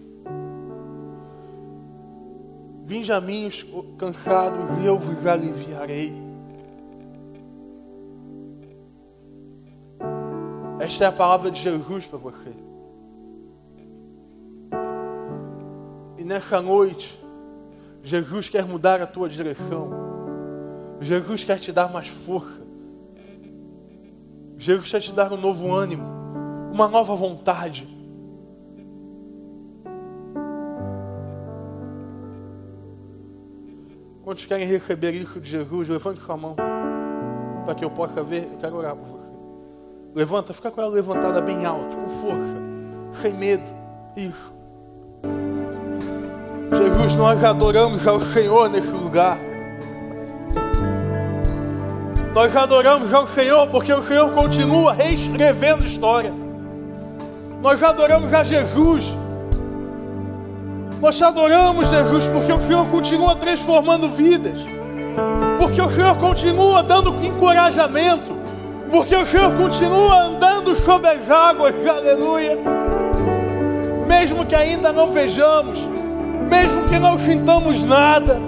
Vinde 2.88 3.12
a 3.12 3.20
mim 3.20 3.48
os 3.48 3.66
cansados 3.98 4.70
eu 4.82 4.98
vos 4.98 5.28
aliviarei. 5.28 6.14
Esta 10.80 11.04
é 11.04 11.08
a 11.08 11.12
palavra 11.12 11.52
de 11.52 11.62
Jesus 11.62 12.06
para 12.06 12.18
você. 12.18 12.54
E 16.18 16.24
nessa 16.24 16.62
noite, 16.62 17.22
Jesus 18.02 18.48
quer 18.48 18.66
mudar 18.66 19.02
a 19.02 19.06
tua 19.06 19.28
direção. 19.28 19.90
Jesus 21.02 21.44
quer 21.44 21.60
te 21.60 21.74
dar 21.74 21.92
mais 21.92 22.08
força. 22.08 22.66
Jesus 24.58 24.90
quer 24.90 25.02
te 25.02 25.12
dar 25.12 25.34
um 25.34 25.38
novo 25.38 25.74
ânimo, 25.74 26.08
uma 26.72 26.88
nova 26.88 27.14
vontade. 27.18 27.97
Quantos 34.28 34.46
querem 34.46 34.68
receber 34.68 35.14
isso 35.14 35.40
de 35.40 35.50
Jesus? 35.50 35.88
Levante 35.88 36.20
sua 36.20 36.36
mão 36.36 36.54
para 37.64 37.74
que 37.74 37.86
eu 37.86 37.90
possa 37.90 38.22
ver. 38.22 38.44
Eu 38.52 38.58
quero 38.60 38.76
orar 38.76 38.94
por 38.94 39.08
você. 39.08 39.32
Levanta, 40.14 40.54
fica 40.54 40.70
com 40.70 40.82
ela 40.82 40.92
levantada 40.94 41.40
bem 41.40 41.66
alto, 41.66 41.96
com 41.96 42.10
força, 42.10 42.58
sem 43.22 43.34
medo. 43.34 43.64
Isso. 44.18 44.54
Jesus, 46.70 47.14
nós 47.14 47.42
adoramos 47.42 48.06
ao 48.06 48.20
Senhor 48.20 48.70
nesse 48.70 48.92
lugar. 48.92 49.38
Nós 52.34 52.54
adoramos 52.54 53.14
ao 53.14 53.28
Senhor 53.28 53.66
porque 53.68 53.94
o 53.94 54.04
Senhor 54.04 54.34
continua 54.34 54.92
reescrevendo 54.92 55.86
história. 55.86 56.34
Nós 57.62 57.82
adoramos 57.82 58.34
a 58.34 58.44
Jesus. 58.44 59.06
Nós 61.00 61.22
adoramos 61.22 61.90
Jesus 61.90 62.28
porque 62.28 62.52
o 62.52 62.60
Senhor 62.62 62.86
continua 62.88 63.36
transformando 63.36 64.10
vidas. 64.10 64.58
Porque 65.60 65.82
o 65.82 65.90
Senhor 65.90 66.16
continua 66.16 66.82
dando 66.82 67.16
encorajamento. 67.24 68.36
Porque 68.90 69.16
o 69.16 69.26
Senhor 69.26 69.52
continua 69.56 70.24
andando 70.24 70.76
sobre 70.76 71.10
as 71.10 71.30
águas. 71.30 71.76
Aleluia. 71.88 72.58
Mesmo 74.08 74.46
que 74.46 74.56
ainda 74.56 74.92
não 74.92 75.12
vejamos, 75.12 75.80
mesmo 76.50 76.88
que 76.88 76.98
não 76.98 77.18
sintamos 77.18 77.84
nada, 77.84 78.40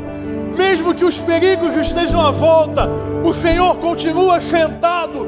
mesmo 0.57 0.95
que 0.95 1.05
os 1.05 1.19
perigos 1.19 1.75
estejam 1.75 2.19
à 2.19 2.31
volta, 2.31 2.89
o 3.23 3.33
Senhor 3.33 3.75
continua 3.77 4.39
sentado 4.39 5.27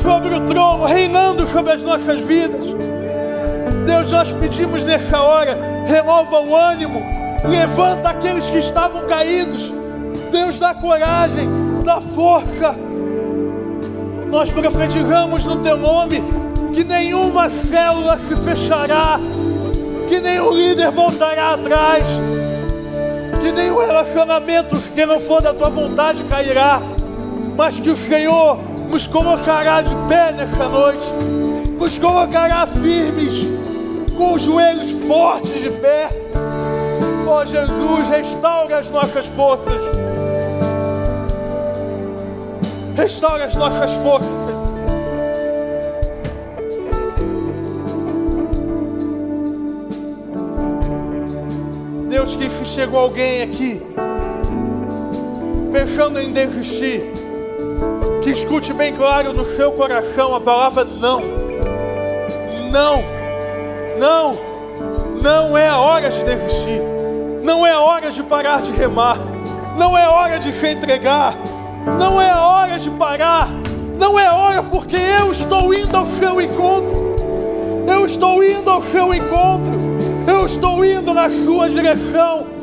sobre 0.00 0.34
o 0.34 0.40
trono, 0.42 0.84
reinando 0.84 1.46
sobre 1.48 1.72
as 1.72 1.82
nossas 1.82 2.20
vidas. 2.20 2.60
Deus, 3.86 4.12
nós 4.12 4.32
pedimos 4.32 4.84
nessa 4.84 5.20
hora, 5.20 5.56
renova 5.86 6.40
o 6.40 6.54
ânimo, 6.54 7.02
levanta 7.44 8.10
aqueles 8.10 8.48
que 8.48 8.58
estavam 8.58 9.06
caídos. 9.06 9.72
Deus, 10.30 10.58
dá 10.58 10.74
coragem, 10.74 11.48
dá 11.84 12.00
força. 12.00 12.74
Nós 14.30 14.50
profetizamos 14.50 15.44
no 15.44 15.56
teu 15.56 15.76
nome 15.76 16.22
que 16.72 16.84
nenhuma 16.84 17.50
célula 17.50 18.18
se 18.18 18.36
fechará, 18.36 19.18
que 20.08 20.20
nenhum 20.20 20.52
líder 20.52 20.90
voltará 20.90 21.54
atrás, 21.54 22.08
que 23.42 23.50
nenhum 23.50 23.78
relacionamento 23.78 24.76
que 24.94 25.04
não 25.04 25.18
for 25.18 25.42
da 25.42 25.52
tua 25.52 25.70
vontade 25.70 26.22
cairá, 26.24 26.80
mas 27.56 27.80
que 27.80 27.90
o 27.90 27.96
Senhor 27.96 28.60
nos 28.88 29.06
colocará 29.06 29.82
de 29.82 29.94
pé 30.08 30.32
nessa 30.32 30.68
noite, 30.68 31.10
nos 31.78 31.98
colocará 31.98 32.66
firmes, 32.66 33.46
com 34.16 34.34
os 34.34 34.42
joelhos 34.42 34.99
fortes 35.10 35.60
de 35.60 35.70
pé. 35.70 36.08
Ó 37.26 37.42
oh, 37.42 37.44
Jesus, 37.44 38.08
restaura 38.08 38.78
as 38.78 38.88
nossas 38.90 39.26
forças. 39.26 39.80
Restaura 42.96 43.44
as 43.46 43.56
nossas 43.56 43.92
forças. 44.04 44.30
Deus, 52.08 52.36
que 52.36 52.64
chegou 52.64 53.00
alguém 53.00 53.42
aqui 53.42 53.82
pensando 55.72 56.20
em 56.20 56.32
desistir, 56.32 57.02
que 58.22 58.30
escute 58.30 58.72
bem 58.72 58.94
claro 58.94 59.32
no 59.32 59.44
seu 59.44 59.72
coração 59.72 60.36
a 60.36 60.40
palavra 60.40 60.84
não. 60.84 61.20
Não, 62.70 63.02
não, 63.98 64.49
não 65.22 65.56
é 65.56 65.72
hora 65.72 66.10
de 66.10 66.24
desistir, 66.24 66.82
não 67.42 67.66
é 67.66 67.76
hora 67.76 68.10
de 68.10 68.22
parar 68.22 68.62
de 68.62 68.70
remar, 68.72 69.18
não 69.76 69.96
é 69.96 70.08
hora 70.08 70.38
de 70.38 70.52
se 70.52 70.66
entregar. 70.66 71.34
Não 71.98 72.20
é 72.20 72.34
hora 72.34 72.78
de 72.78 72.90
parar. 72.90 73.48
Não 73.98 74.18
é 74.18 74.30
hora 74.30 74.62
porque 74.62 74.96
eu 74.96 75.30
estou 75.30 75.72
indo 75.72 75.96
ao 75.96 76.06
seu 76.06 76.40
encontro. 76.40 77.84
Eu 77.86 78.04
estou 78.04 78.44
indo 78.44 78.68
ao 78.68 78.82
seu 78.82 79.14
encontro. 79.14 79.72
Eu 80.26 80.44
estou 80.44 80.84
indo 80.84 81.14
na 81.14 81.30
sua 81.30 81.68
direção. 81.68 82.59